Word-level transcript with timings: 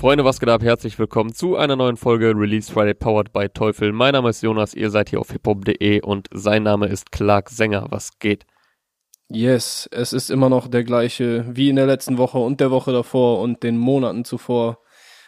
Freunde, 0.00 0.24
was 0.24 0.40
geht 0.40 0.48
ab? 0.48 0.62
Herzlich 0.62 0.98
willkommen 0.98 1.34
zu 1.34 1.56
einer 1.56 1.76
neuen 1.76 1.98
Folge 1.98 2.32
Release 2.34 2.72
Friday 2.72 2.94
Powered 2.94 3.34
by 3.34 3.50
Teufel. 3.50 3.92
Mein 3.92 4.12
Name 4.14 4.30
ist 4.30 4.42
Jonas, 4.42 4.72
ihr 4.72 4.88
seid 4.88 5.10
hier 5.10 5.20
auf 5.20 5.30
hiphop.de 5.30 6.00
und 6.00 6.26
sein 6.32 6.62
Name 6.62 6.86
ist 6.86 7.12
Clark 7.12 7.50
Sänger. 7.50 7.86
Was 7.90 8.18
geht? 8.18 8.46
Yes, 9.28 9.86
es 9.92 10.14
ist 10.14 10.30
immer 10.30 10.48
noch 10.48 10.68
der 10.68 10.84
gleiche 10.84 11.44
wie 11.54 11.68
in 11.68 11.76
der 11.76 11.84
letzten 11.84 12.16
Woche 12.16 12.38
und 12.38 12.60
der 12.60 12.70
Woche 12.70 12.92
davor 12.92 13.40
und 13.40 13.62
den 13.62 13.76
Monaten 13.76 14.24
zuvor. 14.24 14.78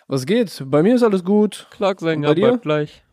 Was 0.09 0.25
geht? 0.25 0.63
Bei 0.65 0.83
mir 0.83 0.95
ist 0.95 1.03
alles 1.03 1.23
gut. 1.23 1.67
Clark 1.73 2.01
Sänger 2.01 2.29
bei 2.29 2.35
dir? 2.35 2.49
bleibt 2.49 2.63
gleich. 2.63 3.05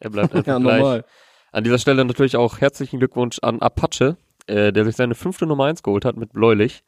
Er 0.00 0.10
bleibt 0.10 0.34
einfach 0.34 0.46
Ja, 0.48 0.58
gleich. 0.58 0.80
normal. 0.80 1.04
An 1.52 1.62
dieser 1.62 1.78
Stelle 1.78 2.04
natürlich 2.04 2.36
auch 2.36 2.60
herzlichen 2.60 2.98
Glückwunsch 2.98 3.38
an 3.42 3.62
Apache, 3.62 4.16
äh, 4.48 4.72
der 4.72 4.84
sich 4.84 4.96
seine 4.96 5.14
fünfte 5.14 5.46
Nummer 5.46 5.66
1 5.66 5.84
geholt 5.84 6.04
hat 6.04 6.16
mit 6.16 6.32
Bläulich. 6.32 6.82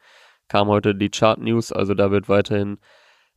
Kam 0.49 0.67
heute 0.67 0.93
die 0.93 1.09
Chart 1.09 1.39
News, 1.39 1.71
also 1.71 1.93
da 1.93 2.11
wird 2.11 2.27
weiterhin 2.27 2.79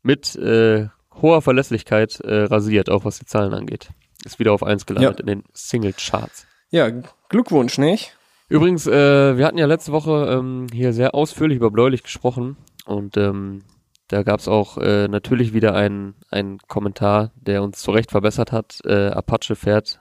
mit 0.07 0.37
äh, 0.37 0.87
hoher 1.21 1.43
Verlässlichkeit 1.43 2.21
äh, 2.21 2.45
rasiert, 2.45 2.89
auch 2.91 3.05
was 3.05 3.19
die 3.19 3.27
Zahlen 3.27 3.53
angeht. 3.55 3.89
Ist 4.25 4.39
wieder 4.39 4.53
auf 4.53 4.63
1 4.63 4.87
gelandet 4.87 5.19
Ja. 5.19 5.21
in 5.21 5.27
den 5.27 5.45
Single 5.53 5.93
Charts. 5.95 6.47
Ja, 6.71 6.91
Glückwunsch, 7.29 7.79
nicht? 7.79 8.17
Übrigens, 8.49 8.87
äh, 8.87 9.37
wir 9.37 9.45
hatten 9.45 9.59
ja 9.59 9.67
letzte 9.67 9.91
Woche 9.93 10.29
ähm, 10.31 10.69
hier 10.73 10.93
sehr 10.93 11.15
ausführlich 11.15 11.57
über 11.57 11.71
Bläulich 11.73 12.05
gesprochen 12.05 12.57
und 12.85 13.17
ähm, 13.17 13.65
da 14.09 14.23
gab 14.23 14.39
es 14.39 14.47
auch 14.47 14.79
äh, 14.79 15.09
natürlich 15.09 15.53
wieder 15.53 15.75
einen, 15.75 16.15
einen 16.31 16.59
Kommentar, 16.69 17.33
der 17.35 17.65
uns 17.65 17.81
zu 17.83 17.91
Recht 17.91 18.13
verbessert 18.13 18.53
hat. 18.53 18.79
Äh, 18.85 19.09
Apache 19.09 19.57
fährt, 19.57 19.99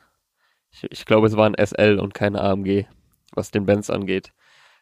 ich, 0.72 0.86
ich 0.92 1.06
glaube, 1.06 1.26
es 1.26 1.36
war 1.36 1.48
ein 1.50 1.56
SL 1.66 1.98
und 2.00 2.14
keine 2.14 2.42
AMG, 2.42 2.86
was 3.34 3.50
den 3.50 3.66
Benz 3.66 3.90
angeht. 3.90 4.32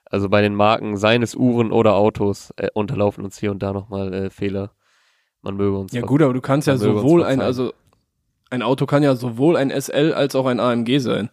Also 0.06 0.28
bei 0.28 0.42
den 0.42 0.56
Marken 0.56 0.98
seines 0.98 1.34
Uhren 1.36 1.72
oder 1.72 1.96
Autos 1.96 2.52
äh, 2.58 2.68
unterlaufen 2.74 3.24
uns 3.24 3.40
hier 3.40 3.52
und 3.52 3.64
da 3.64 3.72
nochmal 3.72 4.14
äh, 4.14 4.30
Fehler. 4.30 4.72
Man 5.44 5.56
möge 5.58 5.78
uns 5.78 5.92
Ja 5.94 6.02
gut, 6.02 6.22
aber 6.24 6.34
du 6.34 6.42
kannst 6.42 6.68
ja 6.68 6.78
sowohl 6.78 7.24
ein, 7.24 7.40
also 7.42 7.74
ein 8.50 8.62
Auto 8.64 8.86
kann 8.86 9.04
ja 9.04 9.16
sowohl 9.16 9.56
ein 9.58 9.70
SL 9.70 10.14
als 10.14 10.36
auch 10.36 10.46
ein 10.48 10.60
AMG 10.60 11.00
sein. 11.00 11.30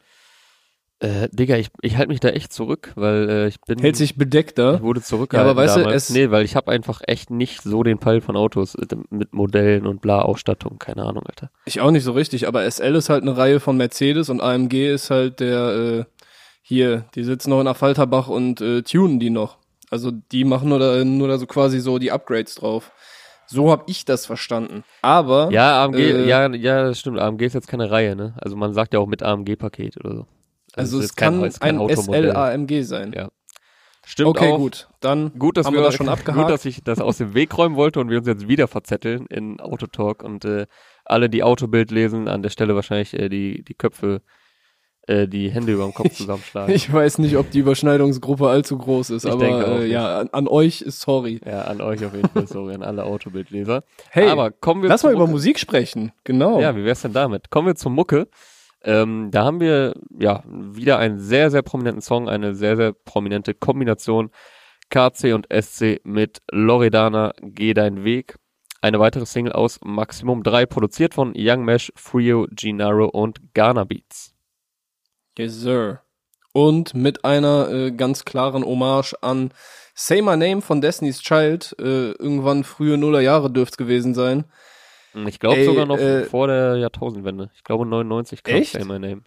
Äh, 1.02 1.28
Digga, 1.32 1.56
ich, 1.56 1.70
ich 1.80 1.96
halte 1.96 2.08
mich 2.10 2.20
da 2.20 2.28
echt 2.28 2.52
zurück, 2.52 2.92
weil 2.94 3.30
äh, 3.30 3.46
ich 3.48 3.58
bin. 3.62 3.78
Hält 3.78 3.96
sich 3.96 4.16
bedeckter. 4.16 4.74
Ich 4.74 4.82
wurde 4.82 5.00
zurückgehalten 5.00 5.46
Ja, 5.46 5.50
aber 5.52 5.62
weißt 5.62 5.76
du, 5.76 5.80
damals. 5.80 6.10
es- 6.10 6.14
nee, 6.14 6.30
weil 6.30 6.44
ich 6.44 6.56
habe 6.56 6.70
einfach 6.70 7.00
echt 7.06 7.30
nicht 7.30 7.62
so 7.62 7.82
den 7.82 7.98
Peil 7.98 8.20
von 8.20 8.36
Autos 8.36 8.74
äh, 8.74 8.86
mit 9.08 9.32
Modellen 9.32 9.86
und 9.86 10.02
bla 10.02 10.20
Ausstattung, 10.20 10.78
keine 10.78 11.04
Ahnung, 11.04 11.22
Alter. 11.26 11.50
Ich 11.64 11.80
auch 11.80 11.90
nicht 11.90 12.04
so 12.04 12.12
richtig, 12.12 12.46
aber 12.48 12.64
SL 12.70 12.96
ist 12.96 13.08
halt 13.08 13.22
eine 13.22 13.34
Reihe 13.36 13.60
von 13.60 13.78
Mercedes 13.78 14.28
und 14.28 14.42
AMG 14.42 14.92
ist 14.92 15.08
halt 15.08 15.40
der, 15.40 15.68
äh, 15.70 16.04
hier, 16.60 17.06
die 17.14 17.24
sitzen 17.24 17.48
noch 17.48 17.62
in 17.62 17.66
Affalterbach 17.66 18.28
und 18.28 18.60
äh, 18.60 18.82
tunen 18.82 19.18
die 19.20 19.30
noch. 19.30 19.56
Also 19.90 20.10
die 20.10 20.44
machen 20.44 20.68
nur 20.68 20.78
da, 20.80 21.02
nur 21.02 21.28
da 21.28 21.38
so 21.38 21.46
quasi 21.46 21.80
so 21.80 21.98
die 21.98 22.12
Upgrades 22.12 22.56
drauf. 22.56 22.92
So 23.52 23.70
hab 23.70 23.88
ich 23.90 24.04
das 24.04 24.26
verstanden. 24.26 24.84
Aber 25.02 25.50
Ja, 25.50 25.82
AMG, 25.84 25.96
Äh, 25.98 26.28
ja, 26.28 26.48
ja, 26.54 26.84
das 26.84 27.00
stimmt. 27.00 27.18
AMG 27.18 27.42
ist 27.46 27.54
jetzt 27.54 27.66
keine 27.68 27.90
Reihe, 27.90 28.14
ne? 28.14 28.34
Also 28.40 28.56
man 28.56 28.72
sagt 28.72 28.94
ja 28.94 29.00
auch 29.00 29.06
mit 29.08 29.22
AMG-Paket 29.22 29.96
oder 29.98 30.14
so. 30.14 30.26
also 30.76 30.98
ist 31.00 31.04
es 31.06 31.16
kein- 31.16 31.34
kann 31.40 31.44
ist 31.44 31.60
kein 31.60 31.74
ein 31.76 31.80
Automodell. 31.80 32.30
SL 32.30 32.36
AMG 32.36 32.82
sein. 32.84 33.12
Ja. 33.12 33.28
Stimmt 34.06 34.28
okay, 34.30 34.52
auch. 34.52 34.58
gut. 34.58 34.88
Dann 35.00 35.32
Gut, 35.38 35.56
dass 35.56 35.66
haben 35.66 35.74
wir, 35.74 35.80
wir 35.80 35.86
das 35.86 35.94
schon 35.96 36.08
abgehakt. 36.08 36.38
Gut, 36.40 36.50
dass 36.50 36.64
ich 36.64 36.82
das 36.84 37.00
aus 37.00 37.18
dem 37.18 37.34
Weg 37.34 37.56
räumen 37.58 37.76
wollte 37.76 38.00
und 38.00 38.08
wir 38.08 38.18
uns 38.18 38.26
jetzt 38.28 38.46
wieder 38.48 38.66
verzetteln 38.68 39.26
in 39.26 39.60
Autotalk 39.60 40.22
und 40.22 40.44
äh, 40.44 40.66
alle, 41.04 41.28
die 41.28 41.42
Autobild 41.42 41.90
lesen, 41.90 42.28
an 42.28 42.42
der 42.42 42.50
Stelle 42.50 42.74
wahrscheinlich 42.76 43.14
äh, 43.14 43.28
die, 43.28 43.62
die 43.64 43.74
Köpfe, 43.74 44.22
äh, 45.10 45.26
die 45.26 45.50
Hände 45.50 45.72
über 45.72 45.84
dem 45.84 45.92
Kopf 45.94 46.14
zusammenschlagen. 46.14 46.72
Ich 46.74 46.92
weiß 46.92 47.18
nicht, 47.18 47.36
ob 47.36 47.50
die 47.50 47.58
Überschneidungsgruppe 47.58 48.48
allzu 48.48 48.78
groß 48.78 49.10
ist, 49.10 49.24
Ich 49.24 49.30
aber 49.30 49.80
äh, 49.80 49.86
ja, 49.86 50.20
an, 50.20 50.28
an 50.30 50.46
euch 50.48 50.82
ist 50.82 51.00
sorry. 51.00 51.40
ja, 51.44 51.62
an 51.62 51.80
euch 51.80 52.04
auf 52.04 52.14
jeden 52.14 52.28
Fall, 52.28 52.46
sorry, 52.46 52.74
an 52.74 52.82
alle 52.82 53.04
Autobildleser. 53.04 53.82
Hey, 54.10 54.28
Aber 54.28 54.50
kommen 54.52 54.82
wir 54.82 54.88
lass 54.88 55.02
mal 55.02 55.12
über. 55.12 55.26
Musik 55.26 55.58
sprechen. 55.58 56.12
Genau. 56.24 56.60
Ja, 56.60 56.76
wie 56.76 56.84
wär's 56.84 57.02
denn 57.02 57.12
damit? 57.12 57.50
Kommen 57.50 57.66
wir 57.66 57.74
zur 57.74 57.90
Mucke. 57.90 58.28
Ähm, 58.82 59.30
da 59.30 59.44
haben 59.44 59.60
wir 59.60 59.94
ja 60.18 60.42
wieder 60.46 60.98
einen 60.98 61.18
sehr, 61.18 61.50
sehr 61.50 61.62
prominenten 61.62 62.02
Song, 62.02 62.28
eine 62.28 62.54
sehr, 62.54 62.76
sehr 62.76 62.92
prominente 62.92 63.52
Kombination 63.52 64.30
KC 64.90 65.34
und 65.34 65.46
SC 65.52 66.00
mit 66.04 66.38
Loredana 66.50 67.32
Geh 67.42 67.74
dein 67.74 68.04
Weg. 68.04 68.36
Eine 68.80 68.98
weitere 68.98 69.26
Single 69.26 69.52
aus 69.52 69.78
Maximum 69.84 70.42
3, 70.42 70.66
produziert 70.66 71.14
von 71.14 71.34
Young 71.36 71.64
Mesh, 71.64 71.92
Frio, 71.96 72.46
Gennaro 72.50 73.06
und 73.06 73.52
Ghana 73.54 73.84
Beats. 73.84 74.29
Yes, 75.38 75.54
sir. 75.54 76.00
Und 76.52 76.94
mit 76.94 77.24
einer 77.24 77.70
äh, 77.70 77.90
ganz 77.92 78.24
klaren 78.24 78.64
Hommage 78.64 79.14
an 79.22 79.52
Say 79.94 80.20
My 80.22 80.36
Name 80.36 80.62
von 80.62 80.80
Destiny's 80.80 81.20
Child. 81.20 81.76
Äh, 81.78 82.12
irgendwann 82.12 82.64
frühe 82.64 82.98
Nullerjahre 82.98 83.50
dürft's 83.50 83.76
gewesen 83.76 84.14
sein. 84.14 84.44
Ich 85.26 85.38
glaube 85.38 85.64
sogar 85.64 85.86
noch 85.86 85.98
äh, 85.98 86.24
vor 86.24 86.46
der 86.46 86.76
Jahrtausendwende. 86.76 87.50
Ich 87.54 87.64
glaube 87.64 87.86
99 87.86 88.42
kam 88.42 88.56
Echt? 88.56 88.72
Say 88.72 88.84
My 88.84 88.98
Name. 88.98 89.22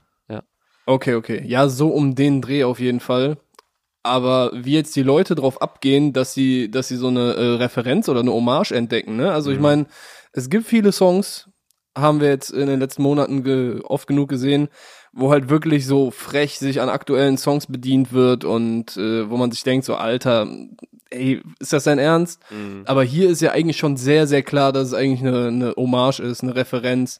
Okay, 0.85 1.15
okay. 1.15 1.41
Ja, 1.45 1.69
so 1.69 1.89
um 1.89 2.13
den 2.13 2.41
Dreh 2.41 2.65
auf 2.65 2.79
jeden 2.79 2.99
Fall. 2.99 3.37
Aber 4.03 4.51
wie 4.53 4.73
jetzt 4.73 4.95
die 4.97 5.01
Leute 5.03 5.33
drauf 5.33 5.61
abgehen, 5.61 6.11
dass 6.11 6.33
sie, 6.33 6.69
dass 6.69 6.89
sie 6.89 6.97
so 6.97 7.07
eine 7.07 7.35
äh, 7.35 7.55
Referenz 7.55 8.09
oder 8.09 8.19
eine 8.19 8.33
Hommage 8.33 8.73
entdecken, 8.73 9.15
ne? 9.15 9.31
Also 9.31 9.51
ich 9.51 9.57
Mhm. 9.57 9.63
meine, 9.63 9.85
es 10.33 10.49
gibt 10.49 10.65
viele 10.67 10.91
Songs, 10.91 11.49
haben 11.97 12.19
wir 12.19 12.27
jetzt 12.27 12.49
in 12.49 12.67
den 12.67 12.81
letzten 12.81 13.01
Monaten 13.01 13.43
ge 13.45 13.79
oft 13.85 14.07
genug 14.07 14.27
gesehen, 14.27 14.67
wo 15.13 15.31
halt 15.31 15.49
wirklich 15.49 15.85
so 15.85 16.11
frech 16.11 16.57
sich 16.57 16.81
an 16.81 16.89
aktuellen 16.89 17.37
Songs 17.37 17.67
bedient 17.67 18.13
wird 18.13 18.43
und 18.43 18.97
äh, 18.97 19.29
wo 19.29 19.37
man 19.37 19.51
sich 19.51 19.63
denkt, 19.63 19.85
so 19.85 19.95
Alter, 19.95 20.47
ey, 21.11 21.41
ist 21.59 21.71
das 21.71 21.83
dein 21.83 21.99
Ernst? 21.99 22.41
Mhm. 22.49 22.81
Aber 22.85 23.03
hier 23.03 23.29
ist 23.29 23.41
ja 23.41 23.51
eigentlich 23.51 23.77
schon 23.77 23.95
sehr, 23.95 24.27
sehr 24.27 24.41
klar, 24.41 24.73
dass 24.73 24.87
es 24.87 24.93
eigentlich 24.93 25.21
eine, 25.21 25.47
eine 25.47 25.73
Hommage 25.77 26.19
ist, 26.19 26.41
eine 26.41 26.55
Referenz. 26.55 27.19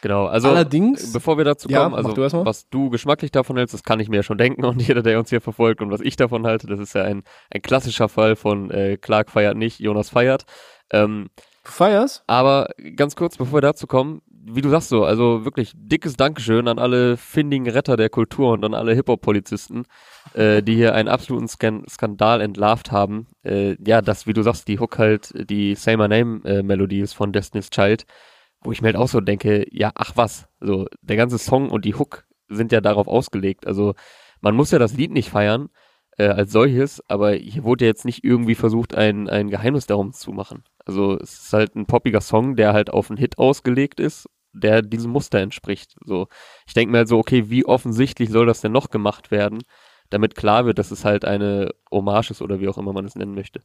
Genau, 0.00 0.26
also 0.26 0.48
Allerdings, 0.48 1.12
bevor 1.12 1.38
wir 1.38 1.44
dazu 1.44 1.68
Ja, 1.68 1.82
kommen, 1.82 1.92
mach 1.92 1.98
also 1.98 2.12
du 2.12 2.44
was 2.44 2.68
du 2.68 2.88
geschmacklich 2.88 3.32
davon 3.32 3.56
hältst, 3.56 3.74
das 3.74 3.82
kann 3.82 3.98
ich 3.98 4.08
mir 4.08 4.16
ja 4.16 4.22
schon 4.22 4.38
denken 4.38 4.64
und 4.64 4.80
jeder, 4.86 5.02
der 5.02 5.18
uns 5.18 5.30
hier 5.30 5.40
verfolgt 5.40 5.80
und 5.80 5.90
was 5.90 6.00
ich 6.00 6.16
davon 6.16 6.46
halte, 6.46 6.66
das 6.66 6.78
ist 6.78 6.94
ja 6.94 7.02
ein, 7.02 7.22
ein 7.50 7.62
klassischer 7.62 8.08
Fall 8.08 8.36
von 8.36 8.70
äh, 8.70 8.96
Clark 8.96 9.30
feiert 9.30 9.56
nicht, 9.56 9.80
Jonas 9.80 10.10
feiert. 10.10 10.44
Ähm, 10.92 11.30
du 11.64 11.70
feierst? 11.70 12.22
aber 12.26 12.70
ganz 12.96 13.16
kurz, 13.16 13.36
bevor 13.36 13.58
wir 13.58 13.60
dazu 13.60 13.86
kommen, 13.86 14.22
wie 14.50 14.60
du 14.60 14.68
sagst 14.68 14.88
so, 14.88 15.04
also 15.04 15.44
wirklich 15.44 15.72
dickes 15.74 16.16
Dankeschön 16.16 16.68
an 16.68 16.78
alle 16.78 17.16
findigen 17.16 17.68
Retter 17.68 17.96
der 17.96 18.08
Kultur 18.08 18.52
und 18.52 18.64
an 18.64 18.74
alle 18.74 18.94
Hip-Hop-Polizisten, 18.94 19.84
äh, 20.34 20.62
die 20.62 20.74
hier 20.74 20.94
einen 20.94 21.08
absoluten 21.08 21.48
Skan 21.48 21.84
Skandal 21.88 22.40
entlarvt 22.40 22.92
haben. 22.92 23.26
Äh, 23.42 23.76
ja, 23.86 24.02
dass, 24.02 24.26
wie 24.26 24.32
du 24.32 24.42
sagst, 24.42 24.68
die 24.68 24.78
Hook 24.78 24.98
halt 24.98 25.32
die 25.50 25.74
Say 25.74 25.96
My 25.96 26.08
Name-Melodie 26.08 27.00
ist 27.00 27.14
von 27.14 27.32
Destiny's 27.32 27.70
Child, 27.70 28.04
wo 28.62 28.72
ich 28.72 28.82
mir 28.82 28.88
halt 28.88 28.96
auch 28.96 29.08
so 29.08 29.20
denke, 29.20 29.66
ja, 29.70 29.92
ach 29.94 30.12
was, 30.16 30.48
so, 30.60 30.86
der 31.02 31.16
ganze 31.16 31.38
Song 31.38 31.70
und 31.70 31.84
die 31.84 31.94
Hook 31.94 32.24
sind 32.48 32.72
ja 32.72 32.80
darauf 32.80 33.06
ausgelegt. 33.08 33.66
Also, 33.66 33.94
man 34.40 34.54
muss 34.54 34.70
ja 34.70 34.78
das 34.78 34.94
Lied 34.94 35.12
nicht 35.12 35.30
feiern, 35.30 35.68
äh, 36.18 36.28
als 36.28 36.52
solches, 36.52 37.02
aber 37.08 37.32
hier 37.32 37.64
wurde 37.64 37.86
jetzt 37.86 38.04
nicht 38.04 38.24
irgendwie 38.24 38.54
versucht, 38.54 38.94
ein, 38.94 39.28
ein 39.28 39.48
Geheimnis 39.48 39.86
darum 39.86 40.12
zu 40.12 40.32
machen. 40.32 40.64
Also 40.84 41.16
es 41.16 41.44
ist 41.44 41.52
halt 41.52 41.76
ein 41.76 41.86
poppiger 41.86 42.20
Song, 42.20 42.56
der 42.56 42.72
halt 42.72 42.90
auf 42.90 43.10
einen 43.10 43.18
Hit 43.18 43.38
ausgelegt 43.38 44.00
ist, 44.00 44.28
der 44.52 44.82
diesem 44.82 45.10
Muster 45.10 45.38
entspricht. 45.38 45.96
So, 46.04 46.28
ich 46.66 46.74
denke 46.74 46.92
mir 46.92 46.98
halt 46.98 47.08
so, 47.08 47.18
okay, 47.18 47.50
wie 47.50 47.64
offensichtlich 47.64 48.30
soll 48.30 48.46
das 48.46 48.60
denn 48.60 48.72
noch 48.72 48.90
gemacht 48.90 49.30
werden, 49.30 49.62
damit 50.10 50.34
klar 50.34 50.66
wird, 50.66 50.78
dass 50.78 50.90
es 50.90 51.04
halt 51.04 51.24
eine 51.24 51.74
Hommage 51.90 52.30
ist 52.30 52.42
oder 52.42 52.60
wie 52.60 52.68
auch 52.68 52.78
immer 52.78 52.92
man 52.92 53.04
es 53.04 53.14
nennen 53.14 53.34
möchte. 53.34 53.62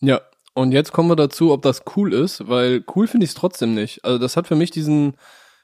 Ja, 0.00 0.20
und 0.54 0.72
jetzt 0.72 0.92
kommen 0.92 1.10
wir 1.10 1.16
dazu, 1.16 1.52
ob 1.52 1.62
das 1.62 1.82
cool 1.96 2.12
ist, 2.12 2.48
weil 2.48 2.84
cool 2.94 3.06
finde 3.06 3.24
ich 3.24 3.30
es 3.30 3.36
trotzdem 3.36 3.74
nicht. 3.74 4.04
Also 4.04 4.18
das 4.18 4.36
hat 4.36 4.46
für 4.46 4.56
mich 4.56 4.70
diesen 4.70 5.16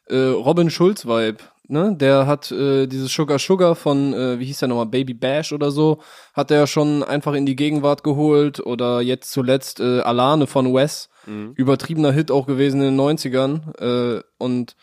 äh, 0.07 0.17
Robin 0.17 0.71
Schulz-Vibe, 0.71 1.39
ne? 1.69 1.95
Der 1.97 2.27
hat 2.27 2.51
äh, 2.51 2.87
dieses 2.87 3.13
Sugar 3.13 3.39
Sugar 3.39 3.75
von, 3.75 4.13
äh, 4.15 4.39
wie 4.39 4.47
hieß 4.47 4.59
der 4.59 4.69
nochmal, 4.69 4.87
Baby 4.87 5.15
Bash 5.15 5.53
oder 5.53 5.71
so, 5.71 5.99
hat 6.35 6.51
er 6.51 6.67
schon 6.67 7.03
einfach 7.03 7.35
in 7.35 7.47
die 7.47 7.57
Gegenwart 7.57 8.03
geholt 8.03 8.61
oder 8.61 9.01
jetzt 9.01 9.31
zuletzt 9.31 9.81
äh, 9.81 10.01
Alane 10.01 10.47
von 10.47 10.75
Wes, 10.75 11.09
Mhm. 11.27 11.53
übertriebener 11.57 12.11
Hit 12.13 12.31
auch 12.31 12.47
gewesen 12.47 12.81
in 12.81 12.97
den 12.97 13.01
90ern 13.01 14.17
äh, 14.19 14.23
und 14.39 14.77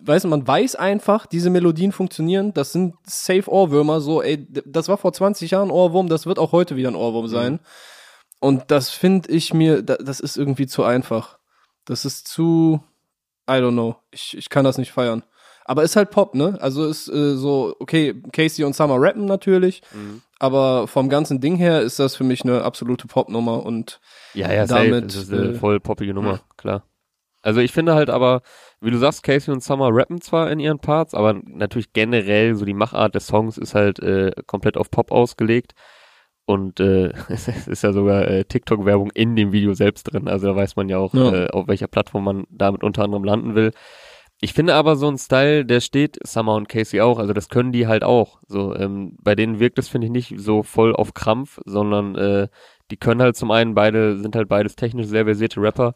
weißt 0.00 0.24
du, 0.24 0.28
man 0.28 0.46
weiß 0.46 0.76
einfach, 0.76 1.26
diese 1.26 1.50
Melodien 1.50 1.90
funktionieren, 1.90 2.54
das 2.54 2.70
sind 2.72 2.94
safe 3.04 3.50
Ohrwürmer, 3.50 4.00
so, 4.00 4.22
ey, 4.22 4.46
das 4.64 4.88
war 4.88 4.96
vor 4.96 5.12
20 5.12 5.50
Jahren 5.50 5.72
Ohrwurm, 5.72 6.08
das 6.08 6.24
wird 6.24 6.38
auch 6.38 6.52
heute 6.52 6.76
wieder 6.76 6.88
ein 6.90 6.94
Ohrwurm 6.94 7.26
sein. 7.26 7.58
Und 8.38 8.64
das 8.68 8.90
finde 8.90 9.28
ich 9.32 9.52
mir, 9.54 9.82
da, 9.82 9.96
das 9.96 10.20
ist 10.20 10.36
irgendwie 10.36 10.68
zu 10.68 10.84
einfach. 10.84 11.38
Das 11.84 12.04
ist 12.04 12.28
zu, 12.28 12.80
I 13.50 13.54
don't 13.54 13.72
know, 13.72 13.96
ich, 14.12 14.36
ich 14.36 14.48
kann 14.50 14.64
das 14.64 14.78
nicht 14.78 14.92
feiern. 14.92 15.24
Aber 15.68 15.82
ist 15.82 15.96
halt 15.96 16.10
Pop, 16.10 16.34
ne? 16.34 16.56
Also 16.60 16.86
ist 16.86 17.08
äh, 17.08 17.36
so, 17.36 17.74
okay, 17.80 18.14
Casey 18.32 18.64
und 18.64 18.74
Summer 18.76 18.96
rappen 19.00 19.24
natürlich, 19.26 19.82
Mhm. 19.92 20.22
aber 20.38 20.86
vom 20.86 21.08
ganzen 21.08 21.40
Ding 21.40 21.56
her 21.56 21.82
ist 21.82 21.98
das 21.98 22.14
für 22.16 22.24
mich 22.24 22.42
eine 22.44 22.62
absolute 22.62 23.06
Popnummer 23.08 23.64
und 23.66 24.00
Ja, 24.34 24.52
ja, 24.52 24.66
safe. 24.66 24.90
Damit, 24.90 25.04
das 25.06 25.16
ist 25.16 25.32
eine 25.32 25.48
äh, 25.50 25.54
voll 25.54 25.80
poppige 25.80 26.14
Nummer, 26.14 26.40
klar. 26.56 26.84
Also 27.42 27.60
ich 27.60 27.70
finde 27.72 27.94
halt 27.94 28.10
aber, 28.10 28.42
wie 28.80 28.90
du 28.90 28.98
sagst, 28.98 29.22
Casey 29.22 29.52
und 29.52 29.62
Summer 29.62 29.90
rappen 29.92 30.20
zwar 30.20 30.50
in 30.50 30.58
ihren 30.58 30.78
Parts, 30.80 31.14
aber 31.14 31.34
natürlich 31.44 31.92
generell 31.92 32.54
so 32.56 32.64
die 32.64 32.74
Machart 32.74 33.14
des 33.14 33.26
Songs 33.28 33.56
ist 33.58 33.74
halt 33.74 33.98
äh, 34.00 34.32
komplett 34.46 34.76
auf 34.76 34.90
Pop 34.90 35.12
ausgelegt. 35.12 35.72
Und 36.44 36.78
äh, 36.80 37.12
es 37.28 37.48
ist 37.48 37.82
ja 37.82 37.92
sogar 37.92 38.26
äh, 38.28 38.44
TikTok-Werbung 38.44 39.10
in 39.12 39.34
dem 39.36 39.52
Video 39.52 39.74
selbst 39.74 40.04
drin. 40.12 40.28
Also 40.28 40.46
da 40.48 40.56
weiß 40.56 40.76
man 40.76 40.88
ja 40.88 40.98
auch, 40.98 41.14
Ja. 41.14 41.32
Äh, 41.32 41.50
auf 41.50 41.66
welcher 41.68 41.86
Plattform 41.88 42.24
man 42.24 42.46
damit 42.50 42.82
unter 42.84 43.02
anderem 43.04 43.24
landen 43.24 43.54
will. 43.54 43.72
Ich 44.40 44.52
finde 44.52 44.74
aber 44.74 44.96
so 44.96 45.08
ein 45.08 45.16
Style, 45.16 45.64
der 45.64 45.80
steht 45.80 46.18
Summer 46.26 46.54
und 46.54 46.68
Casey 46.68 47.00
auch. 47.00 47.18
Also 47.18 47.32
das 47.32 47.48
können 47.48 47.72
die 47.72 47.86
halt 47.86 48.04
auch. 48.04 48.40
So 48.46 48.74
ähm, 48.74 49.16
bei 49.22 49.34
denen 49.34 49.60
wirkt 49.60 49.78
es 49.78 49.88
finde 49.88 50.06
ich 50.06 50.12
nicht 50.12 50.34
so 50.36 50.62
voll 50.62 50.94
auf 50.94 51.14
Krampf, 51.14 51.58
sondern 51.64 52.14
äh, 52.16 52.48
die 52.90 52.98
können 52.98 53.22
halt 53.22 53.36
zum 53.36 53.50
einen 53.50 53.74
beide 53.74 54.18
sind 54.18 54.36
halt 54.36 54.48
beides 54.48 54.76
technisch 54.76 55.06
sehr 55.06 55.24
versierte 55.24 55.60
Rapper, 55.60 55.94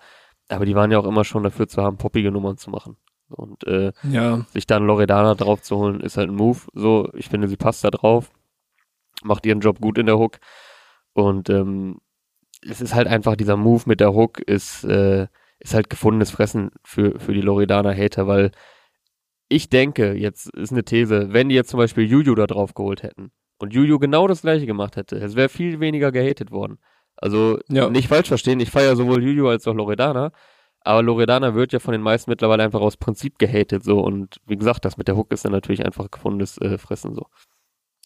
aber 0.48 0.64
die 0.64 0.74
waren 0.74 0.90
ja 0.90 0.98
auch 0.98 1.06
immer 1.06 1.24
schon 1.24 1.42
dafür 1.42 1.68
zu 1.68 1.82
haben, 1.82 1.98
poppige 1.98 2.30
Nummern 2.30 2.56
zu 2.56 2.70
machen. 2.70 2.96
Und 3.28 3.64
äh, 3.66 3.92
Ja, 4.02 4.44
sich 4.52 4.66
dann 4.66 4.86
Loredana 4.86 5.34
drauf 5.34 5.62
zu 5.62 5.76
holen, 5.76 6.00
ist 6.00 6.16
halt 6.16 6.30
ein 6.30 6.34
Move. 6.34 6.60
So, 6.74 7.10
ich 7.14 7.28
finde, 7.28 7.46
sie 7.46 7.56
passt 7.56 7.84
da 7.84 7.90
drauf, 7.90 8.30
macht 9.22 9.46
ihren 9.46 9.60
Job 9.60 9.80
gut 9.80 9.98
in 9.98 10.06
der 10.06 10.18
Hook. 10.18 10.38
Und 11.12 11.48
ähm, 11.50 12.00
es 12.62 12.80
ist 12.80 12.94
halt 12.94 13.06
einfach, 13.06 13.36
dieser 13.36 13.56
Move 13.56 13.82
mit 13.86 14.00
der 14.00 14.14
Hook 14.14 14.40
ist, 14.40 14.82
äh, 14.84 15.28
ist 15.60 15.74
halt 15.74 15.90
gefundenes 15.90 16.30
Fressen 16.30 16.70
für, 16.84 17.18
für 17.20 17.32
die 17.34 17.40
Loredana-Hater, 17.42 18.26
weil 18.26 18.50
ich 19.48 19.68
denke, 19.68 20.14
jetzt 20.14 20.48
ist 20.54 20.72
eine 20.72 20.84
These, 20.84 21.32
wenn 21.32 21.48
die 21.48 21.54
jetzt 21.54 21.70
zum 21.70 21.78
Beispiel 21.78 22.04
Juju 22.04 22.34
da 22.34 22.46
drauf 22.46 22.74
geholt 22.74 23.02
hätten 23.02 23.30
und 23.58 23.72
Juju 23.74 23.98
genau 23.98 24.26
das 24.28 24.42
gleiche 24.42 24.66
gemacht 24.66 24.96
hätte, 24.96 25.16
es 25.16 25.34
wäre 25.36 25.48
viel 25.48 25.80
weniger 25.80 26.12
gehatet 26.12 26.50
worden. 26.50 26.78
Also 27.16 27.58
Ja. 27.68 27.90
nicht 27.90 28.08
falsch 28.08 28.28
verstehen, 28.28 28.60
ich 28.60 28.70
feiere 28.70 28.96
sowohl 28.96 29.22
Juju 29.22 29.48
als 29.48 29.66
auch 29.66 29.74
Loredana, 29.74 30.32
aber 30.82 31.02
Loredana 31.02 31.54
wird 31.54 31.72
ja 31.72 31.78
von 31.78 31.92
den 31.92 32.00
meisten 32.00 32.30
mittlerweile 32.30 32.62
einfach 32.62 32.80
aus 32.80 32.96
Prinzip 32.96 33.38
gehatet 33.38 33.84
so 33.84 34.00
und 34.00 34.38
wie 34.46 34.56
gesagt, 34.56 34.84
das 34.84 34.96
mit 34.96 35.08
der 35.08 35.16
Hook 35.16 35.32
ist 35.32 35.44
dann 35.44 35.52
natürlich 35.52 35.84
einfach 35.84 36.10
gefundenes 36.10 36.56
äh, 36.58 36.78
Fressen 36.78 37.14
so. 37.14 37.26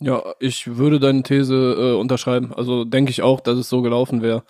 ja, 0.01 0.23
ich 0.41 0.77
würde 0.77 0.99
deine 0.99 1.23
These 1.23 1.55
äh, 1.79 2.01
unterschreiben. 2.01 2.53
Also 2.55 2.85
denke 2.85 3.11
ich 3.11 3.23
auch, 3.23 3.41
dass 3.41 3.59
es 3.59 3.69
so 3.69 3.83
gelaufen 3.83 4.23
wäre. 4.23 4.43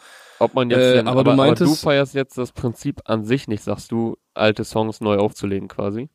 Ob 0.45 0.55
man 0.55 0.71
jetzt, 0.71 0.81
Äh, 0.81 0.93
denn, 0.95 1.09
aber 1.09 1.21
aber, 1.21 1.25
du 1.25 1.31
aber 1.31 1.55
du 1.55 1.65
meintest- 1.65 1.83
feierst 1.83 2.15
jetzt 2.15 2.39
das 2.39 2.53
Prinzip 2.53 3.01
an 3.05 3.25
sich 3.25 3.49
nicht, 3.49 3.63
sagst 3.65 3.91
du, 3.93 4.17
alte 4.35 4.65
Songs 4.65 5.01
neu 5.01 5.17
aufzulegen 5.17 5.69
quasi. 5.69 6.09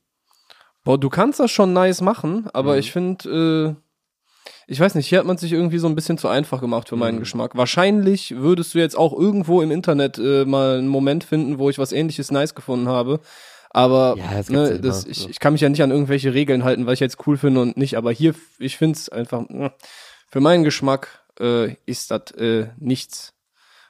Boah, 0.83 0.97
du 0.97 1.09
kannst 1.09 1.39
das 1.39 1.51
schon 1.51 1.73
nice 1.73 2.01
machen, 2.01 2.47
aber 2.53 2.73
Mhm. 2.73 2.79
ich 2.79 2.91
finde, 2.91 3.75
äh, 3.77 3.81
ich 4.67 4.79
weiß 4.79 4.95
nicht, 4.95 5.07
hier 5.07 5.19
hat 5.19 5.25
man 5.25 5.37
sich 5.37 5.51
irgendwie 5.51 5.77
so 5.79 5.87
ein 5.87 5.95
bisschen 5.95 6.17
zu 6.17 6.27
einfach 6.27 6.61
gemacht 6.61 6.89
für 6.89 6.95
meinen 6.95 7.15
Mhm. 7.15 7.19
Geschmack. 7.21 7.55
Wahrscheinlich 7.57 8.35
würdest 8.37 8.73
du 8.73 8.79
jetzt 8.79 8.97
auch 8.97 9.13
irgendwo 9.17 9.61
im 9.61 9.71
Internet 9.71 10.17
äh, 10.19 10.45
mal 10.45 10.77
einen 10.77 10.87
Moment 10.87 11.23
finden, 11.23 11.57
wo 11.59 11.69
ich 11.69 11.77
was 11.79 11.91
ähnliches 11.91 12.31
nice 12.31 12.55
gefunden 12.55 12.87
habe. 12.87 13.19
Aber 13.71 14.15
Ja, 14.17 14.31
das 14.37 14.49
ne, 14.49 14.71
ja 14.73 14.77
das, 14.79 15.05
ich, 15.05 15.29
ich 15.29 15.39
kann 15.39 15.53
mich 15.53 15.61
ja 15.61 15.69
nicht 15.69 15.83
an 15.83 15.91
irgendwelche 15.91 16.33
Regeln 16.33 16.63
halten, 16.63 16.85
weil 16.85 16.93
ich 16.95 16.99
jetzt 16.99 17.27
cool 17.27 17.37
finde 17.37 17.61
und 17.61 17.77
nicht. 17.77 17.97
Aber 17.97 18.11
hier, 18.11 18.33
ich 18.57 18.77
finde 18.77 18.97
es 18.97 19.09
einfach, 19.09 19.41
mh, 19.47 19.71
für 20.27 20.39
meinen 20.39 20.63
Geschmack 20.63 21.23
äh, 21.39 21.75
ist 21.85 22.09
das 22.11 22.31
äh, 22.31 22.67
nichts, 22.77 23.33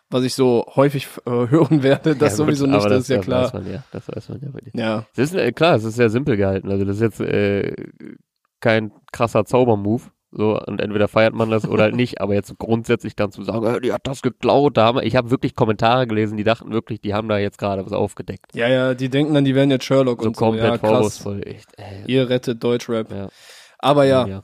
was 0.09 0.23
ich 0.23 0.33
so 0.33 0.65
häufig 0.75 1.07
äh, 1.25 1.29
hören 1.29 1.83
werde. 1.83 2.15
Das 2.15 2.37
Ja, 2.37 2.45
gut, 2.45 2.55
sowieso 2.55 2.65
nicht, 2.65 2.75
aber 2.79 2.89
das, 2.89 3.01
ist 3.03 3.09
ja 3.09 3.17
das 3.17 3.25
klar. 3.25 3.43
Weiß 3.45 3.53
man 3.53 3.71
ja, 3.71 3.83
das 3.91 4.07
weiß 4.07 4.29
man 4.29 4.41
ja 4.41 4.49
bei 4.51 4.59
dir. 4.61 4.71
Ja, 4.73 5.05
Das 5.15 5.31
ist, 5.31 5.35
äh, 5.35 5.51
klar, 5.51 5.75
es 5.75 5.83
ist 5.83 5.95
sehr 5.95 6.09
simpel 6.09 6.37
gehalten. 6.37 6.69
Also 6.71 6.85
das 6.85 6.95
ist 6.97 7.01
jetzt 7.01 7.19
äh, 7.21 7.73
kein 8.59 8.91
krasser 9.11 9.45
Zaubermove. 9.45 10.11
So, 10.31 10.59
und 10.63 10.79
entweder 10.79 11.07
feiert 11.07 11.33
man 11.33 11.49
das 11.49 11.67
oder 11.67 11.85
halt 11.85 11.95
nicht, 11.95 12.21
aber 12.21 12.35
jetzt 12.35 12.55
grundsätzlich 12.59 13.15
dann 13.15 13.31
zu 13.31 13.43
sagen, 13.43 13.65
äh, 13.65 13.81
die 13.81 13.91
hat 13.91 14.01
das 14.05 14.21
geklaut, 14.21 14.77
da 14.77 14.85
haben 14.85 14.99
ich 15.01 15.15
habe 15.15 15.31
wirklich 15.31 15.55
Kommentare 15.55 16.05
gelesen, 16.05 16.37
die 16.37 16.43
dachten 16.43 16.71
wirklich, 16.71 17.01
die 17.01 17.15
haben 17.15 17.27
da 17.27 17.39
jetzt 17.39 17.57
gerade 17.57 17.83
was 17.83 17.93
aufgedeckt. 17.93 18.53
ja, 18.53 18.67
ja, 18.67 18.93
die 18.93 19.09
denken 19.09 19.33
dann, 19.33 19.43
die 19.43 19.55
wären 19.55 19.71
jetzt 19.71 19.85
Sherlock 19.85 20.21
So 20.21 20.27
und 20.27 20.35
so. 20.35 20.45
komplett 20.45 20.83
Ja, 20.83 20.87
vorwurfsvoll, 20.87 21.41
echt. 21.47 21.67
Äh, 21.79 22.03
Ihr 22.05 22.29
rettet 22.29 22.63
Deutschrap. 22.63 23.11
ja, 23.11 23.29
Aber 23.79 24.03
ja, 24.05 24.27
ja. 24.27 24.43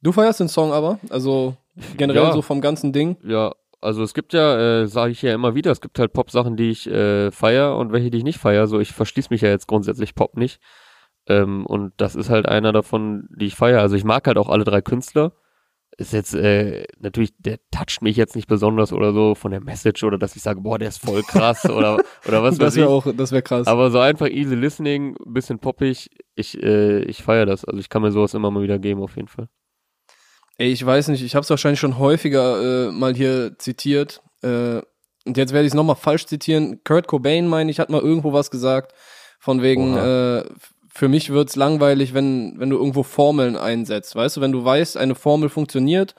du 0.00 0.12
feierst 0.12 0.38
den 0.38 0.48
Song 0.48 0.72
aber, 0.72 1.00
also 1.10 1.56
generell 1.96 2.32
so 2.32 2.40
vom 2.40 2.60
ganzen 2.60 2.92
Ding. 2.92 3.16
Ja, 3.24 3.52
also 3.84 4.02
es 4.02 4.14
gibt 4.14 4.32
ja, 4.32 4.82
äh, 4.82 4.86
sage 4.86 5.12
ich 5.12 5.22
ja 5.22 5.34
immer 5.34 5.54
wieder, 5.54 5.70
es 5.70 5.80
gibt 5.80 5.98
halt 5.98 6.12
Pop-Sachen, 6.12 6.56
die 6.56 6.70
ich 6.70 6.86
äh, 6.88 7.30
feier 7.30 7.76
und 7.76 7.92
welche, 7.92 8.10
die 8.10 8.18
ich 8.18 8.24
nicht 8.24 8.38
feier. 8.38 8.66
So, 8.66 8.80
ich 8.80 8.92
verschließe 8.92 9.28
mich 9.30 9.42
ja 9.42 9.50
jetzt 9.50 9.68
grundsätzlich 9.68 10.14
Pop 10.14 10.36
nicht. 10.36 10.60
Ähm, 11.28 11.64
und 11.66 11.92
das 11.96 12.14
ist 12.16 12.30
halt 12.30 12.46
einer 12.46 12.72
davon, 12.72 13.28
die 13.30 13.46
ich 13.46 13.54
feier. 13.56 13.80
Also 13.80 13.96
ich 13.96 14.04
mag 14.04 14.26
halt 14.26 14.38
auch 14.38 14.48
alle 14.48 14.64
drei 14.64 14.80
Künstler. 14.82 15.32
Ist 15.96 16.12
jetzt 16.12 16.34
äh, 16.34 16.86
natürlich, 16.98 17.30
der 17.38 17.58
toucht 17.70 18.02
mich 18.02 18.16
jetzt 18.16 18.34
nicht 18.34 18.48
besonders 18.48 18.92
oder 18.92 19.12
so 19.12 19.36
von 19.36 19.52
der 19.52 19.60
Message 19.60 20.02
oder 20.02 20.18
dass 20.18 20.34
ich 20.34 20.42
sage, 20.42 20.60
boah, 20.60 20.76
der 20.76 20.88
ist 20.88 21.04
voll 21.04 21.22
krass 21.22 21.64
oder 21.70 21.98
oder 22.26 22.42
was 22.42 22.58
das 22.58 22.74
wäre 22.74 22.86
ich. 22.86 22.92
auch, 22.92 23.06
das 23.14 23.30
wäre 23.30 23.42
krass. 23.42 23.68
Aber 23.68 23.90
so 23.90 24.00
einfach 24.00 24.26
easy 24.28 24.56
listening, 24.56 25.14
bisschen 25.24 25.60
poppig. 25.60 26.10
Ich 26.34 26.60
äh, 26.60 27.02
ich 27.04 27.22
feier 27.22 27.46
das. 27.46 27.64
Also 27.64 27.78
ich 27.78 27.88
kann 27.88 28.02
mir 28.02 28.10
sowas 28.10 28.34
immer 28.34 28.50
mal 28.50 28.62
wieder 28.62 28.80
geben 28.80 29.02
auf 29.02 29.14
jeden 29.14 29.28
Fall. 29.28 29.48
Ey, 30.56 30.70
ich 30.70 30.84
weiß 30.84 31.08
nicht, 31.08 31.22
ich 31.22 31.34
habe 31.34 31.42
es 31.42 31.50
wahrscheinlich 31.50 31.80
schon 31.80 31.98
häufiger 31.98 32.88
äh, 32.88 32.92
mal 32.92 33.14
hier 33.14 33.58
zitiert. 33.58 34.22
Äh, 34.42 34.82
und 35.26 35.36
jetzt 35.36 35.52
werde 35.52 35.66
ich 35.66 35.72
es 35.72 35.74
nochmal 35.74 35.96
falsch 35.96 36.26
zitieren. 36.26 36.80
Kurt 36.84 37.08
Cobain, 37.08 37.48
meine 37.48 37.70
ich, 37.70 37.80
hat 37.80 37.90
mal 37.90 38.00
irgendwo 38.00 38.32
was 38.32 38.50
gesagt. 38.50 38.92
Von 39.40 39.62
wegen, 39.62 39.96
äh, 39.96 40.44
für 40.88 41.08
mich 41.08 41.30
wird's 41.30 41.56
langweilig, 41.56 42.14
wenn, 42.14 42.54
wenn 42.58 42.70
du 42.70 42.76
irgendwo 42.76 43.02
Formeln 43.02 43.56
einsetzt. 43.56 44.14
Weißt 44.14 44.36
du, 44.36 44.40
wenn 44.40 44.52
du 44.52 44.64
weißt, 44.64 44.96
eine 44.96 45.14
Formel 45.14 45.48
funktioniert 45.48 46.14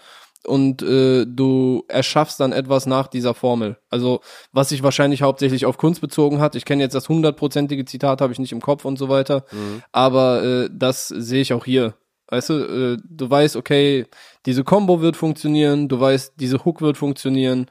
und 0.46 0.82
äh, 0.82 1.26
du 1.26 1.86
erschaffst 1.88 2.40
dann 2.40 2.52
etwas 2.52 2.86
nach 2.86 3.08
dieser 3.08 3.34
Formel. 3.34 3.78
Also, 3.90 4.20
was 4.52 4.70
sich 4.70 4.84
wahrscheinlich 4.84 5.22
hauptsächlich 5.22 5.66
auf 5.66 5.78
Kunst 5.78 6.02
bezogen 6.02 6.40
hat. 6.40 6.56
Ich 6.56 6.66
kenne 6.66 6.84
jetzt 6.84 6.94
das 6.94 7.10
hundertprozentige 7.10 7.86
Zitat, 7.86 8.22
habe 8.22 8.34
ich 8.34 8.40
nicht 8.40 8.52
im 8.52 8.62
Kopf 8.62 8.86
und 8.86 8.98
so 8.98 9.08
weiter. 9.10 9.46
Aber 9.92 10.44
äh, 10.44 10.70
das 10.72 11.08
sehe 11.08 11.42
ich 11.42 11.54
auch 11.54 11.66
hier. 11.66 11.96
Weißt 12.30 12.50
du, 12.50 12.54
äh, 12.54 12.98
du 13.08 13.30
weißt, 13.30 13.56
okay, 13.56 14.08
diese 14.46 14.64
Combo 14.64 15.02
wird 15.02 15.16
funktionieren, 15.16 15.88
du 15.88 16.00
weißt, 16.00 16.34
diese 16.38 16.66
Hook 16.66 16.82
wird 16.82 16.98
funktionieren 16.98 17.68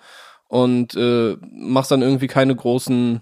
und 0.48 0.94
äh, 0.94 1.36
machst 1.50 1.90
dann 1.90 2.02
irgendwie 2.02 2.28
keine 2.28 2.54
großen 2.54 3.20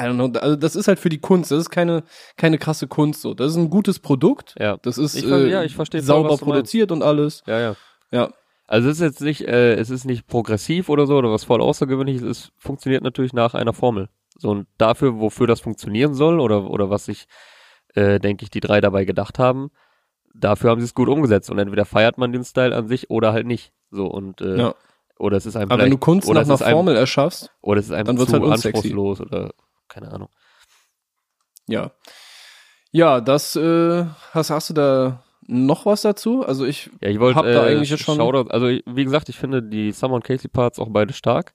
I 0.00 0.04
don't 0.04 0.14
know, 0.14 0.40
also 0.40 0.56
das 0.56 0.74
ist 0.74 0.88
halt 0.88 0.98
für 0.98 1.10
die 1.10 1.20
Kunst, 1.20 1.50
das 1.50 1.58
ist 1.60 1.70
keine, 1.70 2.02
keine 2.38 2.56
krasse 2.56 2.88
Kunst 2.88 3.20
so. 3.20 3.34
Das 3.34 3.50
ist 3.50 3.56
ein 3.58 3.68
gutes 3.68 3.98
Produkt, 3.98 4.54
Ja. 4.58 4.78
das 4.78 4.96
ist 4.96 5.14
Ich 5.14 5.24
äh, 5.30 5.50
ja, 5.50 5.62
ich 5.64 5.74
verstehe 5.76 6.00
voll, 6.00 6.06
sauber 6.06 6.28
meinst. 6.30 6.44
produziert 6.44 6.90
und 6.92 7.02
alles. 7.02 7.42
Ja, 7.46 7.60
ja. 7.60 7.76
Ja. 8.10 8.30
Also 8.66 8.88
es 8.88 8.96
ist 8.96 9.02
jetzt 9.02 9.20
nicht, 9.20 9.42
äh, 9.42 9.74
es 9.74 9.90
ist 9.90 10.06
nicht 10.06 10.26
progressiv 10.26 10.88
oder 10.88 11.06
so 11.06 11.16
oder 11.16 11.30
was 11.30 11.44
voll 11.44 11.60
außergewöhnliches, 11.60 12.22
es 12.22 12.52
funktioniert 12.56 13.02
natürlich 13.04 13.34
nach 13.34 13.52
einer 13.54 13.74
Formel. 13.74 14.08
So 14.38 14.48
und 14.50 14.66
dafür, 14.78 15.20
wofür 15.20 15.46
das 15.46 15.60
funktionieren 15.60 16.14
soll 16.14 16.40
oder 16.40 16.70
oder 16.70 16.88
was 16.88 17.04
sich, 17.04 17.26
äh, 17.94 18.18
denke 18.20 18.44
ich, 18.44 18.50
die 18.50 18.60
drei 18.60 18.80
dabei 18.80 19.04
gedacht 19.04 19.38
haben, 19.38 19.70
dafür 20.34 20.70
haben 20.70 20.80
sie 20.80 20.86
es 20.86 20.94
gut 20.94 21.08
umgesetzt 21.08 21.50
und 21.50 21.58
entweder 21.58 21.84
feiert 21.84 22.18
man 22.18 22.32
den 22.32 22.44
Style 22.44 22.74
an 22.74 22.88
sich 22.88 23.10
oder 23.10 23.32
halt 23.32 23.46
nicht. 23.46 23.72
So 23.90 24.06
und 24.06 24.40
äh, 24.40 24.56
Ja. 24.58 24.74
oder 25.18 25.36
es 25.36 25.44
ist 25.46 25.56
einem 25.56 25.70
Aber 25.70 25.82
wenn 25.82 25.90
du 25.90 25.98
Kunst 25.98 26.26
oder 26.28 26.40
nach 26.40 26.46
einer 26.46 26.54
ist 26.54 26.62
einem, 26.62 26.74
Formel 26.76 26.96
erschaffst, 26.96 27.50
oder 27.60 27.80
es 27.80 27.86
ist 27.86 27.92
einem 27.92 28.06
dann 28.06 28.18
zu 28.18 28.32
halt 28.32 28.44
anspruchslos 28.44 29.20
oder 29.20 29.52
keine 29.88 30.10
Ahnung. 30.12 30.28
ja. 31.68 31.90
Ja, 32.94 33.22
das, 33.22 33.56
äh, 33.56 34.04
hast, 34.32 34.50
hast 34.50 34.68
du 34.68 34.74
da 34.74 35.22
noch 35.46 35.86
was 35.86 36.02
dazu? 36.02 36.44
Also 36.46 36.66
ich, 36.66 36.90
Ja, 37.00 37.08
ich 37.08 37.18
wollte 37.20 37.36
Hab 37.38 37.46
da 37.46 37.66
äh, 37.66 37.70
eigentlich 37.70 37.88
jetzt 37.90 38.02
schon- 38.02 38.16
Shoutout, 38.16 38.50
also 38.50 38.66
ich- 38.68 38.82
wie 38.86 39.04
gesagt, 39.04 39.30
ich 39.30 39.36
finde 39.38 39.62
die 39.62 39.92
Summer 39.92 40.14
und 40.16 40.24
Casey 40.24 40.48
Parts 40.48 40.78
auch 40.78 40.88
beide 40.90 41.14
stark. 41.14 41.54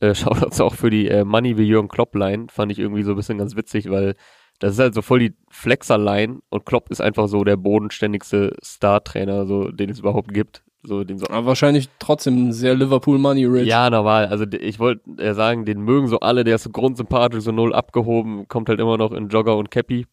Äh, 0.00 0.14
Shoutouts 0.50 0.60
auch 0.62 0.74
für 0.74 0.88
die 0.88 1.08
äh, 1.08 1.24
Money 1.24 1.58
wie 1.58 1.64
Jürgen 1.64 1.88
Klopp 1.88 2.14
Line 2.14 2.46
fand 2.50 2.72
ich 2.72 2.78
irgendwie 2.78 3.02
so 3.02 3.10
ein 3.12 3.16
bisschen 3.16 3.36
ganz 3.36 3.54
witzig, 3.54 3.90
weil 3.90 4.16
das 4.62 4.74
ist 4.74 4.78
halt 4.78 4.94
so 4.94 5.02
voll 5.02 5.18
die 5.18 5.34
Flexer 5.50 5.98
Line 5.98 6.38
und 6.48 6.64
Klopp 6.64 6.88
ist 6.88 7.00
einfach 7.00 7.26
so 7.26 7.42
der 7.42 7.56
bodenständigste 7.56 8.54
Star-Trainer, 8.62 9.44
so 9.44 9.72
den 9.72 9.90
es 9.90 9.98
überhaupt 9.98 10.32
gibt. 10.32 10.62
So 10.84 11.02
den 11.02 11.18
so 11.18 11.26
aber 11.26 11.46
wahrscheinlich 11.46 11.88
trotzdem 11.98 12.52
sehr 12.52 12.76
Liverpool 12.76 13.18
Money 13.18 13.44
Rich. 13.44 13.66
ja, 13.66 13.90
normal. 13.90 14.26
Also 14.26 14.44
ich 14.48 14.78
wollte 14.78 15.02
äh, 15.20 15.34
sagen, 15.34 15.64
den 15.64 15.80
mögen 15.80 16.06
so 16.06 16.20
alle, 16.20 16.44
der 16.44 16.54
ist 16.54 16.62
so 16.62 16.70
grundsympathisch, 16.70 17.42
so 17.42 17.50
null 17.50 17.74
abgehoben, 17.74 18.46
kommt 18.46 18.68
halt 18.68 18.78
immer 18.78 18.96
noch 18.96 19.10
in 19.10 19.28
Jogger 19.30 19.56
und 19.56 19.72
Cappy. 19.72 20.06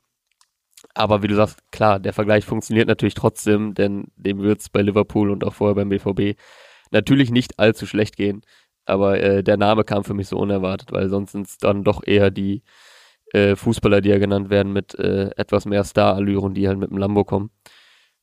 Aber 0.96 1.22
wie 1.22 1.28
du 1.28 1.36
sagst, 1.36 1.60
klar, 1.72 2.00
der 2.00 2.14
Vergleich 2.14 2.44
funktioniert 2.44 2.88
natürlich 2.88 3.14
trotzdem, 3.14 3.76
denn 3.76 4.08
dem 4.16 4.40
wird's 4.40 4.70
bei 4.70 4.82
Liverpool 4.82 5.30
und 5.30 5.44
auch 5.44 5.54
vorher 5.54 5.76
beim 5.76 5.90
BVB 5.90 6.40
natürlich 6.90 7.30
nicht 7.30 7.60
allzu 7.60 7.86
schlecht 7.86 8.18
gehen. 8.18 8.42
Aber 8.86 9.22
äh, 9.22 9.44
der 9.44 9.58
Name 9.58 9.84
kam 9.84 10.04
für 10.04 10.16
mich 10.16 10.28
so 10.28 10.38
unerwartet, 10.38 10.92
weil 10.92 11.08
sonst 11.08 11.34
sind's 11.34 11.60
dann 11.60 11.84
doch 11.84 12.02
eher 12.04 12.32
die 12.32 12.64
äh, 13.34 13.56
Fußballer, 13.56 14.02
die 14.02 14.10
ja 14.10 14.18
genannt 14.18 14.50
werden, 14.50 14.74
mit 14.74 14.96
äh, 14.96 15.30
etwas 15.36 15.66
mehr 15.66 15.84
Star-Allüren, 15.84 16.54
die 16.54 16.68
halt 16.68 16.78
mit 16.78 16.90
dem 16.90 16.98
Lambo 16.98 17.24
kommen. 17.24 17.52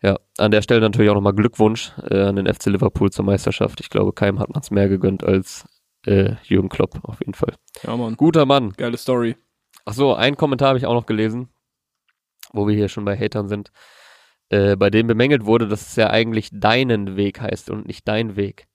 Ja, 0.02 0.18
an 0.38 0.50
der 0.50 0.62
Stelle 0.62 0.80
natürlich 0.80 1.10
auch 1.10 1.14
nochmal 1.14 1.34
Glückwunsch 1.34 1.92
äh, 2.10 2.20
an 2.20 2.36
den 2.36 2.52
FC 2.52 2.66
Liverpool 2.66 3.10
zur 3.10 3.24
Meisterschaft. 3.24 3.80
Ich 3.80 3.90
glaube, 3.90 4.12
keinem 4.12 4.38
hat 4.38 4.50
man 4.50 4.62
es 4.62 4.70
mehr 4.70 4.88
gegönnt 4.88 5.24
als 5.24 5.64
äh, 6.06 6.34
Jürgen 6.44 6.68
Klopp, 6.68 7.00
auf 7.02 7.20
jeden 7.20 7.34
Fall. 7.34 7.54
ja 7.82 7.96
Mann. 7.96 8.16
Guter 8.16 8.46
Mann. 8.46 8.72
Geile 8.72 8.98
Story. 8.98 9.36
Ach 9.84 9.94
so, 9.94 10.14
einen 10.14 10.36
Kommentar 10.36 10.68
habe 10.68 10.78
ich 10.78 10.86
auch 10.86 10.94
noch 10.94 11.06
gelesen, 11.06 11.48
wo 12.52 12.66
wir 12.66 12.74
hier 12.74 12.88
schon 12.88 13.04
bei 13.04 13.16
Hatern 13.16 13.48
sind, 13.48 13.70
äh, 14.48 14.76
bei 14.76 14.90
dem 14.90 15.06
bemängelt 15.06 15.46
wurde, 15.46 15.66
dass 15.68 15.88
es 15.88 15.96
ja 15.96 16.10
eigentlich 16.10 16.50
deinen 16.52 17.16
Weg 17.16 17.40
heißt 17.40 17.70
und 17.70 17.86
nicht 17.86 18.06
dein 18.06 18.36
Weg. 18.36 18.66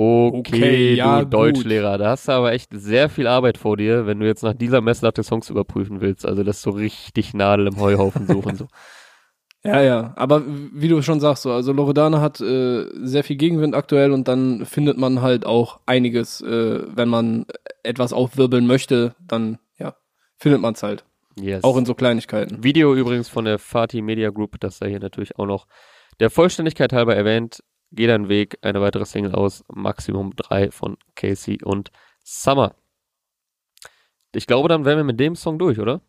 Okay, 0.00 0.38
Okay, 0.38 0.94
ja, 0.94 1.18
du 1.18 1.24
gut. 1.24 1.34
Deutschlehrer, 1.34 1.98
da 1.98 2.10
hast 2.10 2.26
du 2.28 2.32
aber 2.32 2.52
echt 2.52 2.70
sehr 2.72 3.10
viel 3.10 3.26
Arbeit 3.26 3.58
vor 3.58 3.76
dir, 3.76 4.06
wenn 4.06 4.18
du 4.18 4.26
jetzt 4.26 4.42
nach 4.42 4.54
dieser 4.54 4.80
Messlatte 4.80 5.22
Songs 5.22 5.50
überprüfen 5.50 6.00
willst. 6.00 6.24
Also 6.24 6.42
das 6.42 6.62
so 6.62 6.70
richtig 6.70 7.34
Nadel 7.34 7.66
im 7.66 7.78
Heuhaufen 7.78 8.26
suchen. 8.26 8.56
so. 8.56 8.66
Ja, 9.62 9.82
ja, 9.82 10.14
aber 10.16 10.42
wie 10.46 10.88
du 10.88 11.02
schon 11.02 11.20
sagst, 11.20 11.42
so, 11.42 11.52
also 11.52 11.72
Loredana 11.72 12.22
hat 12.22 12.40
äh, 12.40 12.86
sehr 13.02 13.22
viel 13.22 13.36
Gegenwind 13.36 13.74
aktuell 13.74 14.12
und 14.12 14.26
dann 14.26 14.64
findet 14.64 14.96
man 14.96 15.20
halt 15.20 15.44
auch 15.44 15.80
einiges, 15.84 16.40
äh, 16.40 16.80
wenn 16.96 17.10
man 17.10 17.44
etwas 17.82 18.14
aufwirbeln 18.14 18.66
möchte, 18.66 19.14
dann 19.20 19.58
ja, 19.78 19.96
findet 20.38 20.62
man 20.62 20.72
es 20.72 20.82
halt. 20.82 21.04
Yes. 21.38 21.62
Auch 21.62 21.76
in 21.76 21.84
so 21.84 21.92
Kleinigkeiten. 21.94 22.64
Video 22.64 22.94
übrigens 22.94 23.28
von 23.28 23.44
der 23.44 23.58
Fatih 23.58 24.00
Media 24.00 24.30
Group, 24.30 24.58
das 24.60 24.78
sei 24.78 24.88
hier 24.88 25.00
natürlich 25.00 25.38
auch 25.38 25.44
noch 25.44 25.66
der 26.20 26.30
Vollständigkeit 26.30 26.94
halber 26.94 27.14
erwähnt. 27.14 27.62
Geht 27.92 28.10
ein 28.10 28.28
Weg, 28.28 28.58
eine 28.62 28.80
weitere 28.80 29.04
Single 29.04 29.34
aus, 29.34 29.64
Maximum 29.68 30.34
3 30.36 30.70
von 30.70 30.96
Casey 31.16 31.58
und 31.62 31.90
Summer. 32.22 32.74
Ich 34.32 34.46
glaube, 34.46 34.68
dann 34.68 34.84
wären 34.84 34.98
wir 34.98 35.04
mit 35.04 35.18
dem 35.18 35.34
Song 35.34 35.58
durch, 35.58 35.78
oder? 35.80 36.00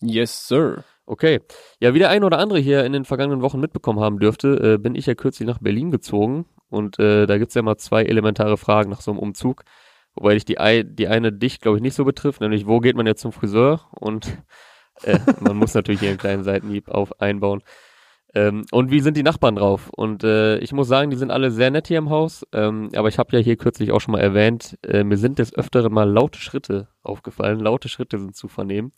Yes, 0.00 0.46
sir. 0.46 0.84
Okay. 1.06 1.40
Ja, 1.80 1.92
wie 1.92 1.98
der 1.98 2.10
ein 2.10 2.22
oder 2.22 2.38
andere 2.38 2.60
hier 2.60 2.84
in 2.84 2.92
den 2.92 3.04
vergangenen 3.04 3.42
Wochen 3.42 3.58
mitbekommen 3.58 3.98
haben 3.98 4.20
dürfte, 4.20 4.74
äh, 4.74 4.78
bin 4.78 4.94
ich 4.94 5.06
ja 5.06 5.14
kürzlich 5.14 5.48
nach 5.48 5.58
Berlin 5.58 5.90
gezogen 5.90 6.46
und 6.68 7.00
äh, 7.00 7.26
da 7.26 7.36
gibt's 7.38 7.54
ja 7.54 7.62
mal 7.62 7.76
zwei 7.76 8.04
elementare 8.04 8.56
Fragen 8.56 8.90
nach 8.90 9.00
so 9.00 9.10
einem 9.10 9.18
Umzug. 9.18 9.64
Wobei 10.14 10.34
dich 10.34 10.44
die, 10.44 10.84
die 10.84 11.08
eine 11.08 11.32
dich, 11.32 11.60
glaube 11.60 11.78
ich, 11.78 11.82
nicht 11.82 11.94
so 11.94 12.04
betrifft, 12.04 12.40
nämlich 12.40 12.66
wo 12.66 12.78
geht 12.78 12.96
man 12.96 13.06
jetzt 13.06 13.22
zum 13.22 13.32
Friseur? 13.32 13.88
Und 13.90 14.28
äh, 15.02 15.18
man 15.40 15.56
muss 15.56 15.74
natürlich 15.74 16.00
hier 16.00 16.10
einen 16.10 16.18
kleinen 16.18 16.44
Seitenhieb 16.44 16.88
auf 16.88 17.20
einbauen. 17.20 17.62
Ähm, 18.34 18.64
und 18.70 18.90
wie 18.90 19.00
sind 19.00 19.16
die 19.16 19.22
Nachbarn 19.22 19.56
drauf? 19.56 19.90
Und 19.90 20.22
äh, 20.22 20.58
ich 20.58 20.72
muss 20.72 20.88
sagen, 20.88 21.10
die 21.10 21.16
sind 21.16 21.30
alle 21.30 21.50
sehr 21.50 21.70
nett 21.70 21.88
hier 21.88 21.98
im 21.98 22.10
Haus. 22.10 22.46
Ähm, 22.52 22.90
aber 22.94 23.08
ich 23.08 23.18
habe 23.18 23.36
ja 23.36 23.42
hier 23.42 23.56
kürzlich 23.56 23.90
auch 23.92 24.00
schon 24.00 24.12
mal 24.12 24.20
erwähnt, 24.20 24.78
äh, 24.86 25.02
mir 25.02 25.16
sind 25.16 25.38
des 25.38 25.54
Öfteren 25.54 25.92
mal 25.92 26.08
laute 26.08 26.38
Schritte 26.38 26.88
aufgefallen. 27.02 27.58
Laute 27.58 27.88
Schritte 27.88 28.18
sind 28.18 28.36
zu 28.36 28.48
vernehmen. 28.48 28.92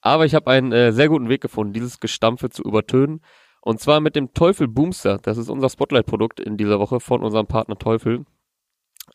Aber 0.00 0.26
ich 0.26 0.34
habe 0.34 0.50
einen 0.50 0.72
äh, 0.72 0.92
sehr 0.92 1.08
guten 1.08 1.28
Weg 1.28 1.40
gefunden, 1.40 1.72
dieses 1.72 1.98
Gestampfe 1.98 2.50
zu 2.50 2.62
übertönen. 2.62 3.20
Und 3.60 3.80
zwar 3.80 4.00
mit 4.00 4.16
dem 4.16 4.34
Teufel 4.34 4.68
Boomster. 4.68 5.18
Das 5.18 5.38
ist 5.38 5.48
unser 5.48 5.68
Spotlight-Produkt 5.68 6.40
in 6.40 6.56
dieser 6.56 6.78
Woche 6.78 7.00
von 7.00 7.22
unserem 7.22 7.46
Partner 7.46 7.78
Teufel. 7.78 8.24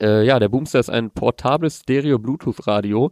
Äh, 0.01 0.25
ja, 0.25 0.39
der 0.39 0.49
Boomster 0.49 0.79
ist 0.79 0.89
ein 0.89 1.11
portables 1.11 1.81
Stereo-Bluetooth-Radio 1.81 3.11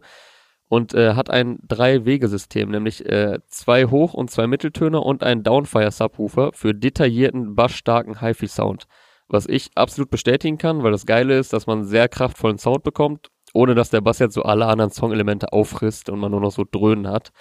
und 0.72 0.94
äh, 0.94 1.16
hat 1.16 1.28
ein 1.28 1.58
Drei-Wege-System, 1.68 2.70
nämlich 2.70 3.04
äh, 3.04 3.40
zwei 3.46 3.84
Hoch- 3.84 4.14
und 4.14 4.30
zwei 4.30 4.46
Mitteltöner 4.46 5.04
und 5.04 5.22
einen 5.22 5.42
Downfire-Subwoofer 5.42 6.52
für 6.54 6.72
detaillierten, 6.72 7.54
bassstarken 7.54 8.22
HiFi-Sound. 8.22 8.86
Was 9.28 9.46
ich 9.46 9.68
absolut 9.74 10.08
bestätigen 10.08 10.56
kann, 10.56 10.82
weil 10.82 10.90
das 10.90 11.04
Geile 11.04 11.38
ist, 11.38 11.52
dass 11.52 11.66
man 11.66 11.84
sehr 11.84 12.08
kraftvollen 12.08 12.56
Sound 12.56 12.84
bekommt, 12.84 13.28
ohne 13.52 13.74
dass 13.74 13.90
der 13.90 14.00
Bass 14.00 14.18
jetzt 14.18 14.32
so 14.32 14.44
alle 14.44 14.64
anderen 14.64 14.90
Songelemente 14.90 15.52
auffrisst 15.52 16.08
und 16.08 16.18
man 16.18 16.30
nur 16.30 16.40
noch 16.40 16.52
so 16.52 16.64
Dröhnen 16.64 17.06
hat. 17.06 17.32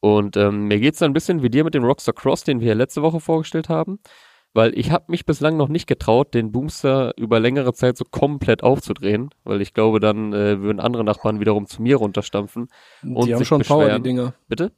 Und 0.00 0.36
ähm, 0.36 0.66
mir 0.66 0.80
geht's 0.80 0.98
dann 0.98 1.12
ein 1.12 1.14
bisschen 1.14 1.44
wie 1.44 1.50
dir 1.50 1.62
mit 1.62 1.74
dem 1.74 1.84
Rockstar 1.84 2.16
Cross, 2.16 2.42
den 2.42 2.58
wir 2.58 2.66
ja 2.66 2.74
letzte 2.74 3.02
Woche 3.02 3.20
vorgestellt 3.20 3.68
haben, 3.68 4.00
weil 4.54 4.78
ich 4.78 4.90
habe 4.90 5.04
mich 5.08 5.24
bislang 5.24 5.56
noch 5.56 5.68
nicht 5.68 5.86
getraut, 5.86 6.34
den 6.34 6.52
Boomster 6.52 7.12
über 7.16 7.40
längere 7.40 7.72
Zeit 7.72 7.96
so 7.96 8.04
komplett 8.04 8.62
aufzudrehen, 8.62 9.30
weil 9.44 9.60
ich 9.60 9.72
glaube, 9.74 10.00
dann 10.00 10.32
äh, 10.32 10.60
würden 10.60 10.80
andere 10.80 11.04
Nachbarn 11.04 11.40
wiederum 11.40 11.66
zu 11.66 11.82
mir 11.82 11.96
runterstampfen 11.96 12.68
und 13.02 13.26
die 13.26 13.32
haben 13.32 13.38
sich 13.38 13.48
schon 13.48 13.58
beschweren. 13.58 13.88
Power, 13.88 13.96
die 13.96 14.02
Dinger. 14.02 14.34
Bitte? 14.48 14.72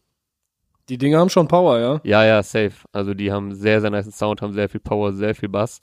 Die 0.89 0.99
Dinger 0.99 1.19
haben 1.19 1.31
schon 1.31 1.49
Power, 1.49 1.79
ja. 1.79 2.01
Ja, 2.05 2.25
ja, 2.25 2.43
safe. 2.43 2.75
Also 2.93 3.15
die 3.15 3.33
haben 3.33 3.55
sehr, 3.55 3.81
sehr 3.81 3.91
nice 3.91 4.17
Sound, 4.17 4.43
haben 4.43 4.53
sehr 4.53 4.69
viel 4.69 4.81
Power, 4.81 5.13
sehr 5.13 5.35
viel 5.35 5.49
Bass. 5.49 5.81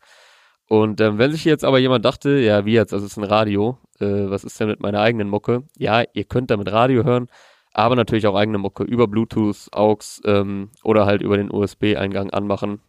Und 0.68 1.02
ähm, 1.02 1.18
wenn 1.18 1.32
sich 1.32 1.44
jetzt 1.44 1.66
aber 1.66 1.80
jemand 1.80 2.06
dachte, 2.06 2.40
ja, 2.40 2.66
wie 2.66 2.74
jetzt, 2.74 2.94
also 2.94 3.06
es 3.06 3.14
ist 3.14 3.18
ein 3.18 3.26
Radio, 3.26 3.78
äh, 4.00 4.30
was 4.30 4.44
ist 4.44 4.60
denn 4.60 4.70
mit 4.70 4.80
meiner 4.80 5.02
eigenen 5.02 5.28
Mucke? 5.28 5.64
Ja, 5.78 6.04
ihr 6.14 6.24
könnt 6.24 6.50
damit 6.50 6.72
Radio 6.72 7.04
hören, 7.04 7.28
aber 7.74 7.96
natürlich 7.96 8.28
auch 8.28 8.36
eigene 8.36 8.58
Mucke 8.58 8.84
über 8.84 9.08
Bluetooth, 9.08 9.68
AUX 9.74 10.22
ähm, 10.24 10.70
oder 10.84 11.06
halt 11.06 11.24
über 11.24 11.36
den 11.36 11.52
USB-Eingang 11.52 12.30
anmachen. 12.30 12.80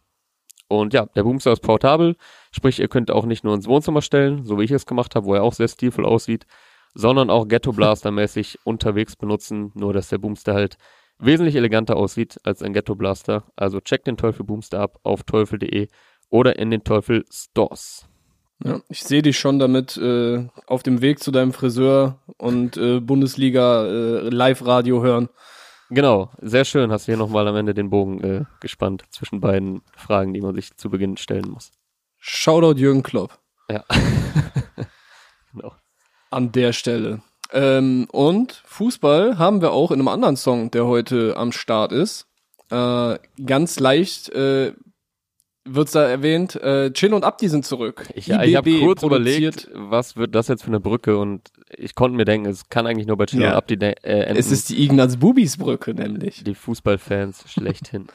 Und 0.80 0.94
ja, 0.94 1.04
der 1.04 1.24
Boomster 1.24 1.52
ist 1.52 1.60
portabel, 1.60 2.16
sprich, 2.50 2.80
ihr 2.80 2.88
könnt 2.88 3.10
auch 3.10 3.26
nicht 3.26 3.44
nur 3.44 3.54
ins 3.54 3.66
Wohnzimmer 3.66 4.00
stellen, 4.00 4.44
so 4.44 4.58
wie 4.58 4.64
ich 4.64 4.70
es 4.70 4.86
gemacht 4.86 5.14
habe, 5.14 5.26
wo 5.26 5.34
er 5.34 5.42
auch 5.42 5.52
sehr 5.52 5.68
stilvoll 5.68 6.06
aussieht, 6.06 6.46
sondern 6.94 7.28
auch 7.28 7.46
Ghetto 7.46 7.72
Blaster-mäßig 7.72 8.60
unterwegs 8.64 9.14
benutzen, 9.14 9.72
nur 9.74 9.92
dass 9.92 10.08
der 10.08 10.16
Boomster 10.16 10.54
halt 10.54 10.78
wesentlich 11.18 11.56
eleganter 11.56 11.96
aussieht 11.96 12.38
als 12.42 12.62
ein 12.62 12.72
Ghetto 12.72 12.94
Blaster. 12.94 13.44
Also 13.54 13.80
checkt 13.80 14.06
den 14.06 14.16
Teufel 14.16 14.46
Boomster 14.46 14.80
ab 14.80 14.98
auf 15.02 15.24
teufel.de 15.24 15.88
oder 16.30 16.58
in 16.58 16.70
den 16.70 16.84
Teufel 16.84 17.26
Stores. 17.30 18.08
Ja, 18.64 18.80
ich 18.88 19.02
sehe 19.02 19.20
dich 19.20 19.38
schon 19.38 19.58
damit 19.58 19.98
äh, 19.98 20.46
auf 20.66 20.82
dem 20.82 21.02
Weg 21.02 21.18
zu 21.18 21.32
deinem 21.32 21.52
Friseur 21.52 22.18
und 22.38 22.78
äh, 22.78 23.00
Bundesliga 23.00 23.84
äh, 23.84 24.28
Live-Radio 24.30 25.02
hören. 25.02 25.28
Genau, 25.94 26.30
sehr 26.40 26.64
schön. 26.64 26.90
Hast 26.90 27.06
du 27.06 27.12
hier 27.12 27.18
nochmal 27.18 27.46
am 27.46 27.54
Ende 27.54 27.74
den 27.74 27.90
Bogen 27.90 28.24
äh, 28.24 28.44
gespannt 28.60 29.04
zwischen 29.10 29.42
beiden 29.42 29.82
Fragen, 29.94 30.32
die 30.32 30.40
man 30.40 30.54
sich 30.54 30.74
zu 30.74 30.88
Beginn 30.88 31.18
stellen 31.18 31.50
muss. 31.50 31.70
Shoutout 32.18 32.78
Jürgen 32.78 33.02
Klopp. 33.02 33.38
Ja. 33.68 33.84
genau. 35.52 35.74
An 36.30 36.50
der 36.50 36.72
Stelle. 36.72 37.20
Ähm, 37.52 38.08
und 38.10 38.62
Fußball 38.64 39.36
haben 39.36 39.60
wir 39.60 39.72
auch 39.72 39.90
in 39.90 39.98
einem 39.98 40.08
anderen 40.08 40.36
Song, 40.38 40.70
der 40.70 40.86
heute 40.86 41.36
am 41.36 41.52
Start 41.52 41.92
ist. 41.92 42.26
Äh, 42.70 43.18
ganz 43.44 43.78
leicht 43.78 44.30
äh, 44.30 44.72
wird's 45.64 45.92
da 45.92 46.02
erwähnt, 46.08 46.56
äh, 46.56 46.92
Chin 46.92 47.12
und 47.14 47.24
Abdi 47.24 47.48
sind 47.48 47.64
zurück. 47.64 48.08
Ich, 48.14 48.26
ja, 48.26 48.42
ich 48.42 48.56
habe 48.56 48.78
kurz 48.80 49.00
produziert- 49.00 49.66
überlegt, 49.66 49.70
was 49.74 50.16
wird 50.16 50.34
das 50.34 50.48
jetzt 50.48 50.62
für 50.62 50.68
eine 50.68 50.80
Brücke 50.80 51.16
und 51.18 51.50
ich 51.76 51.94
konnte 51.94 52.16
mir 52.16 52.24
denken, 52.24 52.48
es 52.48 52.68
kann 52.68 52.86
eigentlich 52.86 53.06
nur 53.06 53.16
bei 53.16 53.26
Chino 53.26 53.44
Ja. 53.44 53.50
und 53.52 53.56
Abdi 53.56 53.74
äh, 53.74 53.94
enden. 54.02 54.36
Es 54.38 54.50
ist 54.50 54.68
die 54.70 54.82
Ignaz 54.84 55.16
Bubis 55.18 55.56
Brücke 55.56 55.94
nämlich. 55.94 56.42
die 56.44 56.54
Fußballfans 56.54 57.44
schlechthin. 57.50 58.06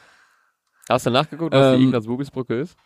Hast 0.88 1.06
du 1.06 1.10
nachgeguckt, 1.10 1.52
was 1.54 1.76
die 1.76 1.82
Ähm, 1.82 1.88
Ignaz 1.88 2.06
Bubis 2.06 2.30
Brücke 2.30 2.60
ist? 2.60 2.76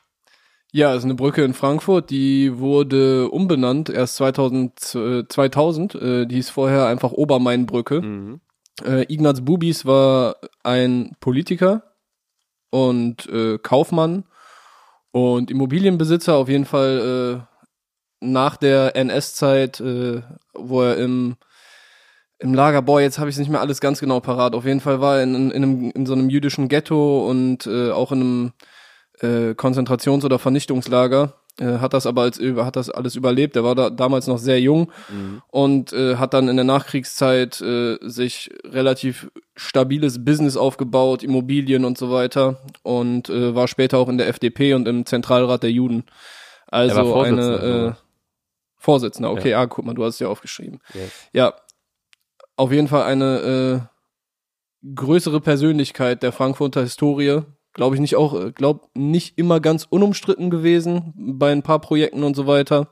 Ja, 0.75 0.93
es 0.93 0.99
ist 1.01 1.05
eine 1.05 1.15
Brücke 1.17 1.45
in 1.45 1.53
Frankfurt, 1.53 2.09
die 2.11 2.59
wurde 2.59 3.29
umbenannt 3.31 3.91
erst 3.91 4.17
2000, 4.17 4.95
äh, 4.95 5.25
2000 5.29 5.95
äh, 5.97 6.27
die 6.27 6.37
hieß 6.37 6.49
vorher 6.51 6.87
einfach 6.87 7.13
Obermain-Brücke. 7.13 8.01
Mhm. 8.01 8.41
Äh, 8.83 9.03
Ignaz 9.13 9.43
Bubis 9.43 9.85
war 9.85 10.37
ein 10.63 11.13
Politiker 11.21 11.93
und 12.71 13.27
äh, 13.29 13.59
Kaufmann 13.59 14.25
und 15.13 15.51
Immobilienbesitzer 15.51 16.35
auf 16.35 16.49
jeden 16.49 16.65
Fall 16.65 17.45
äh, 18.21 18.27
nach 18.27 18.57
der 18.57 18.97
NS-Zeit, 18.97 19.81
äh, 19.81 20.23
wo 20.55 20.83
er 20.83 20.97
im 20.97 21.37
im 22.43 22.55
Lager, 22.55 22.83
boah, 22.83 23.01
jetzt 23.01 23.19
habe 23.19 23.31
ich 23.31 23.37
es 23.37 23.39
nicht 23.39 23.51
mehr 23.51 23.61
alles 23.61 23.81
ganz 23.81 24.01
genau 24.01 24.21
parat. 24.21 24.55
Auf 24.55 24.65
jeden 24.65 24.81
Fall 24.81 25.01
war 25.01 25.19
er 25.19 25.23
in, 25.23 25.53
in, 25.53 25.63
einem, 25.63 25.91
in 25.93 26.07
so 26.07 26.13
einem 26.13 26.29
jüdischen 26.29 26.69
Ghetto 26.69 27.29
und 27.29 27.67
äh, 27.67 27.93
auch 27.93 28.11
in 28.11 28.21
einem 28.21 28.53
äh, 29.21 29.55
Konzentrations- 29.55 30.25
oder 30.25 30.39
Vernichtungslager. 30.41 31.35
Äh, 31.61 31.79
hat 31.79 31.93
das 31.93 32.07
aber 32.07 32.23
als 32.23 32.39
hat 32.41 32.77
das 32.77 32.89
alles 32.89 33.15
überlebt. 33.15 33.57
Er 33.57 33.65
war 33.65 33.75
da 33.75 33.91
damals 33.91 34.27
noch 34.27 34.39
sehr 34.39 34.61
jung 34.61 34.91
Mhm. 35.11 35.43
und 35.49 35.93
äh, 35.93 36.17
hat 36.17 36.33
dann 36.33 36.49
in 36.49 36.57
der 36.57 36.65
Nachkriegszeit 36.65 37.61
äh, 37.61 37.99
sich 38.01 38.51
relativ 38.65 39.31
stabiles 39.55 40.25
Business 40.25 40.57
aufgebaut, 40.57 41.23
Immobilien 41.23 41.85
und 41.85 41.99
so 41.99 42.11
weiter 42.11 42.63
und 42.83 43.29
äh, 43.29 43.55
war 43.55 43.69
später 43.69 43.99
auch 43.99 44.09
in 44.09 44.17
der 44.17 44.29
FDP 44.29 44.73
und 44.75 44.89
im 44.89 45.05
Zentralrat 45.05 45.63
der 45.63 45.73
Juden. 45.73 46.05
Also 46.69 47.21
eine 47.21 47.97
äh. 47.97 48.03
Vorsitzender. 48.79 49.31
Okay, 49.31 49.55
ah, 49.55 49.67
guck 49.67 49.85
mal, 49.85 49.95
du 49.95 50.05
hast 50.05 50.15
es 50.15 50.21
ja 50.21 50.29
aufgeschrieben. 50.29 50.81
Yes. 50.95 51.13
Ja, 51.33 51.55
auf 52.57 52.73
jeden 52.73 52.89
Fall 52.89 53.05
eine 53.05 53.89
äh, 54.83 54.93
größere 54.95 55.41
Persönlichkeit 55.41 56.23
der 56.23 56.33
Frankfurter 56.33 56.81
Historie. 56.81 57.43
Glaube 57.75 57.95
ich 57.97 58.01
nicht 58.01 58.17
auch, 58.17 58.35
äh, 58.35 58.53
glaub 58.53 58.91
nicht 58.95 59.39
immer 59.39 59.61
ganz 59.61 59.87
unumstritten 59.89 60.51
gewesen 60.51 61.15
bei 61.17 61.53
ein 61.53 61.63
paar 61.63 61.81
Projekten 61.81 62.23
und 62.23 62.37
so 62.37 62.47
weiter. 62.47 62.89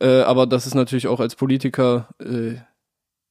Äh, 0.00 0.22
aber 0.22 0.46
das 0.46 0.66
ist 0.66 0.74
natürlich 0.74 1.06
auch 1.06 1.20
als 1.20 1.36
Politiker 1.36 2.08
äh, 2.20 2.56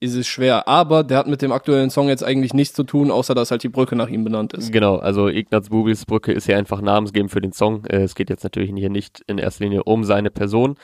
ist 0.03 0.15
es 0.15 0.27
schwer. 0.27 0.67
Aber 0.67 1.03
der 1.03 1.17
hat 1.17 1.27
mit 1.27 1.41
dem 1.41 1.53
aktuellen 1.53 1.89
Song 1.89 2.09
jetzt 2.09 2.23
eigentlich 2.23 2.53
nichts 2.53 2.75
zu 2.75 2.83
tun, 2.83 3.09
außer 3.09 3.33
dass 3.33 3.51
halt 3.51 3.63
die 3.63 3.69
Brücke 3.69 3.95
nach 3.95 4.09
ihm 4.09 4.23
benannt 4.23 4.53
ist. 4.53 4.71
Genau, 4.71 4.97
also 4.97 5.29
Ignaz 5.29 5.69
Bubis 5.69 6.05
Brücke 6.05 6.33
ist 6.33 6.47
ja 6.47 6.57
einfach 6.57 6.81
namensgebend 6.81 7.31
für 7.31 7.41
den 7.41 7.53
Song. 7.53 7.85
Äh, 7.85 8.01
es 8.03 8.13
geht 8.13 8.29
jetzt 8.29 8.43
natürlich 8.43 8.71
hier 8.75 8.89
nicht 8.89 9.23
in 9.27 9.37
erster 9.37 9.63
Linie 9.63 9.85
um 9.85 10.03
seine 10.03 10.29
Person. 10.29 10.75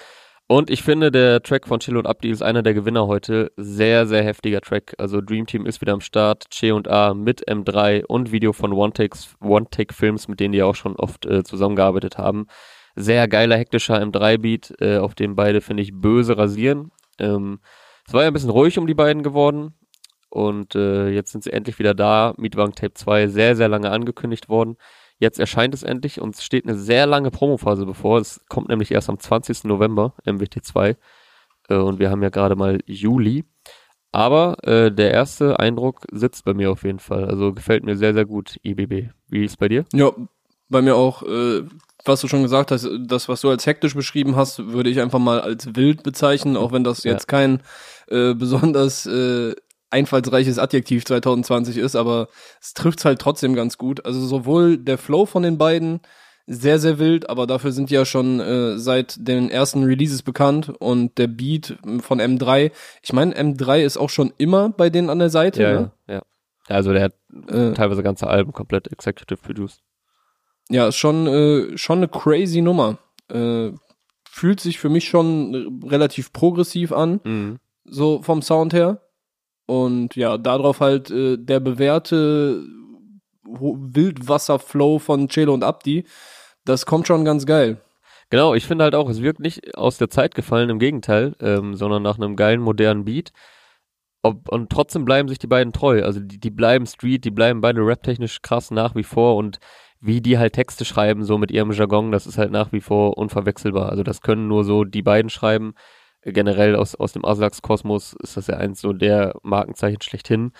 Und 0.52 0.72
ich 0.72 0.82
finde, 0.82 1.12
der 1.12 1.44
Track 1.44 1.68
von 1.68 1.80
Chill 1.80 1.96
und 1.96 2.08
Abdi 2.08 2.32
ist 2.32 2.42
einer 2.42 2.64
der 2.64 2.74
Gewinner 2.74 3.06
heute. 3.06 3.52
Sehr, 3.56 4.08
sehr 4.08 4.24
heftiger 4.24 4.62
Track. 4.62 4.96
Also 4.98 5.22
Dream 5.22 5.46
Team 5.46 5.68
ist 5.68 5.80
wieder 5.80 5.94
am 5.94 6.02
Start. 6.02 6.50
Che 6.50 6.72
und 6.72 6.88
A 6.88 7.14
mit 7.14 7.48
M3 7.48 8.06
und 8.06 8.32
Video 8.32 8.52
von 8.52 8.74
One 8.74 8.92
Takes, 8.92 9.36
One 9.42 9.68
Take 9.70 9.94
Films, 9.94 10.28
mit 10.28 10.40
denen 10.40 10.54
die 10.54 10.64
auch 10.64 10.74
schon 10.74 10.96
oft 10.96 11.28
äh, 11.28 11.44
zusammengearbeitet 11.44 12.18
haben. 12.18 12.48
Sehr 12.96 13.28
geiler, 13.28 13.58
hektischer 13.58 14.02
M3-Beat, 14.02 14.74
äh, 14.82 14.98
auf 14.98 15.14
dem 15.14 15.36
beide, 15.36 15.62
finde 15.62 15.84
ich, 15.84 15.92
böse 15.94 16.36
rasieren. 16.36 16.90
Ähm, 17.20 17.60
es 18.08 18.14
war 18.14 18.24
ja 18.24 18.30
ein 18.30 18.34
bisschen 18.34 18.50
ruhig 18.50 18.80
um 18.80 18.88
die 18.88 18.96
beiden 18.96 19.22
geworden. 19.22 19.76
Und 20.30 20.74
äh, 20.74 21.10
jetzt 21.10 21.32
sind 21.32 21.44
sie 21.44 21.54
endlich 21.54 21.78
wieder 21.78 21.94
da. 21.94 22.34
Mietwagen 22.38 22.74
Tape 22.74 22.96
2 22.96 23.28
sehr, 23.28 23.56
sehr 23.56 23.70
lange 23.70 23.92
angekündigt 23.92 24.50
worden. 24.50 24.78
Jetzt 25.20 25.40
erscheint 25.40 25.74
es 25.74 25.84
endlich 25.84 26.20
und 26.22 26.36
es 26.36 26.44
steht 26.44 26.66
eine 26.66 26.76
sehr 26.78 27.06
lange 27.06 27.30
Promophase 27.30 27.86
bevor. 27.86 28.20
Es 28.20 28.40
kommt 28.50 28.70
nämlich 28.70 28.92
erst 28.92 29.10
am 29.10 29.20
20. 29.20 29.66
November, 29.66 30.14
MWT2. 30.26 30.96
Äh, 31.70 31.76
und 31.76 32.00
wir 32.00 32.10
haben 32.10 32.24
ja 32.24 32.30
gerade 32.30 32.56
mal 32.56 32.80
Juli. 32.86 33.44
Aber 34.12 34.58
äh, 34.64 34.92
der 34.92 35.12
erste 35.12 35.60
Eindruck 35.60 36.06
sitzt 36.12 36.44
bei 36.46 36.54
mir 36.54 36.72
auf 36.72 36.84
jeden 36.84 37.00
Fall. 37.00 37.26
Also 37.26 37.54
gefällt 37.54 37.84
mir 37.84 37.96
sehr, 37.96 38.14
sehr 38.14 38.26
gut, 38.26 38.58
IBB. 38.64 39.10
Wie 39.28 39.44
ist 39.44 39.58
bei 39.60 39.68
dir? 39.68 39.86
Ja, 39.94 40.12
Bei 40.70 40.82
mir 40.82 40.96
auch, 40.96 41.22
äh, 41.24 41.64
was 42.06 42.22
du 42.22 42.28
schon 42.28 42.42
gesagt 42.44 42.72
hast, 42.72 42.88
das, 43.06 43.28
was 43.28 43.42
du 43.42 43.50
als 43.50 43.66
hektisch 43.68 43.94
beschrieben 43.96 44.36
hast, 44.36 44.68
würde 44.72 44.90
ich 44.90 45.00
einfach 45.02 45.20
mal 45.20 45.42
als 45.42 45.76
wild 45.76 46.02
bezeichnen, 46.04 46.58
auch 46.58 46.72
wenn 46.72 46.84
das 46.84 47.04
Ja. 47.04 47.12
jetzt 47.12 47.28
kein 47.28 47.62
äh, 48.08 48.34
besonders 48.34 49.06
äh, 49.06 49.54
einfallsreiches 49.92 50.60
Adjektiv 50.60 51.06
2020 51.06 51.78
ist, 51.78 51.96
aber 51.96 52.28
es 52.62 52.74
trifft's 52.74 53.06
halt 53.06 53.20
trotzdem 53.20 53.56
ganz 53.56 53.78
gut. 53.78 54.06
Also 54.06 54.26
sowohl 54.26 54.78
der 54.78 54.98
Flow 54.98 55.26
von 55.26 55.44
den 55.44 55.58
beiden 55.58 56.00
sehr, 56.52 56.80
sehr 56.80 56.98
wild, 56.98 57.30
aber 57.30 57.46
dafür 57.46 57.72
sind 57.72 57.90
die 57.90 57.94
ja 57.94 58.06
schon 58.06 58.40
äh, 58.40 58.78
seit 58.80 59.16
den 59.28 59.52
ersten 59.52 59.84
Releases 59.84 60.24
bekannt 60.24 60.70
und 60.80 61.18
der 61.20 61.28
Beat 61.28 61.78
von 62.02 62.20
M3, 62.20 62.72
ich 63.04 63.14
meine, 63.14 63.36
M3 63.36 63.82
ist 63.84 63.98
auch 63.98 64.10
schon 64.10 64.34
immer 64.40 64.70
bei 64.70 64.90
denen 64.90 65.10
an 65.12 65.20
der 65.20 65.30
Seite, 65.30 65.62
Ja, 65.62 65.72
ne? 65.74 65.92
ja, 66.08 66.14
ja. 66.16 66.22
Also 66.68 66.92
der 66.94 67.04
hat 67.04 67.14
Äh, 67.48 67.74
teilweise 67.74 68.02
ganze 68.04 68.28
Alben 68.28 68.52
komplett 68.54 68.92
executive 68.92 69.40
produced. 69.42 69.82
Ja, 70.70 70.88
ist 70.88 70.98
schon, 70.98 71.28
äh, 71.28 71.78
schon 71.78 72.00
eine 72.00 72.08
crazy 72.08 72.62
Nummer. 72.62 72.98
Äh, 73.32 73.72
fühlt 74.28 74.60
sich 74.60 74.80
für 74.80 74.90
mich 74.90 75.08
schon 75.08 75.84
relativ 75.88 76.32
progressiv 76.34 76.92
an, 76.92 77.20
Mhm. 77.24 77.60
so 77.86 78.22
vom 78.24 78.42
Sound 78.42 78.74
her. 78.74 79.02
Und 79.70 80.16
ja, 80.16 80.40
darauf 80.40 80.80
halt 80.80 81.12
äh, 81.12 81.38
der 81.38 81.60
bewährte 81.60 82.66
Wildwasserflow 83.44 84.98
von 84.98 85.30
Celo 85.30 85.54
und 85.54 85.64
Abdi. 85.64 86.06
Das 86.66 86.88
kommt 86.88 87.06
schon 87.06 87.24
ganz 87.24 87.46
geil. 87.46 87.80
Genau, 88.32 88.56
ich 88.56 88.66
finde 88.66 88.86
halt 88.86 88.96
auch, 88.96 89.08
es 89.10 89.22
wirkt 89.22 89.40
nicht 89.40 89.78
aus 89.78 90.00
der 90.00 90.10
Zeit 90.10 90.34
gefallen, 90.34 90.72
im 90.72 90.80
Gegenteil, 90.80 91.36
ähm, 91.40 91.76
sondern 91.76 92.02
nach 92.02 92.18
einem 92.18 92.36
geilen, 92.36 92.62
modernen 92.62 93.06
Beat. 93.06 93.32
Ob, 94.24 94.50
und 94.50 94.72
trotzdem 94.72 95.06
bleiben 95.06 95.30
sich 95.30 95.38
die 95.38 95.46
beiden 95.46 95.72
treu. 95.72 96.04
Also 96.04 96.20
die, 96.20 96.40
die 96.40 96.50
bleiben 96.50 96.88
Street, 96.88 97.24
die 97.24 97.30
bleiben 97.30 97.62
beide 97.62 97.86
raptechnisch 97.86 98.42
krass 98.42 98.72
nach 98.72 98.96
wie 98.96 99.04
vor 99.04 99.36
und 99.36 99.60
wie 100.02 100.20
die 100.20 100.40
halt 100.40 100.54
Texte 100.54 100.84
schreiben, 100.84 101.24
so 101.24 101.38
mit 101.38 101.52
ihrem 101.52 101.74
Jargon, 101.74 102.12
das 102.12 102.26
ist 102.26 102.40
halt 102.40 102.50
nach 102.50 102.72
wie 102.72 102.82
vor 102.82 103.20
unverwechselbar. 103.20 103.90
Also 103.90 104.02
das 104.02 104.22
können 104.22 104.48
nur 104.48 104.64
so 104.64 104.84
die 104.84 105.04
beiden 105.04 105.30
schreiben. 105.30 105.76
Generell 106.24 106.76
aus, 106.76 106.96
aus 106.96 107.14
dem 107.14 107.24
Aslax-Kosmos 107.26 108.14
ist 108.22 108.36
das 108.38 108.48
ja 108.48 108.58
eins 108.58 108.82
so 108.82 108.94
der 108.94 109.36
Markenzeichen 109.44 110.02
schlechthin. 110.02 110.52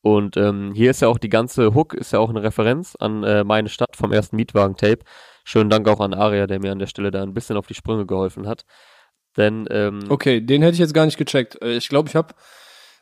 Und 0.00 0.36
ähm, 0.36 0.72
hier 0.74 0.90
ist 0.90 1.00
ja 1.00 1.08
auch 1.08 1.18
die 1.18 1.28
ganze 1.28 1.74
Hook, 1.74 1.94
ist 1.94 2.12
ja 2.12 2.18
auch 2.18 2.30
eine 2.30 2.42
Referenz 2.42 2.96
an 2.98 3.22
äh, 3.22 3.44
meine 3.44 3.68
Stadt 3.68 3.94
vom 3.96 4.10
ersten 4.12 4.36
Mietwagen-Tape. 4.36 5.04
Schönen 5.44 5.70
Dank 5.70 5.86
auch 5.88 6.00
an 6.00 6.14
Aria, 6.14 6.46
der 6.46 6.60
mir 6.60 6.72
an 6.72 6.78
der 6.78 6.86
Stelle 6.86 7.10
da 7.10 7.22
ein 7.22 7.34
bisschen 7.34 7.56
auf 7.56 7.66
die 7.66 7.74
Sprünge 7.74 8.06
geholfen 8.06 8.48
hat. 8.48 8.64
Denn, 9.36 9.66
ähm, 9.70 10.00
Okay, 10.08 10.40
den 10.40 10.62
hätte 10.62 10.74
ich 10.74 10.80
jetzt 10.80 10.94
gar 10.94 11.06
nicht 11.06 11.18
gecheckt. 11.18 11.60
Äh, 11.62 11.76
Ich 11.76 11.88
glaube, 11.88 12.08
ich 12.08 12.16
habe 12.16 12.34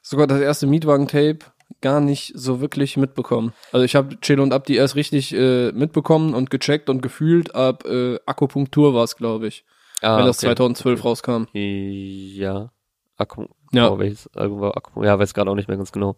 sogar 0.02 0.26
das 0.26 0.40
erste 0.40 0.66
Mietwagen-Tape 0.66 1.38
gar 1.80 2.00
nicht 2.00 2.32
so 2.34 2.60
wirklich 2.60 2.96
mitbekommen. 2.96 3.52
Also 3.72 3.84
ich 3.84 3.94
habe 3.94 4.18
Celo 4.20 4.42
und 4.42 4.52
Abdi 4.52 4.76
erst 4.76 4.96
richtig 4.96 5.34
äh, 5.34 5.72
mitbekommen 5.72 6.34
und 6.34 6.50
gecheckt 6.50 6.90
und 6.90 7.00
gefühlt 7.00 7.54
ab 7.54 7.84
äh, 7.86 8.18
Akupunktur 8.26 8.92
war 8.94 9.04
es, 9.04 9.16
glaube 9.16 9.46
ich, 9.46 9.64
ah, 10.02 10.18
wenn 10.18 10.26
das 10.26 10.38
okay. 10.38 10.48
2012 10.48 11.04
rauskam. 11.04 11.44
Ja. 11.52 12.70
Akku 13.16 13.46
Ja. 13.72 13.90
Oh, 13.90 13.98
welches 13.98 14.28
Album 14.34 14.60
war 14.60 14.76
Akku 14.76 15.04
Ja, 15.04 15.18
weiß 15.18 15.34
gerade 15.34 15.50
auch 15.50 15.54
nicht 15.54 15.68
mehr 15.68 15.76
ganz 15.76 15.92
genau. 15.92 16.16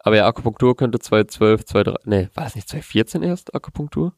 Aber 0.00 0.16
ja, 0.16 0.26
Akupunktur 0.26 0.76
könnte 0.76 0.98
2012, 0.98 1.64
2013, 1.66 2.10
nee, 2.10 2.28
war 2.34 2.44
das 2.44 2.54
nicht 2.54 2.68
2014 2.68 3.22
erst, 3.22 3.54
Akupunktur? 3.54 4.14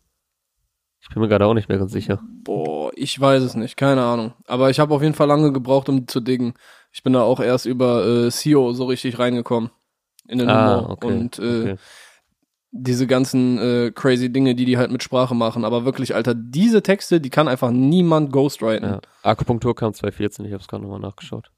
Ich 1.03 1.09
bin 1.09 1.23
mir 1.23 1.29
gerade 1.29 1.47
auch 1.47 1.55
nicht 1.55 1.69
mehr 1.71 1.79
ganz 1.79 1.93
sicher. 1.93 2.21
Boah, 2.45 2.93
ich 2.95 3.19
weiß 3.19 3.43
es 3.43 3.55
nicht, 3.55 3.77
keine 3.79 4.03
Ahnung. 4.03 4.35
Aber 4.47 4.69
ich 4.69 4.79
habe 4.79 4.95
auf 4.95 5.03
jeden 5.03 5.15
Fall 5.15 5.27
lange 5.29 5.51
gebraucht, 5.53 5.89
um 5.89 6.07
zu 6.07 6.21
diggen. 6.21 6.53
Ich 6.93 7.03
bin 7.03 7.15
da 7.15 7.23
auch 7.23 7.41
erst 7.41 7.65
über 7.65 8.05
äh, 8.07 8.31
CEO 8.31 8.73
so 8.75 8.85
richtig 8.85 9.19
reingekommen 9.19 9.71
in 10.29 10.39
den 10.39 10.51
Ah, 10.51 10.77
Humor 10.77 10.91
okay. 10.91 11.07
und 11.07 11.39
äh, 11.39 11.43
okay. 11.63 11.77
Diese 12.73 13.07
ganzen 13.07 13.59
äh, 13.59 13.91
crazy 13.95 14.33
Dinge, 14.33 14.55
die 14.55 14.65
die 14.65 14.79
halt 14.79 14.91
mit 14.93 15.03
Sprache 15.03 15.35
machen. 15.35 15.65
Aber 15.65 15.85
wirklich, 15.85 16.15
Alter, 16.15 16.35
diese 16.35 16.83
Texte, 16.83 17.21
die 17.21 17.31
kann 17.31 17.49
einfach 17.49 17.71
niemand 17.71 18.33
ghostwriten. 18.33 18.89
Ja. 18.89 19.01
Akupunktur 19.23 19.75
kam 19.75 19.93
2014, 19.93 20.45
ich 20.45 20.53
habe 20.53 20.61
es 20.63 20.69
gerade 20.69 20.83
nochmal 20.85 21.01
nachgeschaut. 21.01 21.51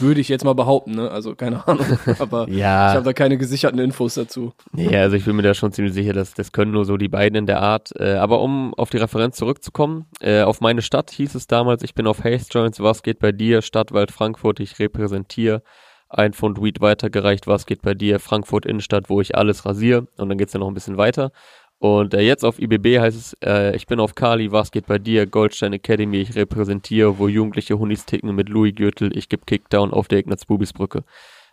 Würde 0.00 0.20
ich 0.20 0.28
jetzt 0.28 0.44
mal 0.44 0.52
behaupten, 0.54 0.96
ne? 0.96 1.10
Also 1.10 1.34
keine 1.34 1.66
Ahnung. 1.66 1.86
Aber 2.18 2.46
Ja. 2.50 2.90
ich 2.90 2.94
habe 2.96 3.04
da 3.04 3.12
keine 3.14 3.38
gesicherten 3.38 3.78
Infos 3.78 4.14
dazu. 4.14 4.52
Nee, 4.72 4.94
also 4.94 5.16
ich 5.16 5.24
bin 5.24 5.34
mir 5.36 5.42
da 5.42 5.54
schon 5.54 5.72
ziemlich 5.72 5.94
sicher, 5.94 6.12
dass 6.12 6.34
das 6.34 6.52
können 6.52 6.72
nur 6.72 6.84
so 6.84 6.98
die 6.98 7.08
beiden 7.08 7.38
in 7.38 7.46
der 7.46 7.62
Art. 7.62 7.90
Äh, 7.98 8.14
aber 8.16 8.42
um 8.42 8.74
auf 8.74 8.90
die 8.90 8.98
Referenz 8.98 9.36
zurückzukommen, 9.36 10.06
äh, 10.20 10.42
auf 10.42 10.60
meine 10.60 10.82
Stadt 10.82 11.10
hieß 11.10 11.34
es 11.36 11.46
damals, 11.46 11.82
ich 11.84 11.94
bin 11.94 12.06
auf 12.06 12.22
Haze 12.24 12.48
Joints, 12.50 12.80
was 12.80 13.02
geht 13.02 13.18
bei 13.20 13.32
dir? 13.32 13.62
Stadtwald 13.62 14.10
Frankfurt, 14.10 14.60
ich 14.60 14.78
repräsentiere. 14.78 15.62
Ein 16.08 16.32
Pfund 16.32 16.62
Weed 16.62 16.80
weitergereicht, 16.80 17.46
was 17.46 17.66
geht 17.66 17.82
bei 17.82 17.94
dir? 17.94 18.20
Frankfurt 18.20 18.64
Innenstadt, 18.64 19.10
wo 19.10 19.20
ich 19.20 19.36
alles 19.36 19.66
rasiere. 19.66 20.06
Und 20.16 20.28
dann 20.28 20.38
geht's 20.38 20.52
ja 20.52 20.60
noch 20.60 20.68
ein 20.68 20.74
bisschen 20.74 20.96
weiter. 20.96 21.32
Und 21.78 22.14
äh, 22.14 22.20
jetzt 22.20 22.44
auf 22.44 22.58
IBB 22.58 23.00
heißt 23.00 23.16
es, 23.16 23.36
äh, 23.44 23.76
ich 23.76 23.86
bin 23.86 24.00
auf 24.00 24.14
Kali, 24.14 24.50
was 24.50 24.70
geht 24.70 24.86
bei 24.86 24.98
dir? 24.98 25.26
Goldstein 25.26 25.74
Academy, 25.74 26.18
ich 26.18 26.34
repräsentiere, 26.34 27.18
wo 27.18 27.28
jugendliche 27.28 27.78
Hunis 27.78 28.06
ticken 28.06 28.34
mit 28.34 28.48
Louis 28.48 28.74
Gürtel, 28.74 29.16
ich 29.16 29.28
geb 29.28 29.46
Kickdown 29.46 29.92
auf 29.92 30.08
der 30.08 30.20
Ignaz-Bubis-Brücke. 30.20 31.04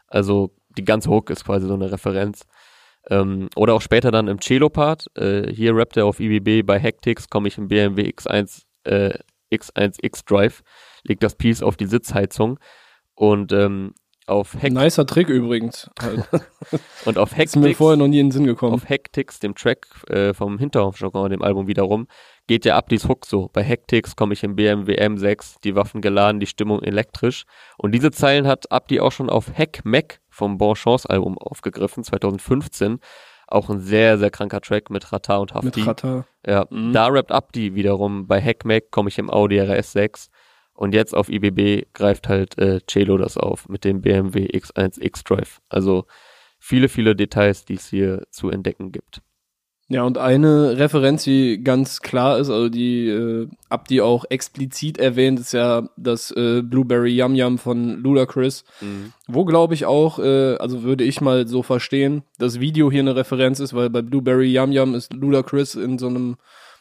Also 0.08 0.52
die 0.78 0.86
ganze 0.86 1.10
Hook 1.10 1.30
ist 1.30 1.44
quasi 1.44 1.68
so 1.68 1.74
eine 1.74 1.92
Referenz. 1.92 2.46
Ähm, 3.10 3.50
oder 3.56 3.74
auch 3.74 3.82
später 3.82 4.12
dann 4.12 4.30
im 4.30 4.40
Cello-Part. 4.40 5.08
Äh, 5.18 5.52
hier 5.52 5.76
rappt 5.76 5.98
er 5.98 6.06
auf 6.06 6.22
IBB, 6.22 6.66
bei 6.66 6.80
Hectics 6.80 7.30
komme 7.30 7.50
ich 7.50 7.58
im 7.58 7.68
BMW 7.68 8.04
X1, 8.04 8.64
äh, 8.86 9.18
X1 9.52 9.98
X-Drive, 10.02 10.64
legt 11.04 11.22
das 11.22 11.36
Piece 11.36 11.62
auf 11.62 11.76
die 11.76 11.86
Sitzheizung 11.86 12.60
und 13.14 13.52
ähm, 13.52 13.94
auf 14.28 14.56
Hect 14.62 14.74
Nicer 14.74 15.06
Trick 15.06 15.30
übrigens. 15.30 15.90
Halt. 16.02 16.28
und 17.06 17.18
auf 17.18 17.38
Ist 17.38 17.56
mir 17.56 17.64
Hectics, 17.64 17.78
vorher 17.78 17.98
noch 17.98 18.08
nie 18.08 18.20
in 18.20 18.28
den 18.28 18.32
Sinn 18.32 18.46
gekommen. 18.46 18.74
auf 18.74 18.88
Hectics, 18.88 19.40
dem 19.40 19.56
Track 19.56 19.86
äh, 20.10 20.34
vom 20.34 20.58
Hinterhofjargon, 20.60 21.30
dem 21.32 21.42
Album 21.42 21.68
wiederum, 21.68 22.08
geht 22.48 22.66
ja 22.66 22.78
ab 22.78 22.90
dies 22.90 23.08
Hook 23.08 23.26
so. 23.26 23.50
Bei 23.54 23.64
Hectics 23.64 24.16
komme 24.16 24.34
ich 24.34 24.44
im 24.44 24.56
BMW 24.56 24.96
M6, 25.00 25.56
die 25.64 25.76
Waffen 25.76 26.02
geladen, 26.02 26.40
die 26.40 26.46
Stimmung 26.48 26.82
elektrisch. 26.84 27.44
Und 27.78 27.94
diese 27.94 28.12
Zeilen 28.12 28.48
hat 28.48 28.72
Abdi 28.72 29.00
auch 29.00 29.12
schon 29.12 29.30
auf 29.30 29.52
Heck 29.58 29.82
Mac 29.84 30.20
vom 30.30 30.58
Bonchance 30.58 31.10
Album 31.10 31.38
aufgegriffen, 31.38 32.04
2015. 32.04 33.00
Auch 33.48 33.70
ein 33.70 33.82
sehr, 33.82 34.18
sehr 34.18 34.32
kranker 34.32 34.62
Track 34.62 34.90
mit 34.90 35.12
Rata 35.12 35.38
und 35.38 35.54
Hafti. 35.54 35.80
Mit 35.82 35.88
Rata. 35.88 36.26
Ja, 36.48 36.66
Mhm. 36.70 36.92
da 36.94 37.08
rappt 37.08 37.32
Abdi 37.32 37.76
wiederum. 37.76 38.26
Bei 38.26 38.42
Hackmack 38.42 38.90
komme 38.90 39.10
ich 39.10 39.20
im 39.20 39.30
Audi 39.30 39.60
RS6. 39.60 40.30
Und 40.74 40.94
jetzt 40.94 41.14
auf 41.16 41.30
IBB 41.30 41.88
greift 41.94 42.28
halt 42.28 42.58
äh, 42.58 42.80
Celo 42.90 43.18
das 43.18 43.38
auf 43.38 43.70
mit 43.70 43.84
dem 43.84 44.02
BMW 44.02 44.48
X1 44.48 45.02
X-Drive. 45.02 45.62
Also 45.70 46.06
viele, 46.60 46.90
viele 46.90 47.16
Details, 47.16 47.66
die 47.66 47.76
es 47.76 47.88
hier 47.88 48.24
zu 48.32 48.50
entdecken 48.50 48.92
gibt. 48.92 49.22
Ja, 49.90 50.04
und 50.04 50.18
eine 50.18 50.78
Referenz, 50.78 51.26
die 51.26 51.62
ganz 51.62 52.02
klar 52.02 52.40
ist, 52.40 52.50
also 52.50 52.70
die 52.70 53.10
äh, 53.10 53.48
Abdi 53.70 54.02
auch 54.02 54.26
explizit 54.30 54.98
erwähnt, 54.98 55.40
ist 55.40 55.52
ja 55.52 55.90
das 55.98 56.32
äh, 56.32 56.62
Blueberry 56.64 57.16
Yum 57.16 57.36
Yum 57.36 57.58
von 57.58 58.02
Ludacris. 58.02 58.64
Wo 59.28 59.44
glaube 59.46 59.74
ich 59.74 59.86
auch, 59.86 60.20
äh, 60.20 60.56
also 60.56 60.84
würde 60.84 61.04
ich 61.04 61.22
mal 61.22 61.48
so 61.48 61.64
verstehen, 61.64 62.24
das 62.40 62.60
Video 62.62 62.90
hier 62.90 63.02
eine 63.02 63.16
Referenz 63.16 63.60
ist, 63.60 63.74
weil 63.74 63.90
bei 63.90 64.02
Blueberry 64.02 64.52
Yum 64.52 64.72
Yum 64.72 64.96
ist 64.96 65.14
Ludacris 65.14 65.76
in 65.76 66.00
so 66.00 66.08
einem 66.08 66.38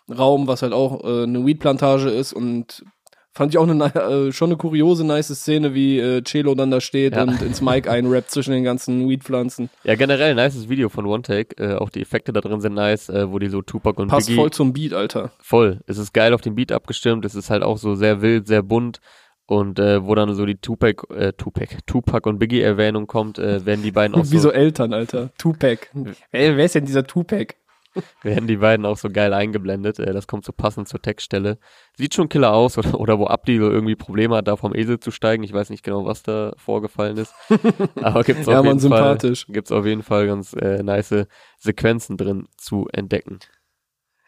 Raum, 0.08 0.46
was 0.46 0.62
halt 0.62 0.72
auch 0.72 1.04
äh, 1.04 1.24
eine 1.24 1.44
Weedplantage 1.44 2.08
ist 2.08 2.32
und 2.32 2.84
fand 3.34 3.52
ich 3.52 3.58
auch 3.58 3.68
eine, 3.68 3.84
äh, 3.94 4.32
schon 4.32 4.50
eine 4.50 4.56
kuriose, 4.56 5.04
nice 5.06 5.28
Szene, 5.34 5.74
wie 5.74 5.98
äh, 5.98 6.22
Celo 6.22 6.54
dann 6.54 6.70
da 6.70 6.80
steht 6.80 7.14
Ja. 7.16 7.22
und 7.22 7.40
ins 7.42 7.60
Mic 7.60 7.88
einrappt 7.88 8.30
zwischen 8.30 8.52
den 8.52 8.64
ganzen 8.64 9.08
Weedpflanzen. 9.08 9.70
Ja, 9.84 9.94
generell 9.94 10.34
nices 10.34 10.68
Video 10.68 10.88
von 10.88 11.06
One 11.06 11.22
Take. 11.22 11.56
Äh, 11.62 11.76
auch 11.76 11.90
die 11.90 12.02
Effekte 12.02 12.32
da 12.32 12.40
drin 12.40 12.60
sind 12.60 12.74
nice, 12.74 13.08
äh, 13.08 13.30
wo 13.30 13.38
die 13.38 13.48
so 13.48 13.62
Tupac 13.62 14.00
und 14.00 14.08
Passt 14.08 14.26
Biggie 14.28 14.38
voll 14.40 14.50
zum 14.50 14.72
Beat, 14.72 14.92
Alter. 14.92 15.32
voll. 15.40 15.80
Es 15.86 15.98
ist 15.98 16.12
geil 16.12 16.34
auf 16.34 16.40
den 16.42 16.54
Beat 16.54 16.72
abgestimmt. 16.72 17.24
Es 17.24 17.34
ist 17.34 17.50
halt 17.50 17.62
auch 17.62 17.78
so 17.78 17.94
sehr 17.94 18.20
wild, 18.22 18.46
sehr 18.46 18.62
bunt. 18.62 19.00
Und 19.46 19.78
äh, 19.80 20.04
wo 20.06 20.14
dann 20.14 20.34
so 20.34 20.46
die 20.46 20.54
Tupac, 20.54 21.04
äh, 21.14 21.32
Tupac, 21.32 21.78
Tupac 21.84 22.26
und 22.28 22.38
Biggie 22.38 22.60
Erwähnung 22.62 23.06
kommt, 23.06 23.38
äh, 23.38 23.66
werden 23.66 23.82
die 23.82 23.90
beiden 23.90 24.14
auch 24.14 24.20
Wie 24.30 24.36
so, 24.38 24.44
so 24.48 24.50
Eltern, 24.52 24.92
Alter. 24.94 25.30
Tupac. 25.36 25.88
Wer, 26.30 26.56
wer 26.56 26.64
ist 26.64 26.74
denn 26.74 26.86
dieser 26.86 27.06
Tupac? 27.06 27.54
werden 28.22 28.46
die 28.46 28.56
beiden 28.56 28.86
auch 28.86 28.96
so 28.96 29.10
geil 29.10 29.32
eingeblendet. 29.32 29.98
Äh, 29.98 30.12
das 30.12 30.26
kommt 30.26 30.44
so 30.44 30.52
passend 30.52 30.88
zur 30.88 31.00
Textstelle. 31.02 31.58
Sieht 31.96 32.14
schon 32.14 32.28
killer 32.28 32.52
aus 32.52 32.78
oder, 32.78 32.98
oder 32.98 33.18
wo 33.18 33.26
Abdi 33.26 33.58
so 33.58 33.70
irgendwie 33.70 33.96
Probleme 33.96 34.36
hat, 34.36 34.48
da 34.48 34.56
vom 34.56 34.74
Esel 34.74 35.00
zu 35.00 35.10
steigen. 35.10 35.42
Ich 35.42 35.52
weiß 35.52 35.70
nicht 35.70 35.82
genau, 35.84 36.04
was 36.04 36.22
da 36.22 36.52
vorgefallen 36.56 37.16
ist. 37.16 37.34
Aber 38.02 38.22
gibt's 38.24 38.46
Ja, 38.46 38.60
auf 38.60 38.64
man, 38.66 38.78
jeden 38.78 38.88
Fall, 38.90 39.20
sympathisch. 39.20 39.46
gibt's 39.48 39.72
auf 39.72 39.86
jeden 39.86 40.02
Fall 40.02 40.26
ganz 40.26 40.52
äh, 40.54 40.82
nice 40.82 41.26
Sequenzen 41.58 42.16
drin 42.16 42.46
zu 42.56 42.88
entdecken. 42.92 43.38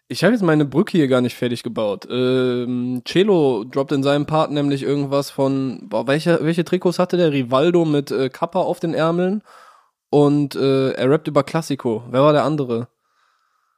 Ich 0.06 0.22
habe 0.22 0.34
jetzt 0.34 0.42
meine 0.42 0.66
Brücke 0.66 0.98
hier 0.98 1.08
gar 1.08 1.22
nicht 1.22 1.34
fertig 1.34 1.62
gebaut. 1.62 2.06
Ähm, 2.10 3.02
Celo 3.06 3.64
droppt 3.64 3.92
in 3.92 4.02
seinem 4.02 4.26
Part 4.26 4.50
nämlich 4.50 4.82
irgendwas 4.82 5.30
von, 5.30 5.88
boah, 5.88 6.06
welche, 6.06 6.40
welche 6.42 6.64
Trikots 6.64 6.98
hatte 6.98 7.16
der? 7.16 7.32
Rivaldo 7.32 7.86
mit 7.86 8.10
äh, 8.10 8.28
Kappa 8.28 8.60
auf 8.60 8.80
den 8.80 8.92
Ärmeln 8.92 9.42
und 10.10 10.54
äh, 10.56 10.90
er 10.92 11.10
rappt 11.10 11.26
über 11.28 11.42
Classico. 11.42 12.04
Wer 12.10 12.20
war 12.20 12.34
der 12.34 12.44
andere? 12.44 12.88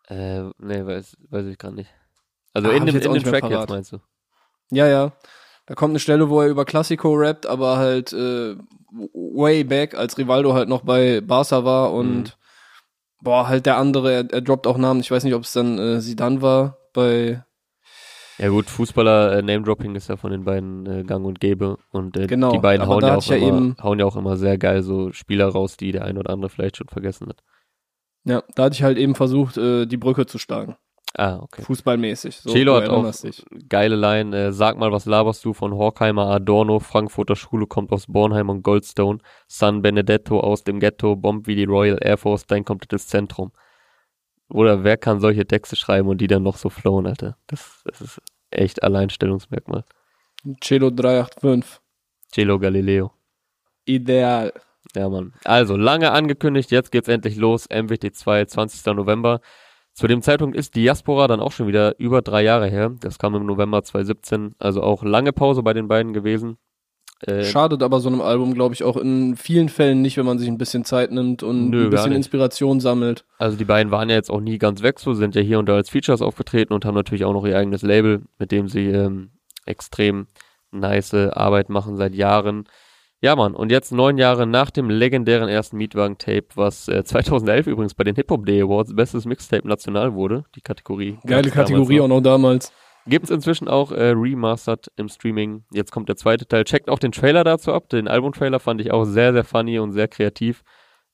Äh, 0.09 0.45
nee, 0.59 0.87
weiß, 0.87 1.17
weiß 1.31 1.47
ich 1.47 1.59
gerade 1.59 1.75
nicht. 1.77 1.91
Also 2.55 2.71
Ah, 2.71 2.75
in 2.75 2.87
dem, 2.87 2.97
in 2.97 3.13
dem 3.13 3.25
Track 3.25 3.51
jetzt 3.51 3.69
meinst 3.69 3.93
du? 3.93 3.99
Ja, 4.71 4.87
ja. 4.87 5.13
Da 5.67 5.75
kommt 5.75 5.91
eine 5.91 5.99
Stelle, 5.99 6.31
wo 6.31 6.41
er 6.41 6.49
über 6.49 6.65
Classico 6.65 7.15
rappt, 7.15 7.47
aber 7.47 7.77
halt 7.77 8.13
äh, 8.13 8.57
way 9.13 9.65
back, 9.65 9.95
als 9.95 10.17
Rivaldo 10.17 10.55
halt 10.55 10.69
noch 10.69 10.83
bei 10.83 11.21
Barca 11.21 11.65
war 11.65 11.93
und 11.93 12.39
boah, 13.21 13.49
halt 13.49 13.67
der 13.67 13.77
andere, 13.77 14.13
er, 14.13 14.31
er 14.33 14.41
droppt 14.43 14.67
auch 14.69 14.79
Namen. 14.79 15.01
Ich 15.01 15.11
weiß 15.11 15.25
nicht, 15.25 15.35
ob 15.35 15.43
es 15.43 15.53
dann 15.53 15.79
äh, 15.79 16.01
Sidan 16.01 16.41
war 16.41 16.79
bei 16.93 17.43
Ja 18.39 18.49
gut, 18.49 18.67
Fußballer 18.67 19.39
äh, 19.39 19.43
Name-Dropping 19.43 19.97
ist 19.97 20.09
ja 20.09 20.17
von 20.17 20.31
den 20.31 20.45
beiden 20.45 20.87
äh, 20.87 21.03
gang 21.03 21.27
und 21.27 21.41
gäbe 21.41 21.79
und 21.91 22.17
äh, 22.17 22.29
Genau, 22.29 22.53
die 22.53 22.59
beiden 22.59 22.87
hauen 22.87 23.03
ja, 23.03 23.17
auch 23.17 23.27
ja 23.27 23.37
immer, 23.37 23.77
hauen 23.83 23.99
ja 23.99 24.05
auch 24.07 24.17
immer 24.17 24.37
sehr 24.37 24.59
geil 24.59 24.83
so 24.83 25.13
Spieler 25.13 25.49
raus, 25.49 25.77
die 25.77 25.91
der 25.91 26.05
ein 26.05 26.17
oder 26.17 26.31
andere 26.33 26.49
vielleicht 26.49 26.77
schon 26.77 26.89
vergessen 26.89 27.29
hat. 27.29 27.43
Ja, 28.27 28.43
da 28.55 28.65
hatte 28.65 28.75
ich 28.75 28.83
halt 28.83 28.99
eben 28.99 29.15
versucht, 29.15 29.57
äh, 29.57 29.87
die 29.87 29.97
Brücke 29.97 30.27
zu 30.27 30.39
schlagen. 30.39 30.77
Ah, 31.17 31.39
okay. 31.41 31.63
Fußballmäßig. 31.63 32.37
So, 32.37 32.51
Celo 32.51 32.79
du 32.79 32.83
hat 32.83 32.91
auch 32.91 33.11
dich. 33.23 33.43
geile 33.69 33.97
Line, 33.97 34.37
äh, 34.37 34.53
sag 34.53 34.77
mal, 34.77 34.93
was 34.93 35.07
laberst 35.07 35.45
du 35.45 35.55
von 35.55 35.73
Horkheimer 35.73 36.27
Adorno, 36.27 36.79
Frankfurter 36.81 37.37
Schule 37.37 37.67
kommt 37.67 37.93
aus 37.93 38.07
Bornheim 38.07 38.51
und 38.51 38.63
Goldstone, 38.63 39.21
San 39.47 39.81
Benedetto 39.81 40.41
aus 40.41 40.65
dem 40.65 40.79
Ghetto, 40.81 41.17
bombt 41.17 41.47
wie 41.47 41.55
die 41.55 41.65
Royal 41.65 41.99
Air 42.03 42.19
Force 42.19 42.47
dein 42.47 42.65
komplettes 42.65 43.07
Zentrum. 43.07 43.53
Oder 44.51 44.85
wer 44.85 44.97
kann 44.97 45.21
solche 45.21 45.47
Texte 45.47 45.77
schreiben 45.77 46.09
und 46.09 46.21
die 46.21 46.27
dann 46.27 46.43
noch 46.43 46.57
so 46.57 46.69
flowen, 46.69 47.07
Alter? 47.07 47.39
Das, 47.47 47.83
das 47.85 48.01
ist 48.01 48.21
echt 48.51 48.83
Alleinstellungsmerkmal. 48.83 49.85
Celo 50.61 50.91
385. 50.91 51.81
Celo 52.33 52.59
Galileo. 52.59 53.13
Ideal. 53.87 54.53
Ja, 54.97 55.09
Mann. 55.09 55.33
Also, 55.45 55.77
lange 55.77 56.11
angekündigt, 56.13 56.71
jetzt 56.71 56.91
geht's 56.91 57.09
endlich 57.09 57.37
los. 57.37 57.69
MWT2, 57.69 58.47
20. 58.47 58.87
November. 58.97 59.41
Zu 59.93 60.07
dem 60.07 60.23
Zeitpunkt 60.23 60.57
ist 60.57 60.75
Diaspora 60.75 61.27
dann 61.27 61.41
auch 61.41 61.53
schon 61.53 61.67
wieder 61.67 61.99
über 61.99 62.23
drei 62.23 62.43
Jahre 62.43 62.69
her. 62.69 62.93
Das 63.01 63.19
kam 63.19 63.35
im 63.35 63.47
November 63.47 63.83
2017. 63.83 64.55
Also 64.59 64.83
auch 64.83 65.03
lange 65.03 65.33
Pause 65.33 65.63
bei 65.63 65.73
den 65.73 65.89
beiden 65.89 66.13
gewesen. 66.13 66.59
Äh, 67.21 67.45
Schadet 67.45 67.83
aber 67.83 68.01
so 68.01 68.11
einem 68.11 68.21
Album, 68.21 68.53
glaube 68.53 68.75
ich, 68.75 68.85
auch 68.85 68.99
in 68.99 69.37
vielen 69.37 69.71
Fällen 69.71 70.03
nicht, 70.03 70.19
wenn 70.19 70.27
man 70.27 70.39
sich 70.39 70.49
ein 70.49 70.59
bisschen 70.59 70.85
Zeit 70.85 71.13
nimmt 71.13 71.43
und 71.43 71.71
Nö, 71.71 71.85
ein 71.85 71.91
bisschen. 71.91 72.13
Inspiration 72.13 72.79
sammelt. 72.79 73.25
also 73.39 73.57
die 73.57 73.65
beiden 73.65 73.91
waren 73.91 74.11
ja 74.11 74.17
jetzt 74.17 74.31
auch 74.31 74.41
nie 74.41 74.59
ganz 74.59 74.83
weg, 74.83 75.01
so 75.01 75.15
sind 75.15 75.35
ja 75.35 75.41
hier 75.41 75.59
und 75.59 75.67
da 75.67 75.77
als 75.77 75.89
Features 75.89 76.21
aufgetreten 76.21 76.75
und 76.75 76.85
haben 76.85 76.95
natürlich 76.95 77.25
auch 77.25 77.33
noch 77.33 77.47
ihr 77.47 77.57
eigenes 77.57 77.81
Label, 77.81 78.23
mit 78.39 78.53
dem 78.53 78.69
sie 78.69 78.89
ähm, 78.89 79.31
extrem 79.65 80.27
nice 80.73 81.15
Arbeit 81.15 81.71
machen 81.71 81.97
seit 81.97 82.15
Jahren. 82.15 82.65
Ja, 83.23 83.35
Mann, 83.35 83.55
und 83.55 83.73
jetzt 83.73 83.93
neun 83.93 84.19
Jahre 84.19 84.47
nach 84.47 84.71
dem 84.71 84.91
legendären 84.91 85.49
ersten 85.49 85.79
Mietwagen-Tape, 85.79 86.49
was 86.55 86.87
äh, 86.89 87.03
2011 87.03 87.67
übrigens 87.67 87.95
bei 87.95 88.05
den 88.05 88.15
Hip-Hop 88.15 88.45
Day 88.45 88.61
Awards 88.61 88.95
bestes 88.95 89.25
Mixtape 89.25 89.67
national 89.67 90.15
wurde, 90.15 90.45
die 90.55 90.61
Kategorie. 90.61 91.19
Geile 91.27 91.51
Kategorie 91.51 92.01
auch 92.01 92.09
noch 92.09 92.21
damals. 92.21 92.73
Gibt's 93.07 93.31
inzwischen 93.31 93.69
auch 93.69 93.93
äh, 93.93 94.11
remastered 94.11 94.91
im 94.97 95.09
Streaming. 95.09 95.65
Jetzt 95.73 95.93
kommt 95.93 96.09
der 96.09 96.17
zweite 96.17 96.47
Teil. 96.47 96.65
Checkt 96.65 96.91
auch 96.91 96.99
den 96.99 97.13
Trailer 97.13 97.45
dazu 97.45 97.73
ab. 97.73 97.89
Den 97.89 98.09
Albumtrailer 98.09 98.59
fand 98.59 98.81
ich 98.81 98.91
auch 98.91 99.05
sehr, 99.05 99.33
sehr 99.33 99.45
funny 99.45 99.79
und 99.79 99.93
sehr 99.93 100.09
kreativ. 100.09 100.63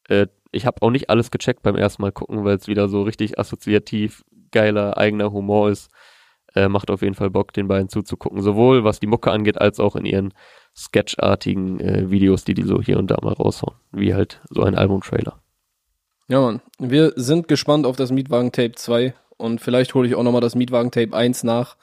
Äh, 0.08 0.26
ich 0.50 0.66
habe 0.66 0.80
auch 0.80 0.90
nicht 0.90 1.10
alles 1.10 1.30
gecheckt 1.30 1.62
beim 1.62 1.76
ersten 1.76 2.02
Mal 2.02 2.12
gucken, 2.12 2.44
weil 2.44 2.56
es 2.56 2.66
wieder 2.66 2.88
so 2.88 3.02
richtig 3.02 3.38
assoziativ 3.38 4.24
geiler 4.50 4.96
eigener 4.96 5.32
Humor 5.32 5.70
ist. 5.70 5.90
Äh, 6.54 6.68
macht 6.68 6.90
auf 6.90 7.02
jeden 7.02 7.14
Fall 7.14 7.30
Bock, 7.30 7.52
den 7.52 7.68
beiden 7.68 7.88
zuzugucken. 7.88 8.40
Sowohl 8.42 8.84
was 8.84 8.98
die 8.98 9.06
Mucke 9.06 9.30
angeht, 9.30 9.60
als 9.60 9.78
auch 9.78 9.94
in 9.94 10.06
ihren 10.06 10.32
sketchartigen 10.76 11.80
äh, 11.80 12.10
Videos, 12.10 12.44
die 12.44 12.54
die 12.54 12.62
so 12.62 12.80
hier 12.80 12.98
und 12.98 13.10
da 13.10 13.16
mal 13.22 13.32
raushauen. 13.34 13.76
Wie 13.92 14.14
halt 14.14 14.40
so 14.50 14.62
ein 14.62 14.74
Albumtrailer. 14.74 15.38
Ja, 16.28 16.40
Mann. 16.40 16.60
Wir 16.78 17.12
sind 17.16 17.48
gespannt 17.48 17.84
auf 17.86 17.96
das 17.96 18.10
Mietwagen-Tape 18.10 18.72
2 18.72 19.14
und 19.36 19.60
vielleicht 19.60 19.94
hole 19.94 20.08
ich 20.08 20.14
auch 20.14 20.22
nochmal 20.22 20.40
das 20.40 20.54
Mietwagen-Tape 20.54 21.14
1 21.14 21.44
nach, 21.44 21.76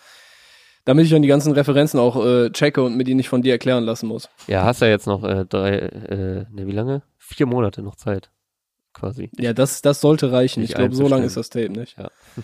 damit 0.85 1.05
ich 1.05 1.11
dann 1.11 1.21
die 1.21 1.27
ganzen 1.27 1.51
Referenzen 1.53 1.99
auch 1.99 2.23
äh, 2.25 2.49
checke 2.51 2.81
und 2.81 2.95
mir 2.95 3.03
die 3.03 3.13
nicht 3.15 3.29
von 3.29 3.41
dir 3.41 3.51
erklären 3.51 3.83
lassen 3.83 4.07
muss. 4.07 4.29
Ja, 4.47 4.63
hast 4.63 4.81
ja 4.81 4.87
jetzt 4.87 5.05
noch 5.07 5.23
äh, 5.23 5.45
drei, 5.45 5.71
äh, 5.77 6.45
ne, 6.51 6.65
wie 6.67 6.71
lange? 6.71 7.03
Vier 7.17 7.45
Monate 7.45 7.81
noch 7.83 7.95
Zeit. 7.95 8.31
Quasi. 8.93 9.29
Ja, 9.37 9.53
das, 9.53 9.83
das 9.83 10.01
sollte 10.01 10.31
reichen. 10.31 10.61
Nicht 10.61 10.71
Ich 10.71 10.75
glaube, 10.75 10.95
so 10.95 11.07
lang 11.07 11.21
einzustellen. 11.21 11.75
ist 11.75 11.95
das 11.95 11.95
Tape 11.95 12.03
nicht. 12.03 12.43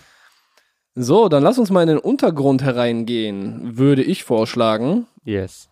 So, 0.94 1.28
dann 1.28 1.42
lass 1.42 1.58
uns 1.58 1.70
mal 1.70 1.82
in 1.82 1.88
den 1.88 1.98
Untergrund 1.98 2.62
hereingehen, 2.62 3.76
würde 3.76 4.02
ich 4.02 4.22
vorschlagen. 4.24 5.06
Yes. 5.24 5.68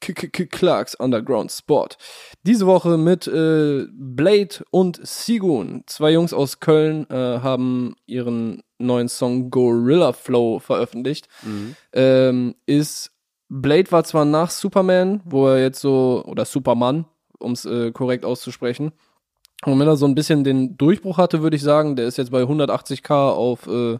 K 0.00 0.12
-K 0.12 0.30
-K 0.30 0.46
Clarks 0.46 0.94
Underground 0.94 1.50
Sport. 1.50 1.98
Diese 2.42 2.66
Woche 2.66 2.96
mit 2.96 3.26
äh, 3.26 3.86
Blade 3.92 4.64
und 4.70 5.00
Sigun. 5.06 5.84
Zwei 5.86 6.12
Jungs 6.12 6.32
aus 6.32 6.60
Köln 6.60 7.08
äh, 7.10 7.14
haben 7.14 7.96
ihren 8.06 8.62
neuen 8.78 9.08
Song 9.08 9.50
Gorilla 9.50 10.12
Flow 10.12 10.58
veröffentlicht. 10.58 11.28
Mhm. 11.42 11.76
Ähm, 11.92 12.54
ist 12.66 13.12
Blade 13.48 13.92
war 13.92 14.04
zwar 14.04 14.24
nach 14.24 14.50
Superman, 14.50 15.20
wo 15.24 15.46
er 15.48 15.60
jetzt 15.60 15.80
so, 15.80 16.24
oder 16.26 16.44
Superman, 16.44 17.06
um 17.38 17.52
es 17.52 17.64
äh, 17.64 17.92
korrekt 17.92 18.24
auszusprechen. 18.24 18.92
Und 19.64 19.78
wenn 19.78 19.86
er 19.86 19.96
so 19.96 20.06
ein 20.06 20.14
bisschen 20.14 20.44
den 20.44 20.76
Durchbruch 20.76 21.18
hatte, 21.18 21.42
würde 21.42 21.56
ich 21.56 21.62
sagen, 21.62 21.96
der 21.96 22.06
ist 22.06 22.18
jetzt 22.18 22.30
bei 22.30 22.42
180k 22.42 23.30
auf, 23.30 23.66
äh, 23.66 23.98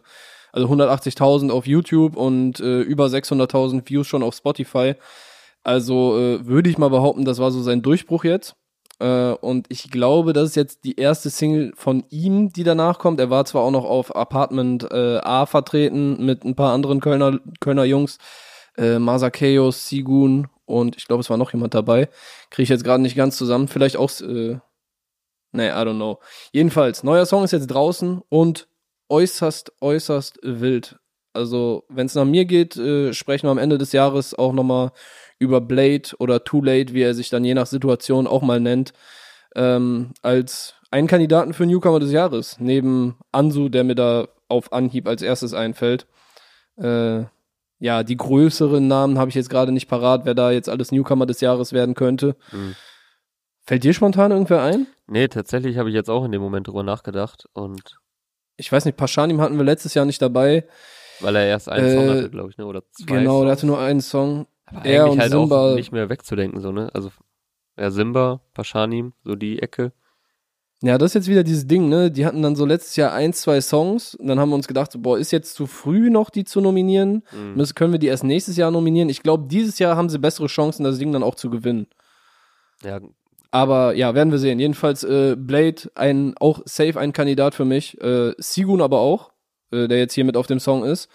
also 0.51 0.67
180.000 0.67 1.49
auf 1.49 1.65
YouTube 1.65 2.15
und 2.15 2.59
äh, 2.59 2.81
über 2.81 3.05
600.000 3.07 3.89
Views 3.89 4.07
schon 4.07 4.23
auf 4.23 4.35
Spotify. 4.35 4.95
Also 5.67 6.17
äh, 6.17 6.47
würde 6.47 6.69
ich 6.69 6.77
mal 6.77 6.89
behaupten, 6.89 7.25
das 7.25 7.39
war 7.39 7.51
so 7.51 7.61
sein 7.61 7.81
Durchbruch 7.81 8.23
jetzt. 8.23 8.55
Äh, 8.99 9.31
und 9.31 9.67
ich 9.67 9.91
glaube, 9.91 10.31
das 10.31 10.51
ist 10.51 10.55
jetzt 10.55 10.85
die 10.85 10.95
erste 10.95 11.29
Single 11.29 11.73
von 11.75 12.05
ihm, 12.09 12.53
die 12.53 12.63
danach 12.63 12.99
kommt. 12.99 13.19
Er 13.19 13.29
war 13.29 13.43
zwar 13.43 13.63
auch 13.63 13.71
noch 13.71 13.83
auf 13.83 14.15
Apartment 14.15 14.89
äh, 14.89 15.17
A 15.17 15.45
vertreten 15.45 16.25
mit 16.25 16.45
ein 16.45 16.55
paar 16.55 16.73
anderen 16.73 17.01
Kölner, 17.01 17.41
Kölner 17.59 17.83
Jungs. 17.83 18.17
Äh, 18.77 18.97
Masakeos, 18.97 19.89
Sigun 19.89 20.47
und 20.63 20.95
ich 20.95 21.05
glaube, 21.05 21.19
es 21.19 21.29
war 21.29 21.35
noch 21.35 21.51
jemand 21.51 21.73
dabei. 21.73 22.07
Kriege 22.49 22.63
ich 22.63 22.69
jetzt 22.69 22.85
gerade 22.85 23.03
nicht 23.03 23.17
ganz 23.17 23.35
zusammen. 23.35 23.67
Vielleicht 23.67 23.97
auch, 23.97 24.09
äh, 24.21 24.59
nee, 25.51 25.67
I 25.67 25.71
don't 25.71 25.95
know. 25.95 26.19
Jedenfalls, 26.53 27.03
neuer 27.03 27.25
Song 27.25 27.43
ist 27.43 27.51
jetzt 27.51 27.67
draußen 27.67 28.21
und 28.29 28.69
äußerst, 29.09 29.73
äußerst 29.81 30.39
wild. 30.43 30.97
Also, 31.33 31.83
wenn 31.89 32.05
es 32.05 32.15
nach 32.15 32.25
mir 32.25 32.45
geht, 32.45 32.77
äh, 32.77 33.13
sprechen 33.13 33.47
wir 33.47 33.51
am 33.51 33.57
Ende 33.57 33.77
des 33.77 33.91
Jahres 33.91 34.33
auch 34.33 34.53
nochmal 34.53 34.91
über 35.39 35.61
Blade 35.61 36.09
oder 36.19 36.43
Too 36.43 36.61
Late, 36.63 36.93
wie 36.93 37.01
er 37.01 37.13
sich 37.13 37.29
dann 37.29 37.45
je 37.45 37.53
nach 37.53 37.67
Situation 37.67 38.27
auch 38.27 38.41
mal 38.41 38.59
nennt, 38.59 38.93
ähm, 39.55 40.11
als 40.21 40.75
einen 40.91 41.07
Kandidaten 41.07 41.53
für 41.53 41.65
Newcomer 41.65 41.99
des 41.99 42.11
Jahres. 42.11 42.57
Neben 42.59 43.17
Ansu, 43.31 43.69
der 43.69 43.83
mir 43.83 43.95
da 43.95 44.27
auf 44.47 44.71
Anhieb 44.73 45.07
als 45.07 45.21
erstes 45.21 45.53
einfällt. 45.53 46.07
Äh, 46.77 47.23
ja, 47.79 48.03
die 48.03 48.17
größeren 48.17 48.87
Namen 48.87 49.19
habe 49.19 49.29
ich 49.29 49.35
jetzt 49.35 49.49
gerade 49.49 49.71
nicht 49.71 49.87
parat, 49.87 50.25
wer 50.25 50.33
da 50.33 50.51
jetzt 50.51 50.69
alles 50.69 50.91
Newcomer 50.91 51.25
des 51.25 51.41
Jahres 51.41 51.73
werden 51.73 51.93
könnte. 51.95 52.35
Mhm. 52.51 52.75
Fällt 53.65 53.83
dir 53.83 53.93
spontan 53.93 54.31
irgendwer 54.31 54.63
ein? 54.63 54.87
Nee, 55.07 55.27
tatsächlich 55.27 55.77
habe 55.77 55.89
ich 55.89 55.95
jetzt 55.95 56.09
auch 56.09 56.23
in 56.25 56.31
dem 56.31 56.41
Moment 56.41 56.67
drüber 56.67 56.83
nachgedacht 56.83 57.47
und 57.53 57.97
Ich 58.55 58.71
weiß 58.71 58.85
nicht, 58.85 58.97
Paschanim 58.97 59.41
hatten 59.41 59.57
wir 59.57 59.65
letztes 59.65 59.93
Jahr 59.93 60.05
nicht 60.05 60.21
dabei. 60.21 60.65
weil 61.19 61.35
er 61.35 61.45
erst 61.45 61.67
einen 61.69 61.85
Äh, 61.87 61.93
Song 61.93 62.09
hatte, 62.09 62.29
glaube 62.29 62.49
ich, 62.49 62.57
ne? 62.57 62.65
Oder 62.65 62.81
zwei. 62.91 63.05
genau, 63.17 63.41
der 63.43 63.49
Songs. 63.49 63.51
hatte 63.51 63.67
nur 63.67 63.79
einen 63.79 64.01
Song. 64.01 64.47
Aber 64.67 64.85
er 64.85 65.03
eigentlich 65.05 65.13
und 65.13 65.19
halt 65.21 65.31
Simba- 65.31 65.71
auch 65.71 65.75
nicht 65.75 65.91
mehr 65.91 66.09
wegzudenken, 66.09 66.61
so, 66.61 66.71
ne? 66.71 66.89
Also 66.93 67.09
ja, 67.77 67.91
Simba, 67.91 68.41
Paschanim, 68.53 69.13
so 69.23 69.35
die 69.35 69.59
Ecke. 69.61 69.91
Ja, 70.83 70.99
das 70.99 71.11
ist 71.11 71.13
jetzt 71.15 71.27
wieder 71.27 71.43
dieses 71.43 71.65
Ding, 71.65 71.89
ne? 71.89 72.11
Die 72.11 72.25
hatten 72.25 72.41
dann 72.43 72.55
so 72.55 72.65
letztes 72.65 72.95
Jahr 72.97 73.11
ein, 73.13 73.33
zwei 73.33 73.61
Songs 73.61 74.13
und 74.13 74.27
dann 74.27 74.39
haben 74.39 74.49
wir 74.49 74.55
uns 74.55 74.67
gedacht, 74.67 74.91
so, 74.91 74.99
boah, 74.99 75.17
ist 75.17 75.31
jetzt 75.31 75.55
zu 75.55 75.65
früh 75.65 76.09
noch, 76.11 76.29
die 76.29 76.43
zu 76.43 76.61
nominieren? 76.61 77.23
Mhm. 77.31 77.55
Müssen, 77.55 77.73
können 77.73 77.91
wir 77.93 77.99
die 77.99 78.07
erst 78.07 78.23
nächstes 78.23 78.57
Jahr 78.57 78.69
nominieren? 78.69 79.09
Ich 79.09 79.23
glaube, 79.23 79.47
dieses 79.47 79.79
Jahr 79.79 79.95
haben 79.95 80.09
sie 80.09 80.19
bessere 80.19 80.47
Chancen, 80.47 80.83
das 80.83 80.99
Ding 80.99 81.11
dann 81.11 81.23
auch 81.23 81.33
zu 81.35 81.49
gewinnen. 81.49 81.87
Ja, 82.83 82.99
Aber 83.49 83.95
ja, 83.95 84.13
werden 84.13 84.31
wir 84.31 84.37
sehen. 84.37 84.59
Jedenfalls 84.59 85.03
äh, 85.03 85.35
Blade, 85.35 85.89
ein 85.95 86.35
auch 86.39 86.61
safe 86.65 86.99
ein 86.99 87.11
Kandidat 87.13 87.55
für 87.55 87.65
mich. 87.65 87.99
Äh, 88.01 88.33
Sigun 88.37 88.81
aber 88.81 88.99
auch, 88.99 89.31
äh, 89.71 89.87
der 89.87 89.97
jetzt 89.97 90.13
hier 90.13 90.25
mit 90.25 90.37
auf 90.37 90.45
dem 90.45 90.59
Song 90.59 90.83
ist. 90.83 91.09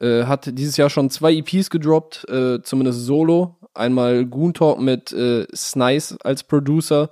Äh, 0.00 0.24
hat 0.24 0.58
dieses 0.58 0.76
Jahr 0.76 0.90
schon 0.90 1.08
zwei 1.10 1.32
EPs 1.34 1.70
gedroppt, 1.70 2.28
äh, 2.28 2.60
zumindest 2.62 3.04
solo. 3.06 3.56
Einmal 3.74 4.24
Goon 4.26 4.54
Talk 4.54 4.80
mit 4.80 5.12
äh, 5.12 5.46
Snice 5.54 6.16
als 6.22 6.44
Producer, 6.44 7.10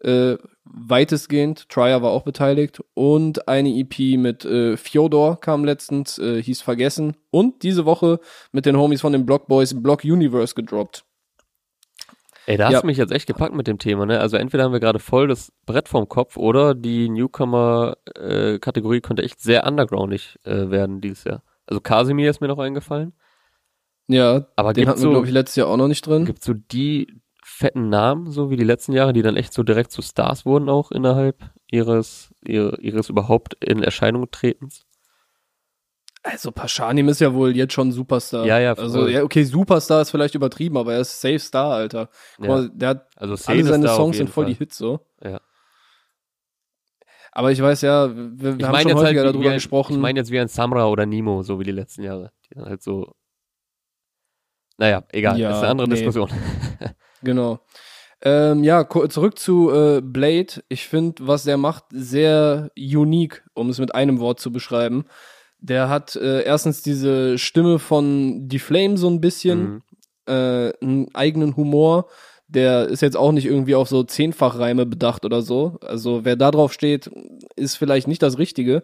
äh, 0.00 0.36
weitestgehend. 0.64 1.68
Trier 1.68 2.02
war 2.02 2.10
auch 2.10 2.22
beteiligt. 2.22 2.80
Und 2.94 3.46
eine 3.48 3.68
EP 3.70 4.18
mit 4.18 4.44
äh, 4.44 4.76
Fjodor 4.76 5.40
kam 5.40 5.64
letztens, 5.64 6.16
hieß 6.16 6.60
Vergessen. 6.62 7.16
Und 7.30 7.62
diese 7.62 7.84
Woche 7.86 8.18
mit 8.52 8.66
den 8.66 8.76
Homies 8.76 9.00
von 9.00 9.12
den 9.12 9.24
Block 9.26 9.46
Boys 9.46 9.80
Block 9.80 10.02
Universe 10.04 10.54
gedroppt. 10.54 11.04
Ey, 12.46 12.56
da 12.56 12.66
hast 12.66 12.72
Ja. 12.74 12.80
du 12.82 12.86
mich 12.86 12.98
jetzt 12.98 13.12
echt 13.12 13.26
gepackt 13.26 13.54
mit 13.54 13.66
dem 13.66 13.78
Thema, 13.78 14.06
ne? 14.06 14.20
Also 14.20 14.36
entweder 14.36 14.62
haben 14.64 14.72
wir 14.72 14.78
gerade 14.80 15.00
voll 15.00 15.26
das 15.26 15.52
Brett 15.66 15.88
vorm 15.88 16.08
Kopf 16.08 16.36
oder 16.36 16.74
die 16.76 17.08
Newcomer-Kategorie 17.08 19.00
könnte 19.00 19.22
echt 19.24 19.40
sehr 19.40 19.66
undergroundig 19.66 20.38
werden 20.44 21.00
dieses 21.00 21.24
Jahr. 21.24 21.42
Also 21.66 21.80
Casimir 21.80 22.30
ist 22.30 22.40
mir 22.40 22.48
noch 22.48 22.58
eingefallen. 22.58 23.12
Ja, 24.08 24.46
Aber 24.56 24.72
den 24.72 24.88
hatten 24.88 24.98
wir, 24.98 25.02
so, 25.02 25.10
glaube 25.10 25.26
ich, 25.26 25.32
letztes 25.32 25.56
Jahr 25.56 25.66
auch 25.68 25.76
noch 25.76 25.88
nicht 25.88 26.06
drin. 26.06 26.24
gibt's 26.24 26.46
so 26.46 26.54
die 26.54 27.20
fetten 27.42 27.88
Namen, 27.88 28.30
so 28.30 28.50
wie 28.50 28.56
die 28.56 28.64
letzten 28.64 28.92
Jahre, 28.92 29.12
die 29.12 29.22
dann 29.22 29.36
echt 29.36 29.52
so 29.52 29.62
direkt 29.62 29.90
zu 29.90 30.02
Stars 30.02 30.46
wurden 30.46 30.68
auch 30.68 30.90
innerhalb 30.92 31.42
ihres, 31.70 32.32
ihre, 32.44 32.80
ihres 32.80 33.08
überhaupt 33.08 33.54
in 33.64 33.82
Erscheinung 33.82 34.30
tretens? 34.30 34.84
Also 36.22 36.50
Paschanim 36.50 37.08
ist 37.08 37.20
ja 37.20 37.32
wohl 37.34 37.56
jetzt 37.56 37.72
schon 37.72 37.92
Superstar. 37.92 38.44
Ja, 38.46 38.58
ja, 38.58 38.72
Also 38.74 39.06
ja, 39.06 39.22
okay, 39.22 39.44
Superstar 39.44 40.02
ist 40.02 40.10
vielleicht 40.10 40.34
übertrieben, 40.34 40.76
aber 40.76 40.94
er 40.94 41.00
ist 41.00 41.20
Safe 41.20 41.38
Star, 41.38 41.72
Alter. 41.72 42.08
Guck 42.36 42.44
Ja. 42.46 42.50
mal, 42.52 42.70
der 42.74 42.88
hat 42.90 43.08
Also 43.16 43.34
alle 43.50 43.64
seine 43.64 43.88
Songs 43.88 44.16
sind 44.16 44.28
voll 44.30 44.44
Fall. 44.44 44.52
die 44.52 44.58
Hits 44.58 44.76
so. 44.76 45.00
Ja. 45.22 45.40
Aber 47.36 47.52
ich 47.52 47.60
weiß 47.60 47.82
ja, 47.82 48.08
wir, 48.16 48.58
wir 48.58 48.66
haben 48.66 48.78
schon 48.80 48.94
halt 48.94 48.94
häufiger 48.94 49.22
wie, 49.22 49.26
darüber 49.26 49.50
ein, 49.50 49.56
gesprochen. 49.56 49.92
ich 49.96 49.98
meine 49.98 50.18
jetzt 50.20 50.30
wie 50.30 50.40
ein 50.40 50.48
Samra 50.48 50.86
oder 50.86 51.04
Nemo, 51.04 51.42
so 51.42 51.60
wie 51.60 51.64
die 51.64 51.70
letzten 51.72 52.02
Jahre. 52.02 52.32
Die 52.48 52.54
dann 52.54 52.64
halt 52.64 52.82
so. 52.82 53.12
Naja, 54.78 55.04
egal, 55.12 55.38
Ja, 55.38 55.48
das 55.50 55.58
ist 55.58 55.62
eine 55.62 55.70
andere 55.72 55.88
nee. 55.88 55.94
Diskussion. 55.96 56.30
Genau. 57.22 57.60
Ähm, 58.22 58.62
ja, 58.64 58.88
zurück 59.08 59.38
zu 59.38 59.70
äh, 59.70 60.00
Blade. 60.02 60.62
Ich 60.68 60.86
finde, 60.86 61.26
was 61.26 61.44
der 61.44 61.56
macht, 61.56 61.84
sehr 61.90 62.70
unique, 62.76 63.44
um 63.54 63.68
es 63.70 63.78
mit 63.78 63.94
einem 63.94 64.18
Wort 64.20 64.38
zu 64.40 64.50
beschreiben. 64.52 65.04
Der 65.58 65.88
hat 65.90 66.14
äh, 66.16 66.42
erstens 66.42 66.82
diese 66.82 67.36
Stimme 67.38 67.78
von 67.78 68.48
Die 68.48 68.58
Flame 68.58 68.96
so 68.96 69.08
ein 69.08 69.20
bisschen, 69.20 69.60
Mhm. 69.60 69.82
äh, 70.26 70.72
einen 70.82 71.14
eigenen 71.14 71.56
Humor. 71.56 72.08
Der 72.48 72.86
ist 72.86 73.02
jetzt 73.02 73.16
auch 73.16 73.32
nicht 73.32 73.46
irgendwie 73.46 73.74
auf 73.74 73.88
so 73.88 74.04
Zehnfachreime 74.04 74.86
bedacht 74.86 75.24
oder 75.24 75.42
so. 75.42 75.78
Also 75.82 76.24
wer 76.24 76.36
da 76.36 76.50
drauf 76.50 76.72
steht, 76.72 77.10
ist 77.56 77.76
vielleicht 77.76 78.06
nicht 78.06 78.22
das 78.22 78.38
Richtige. 78.38 78.82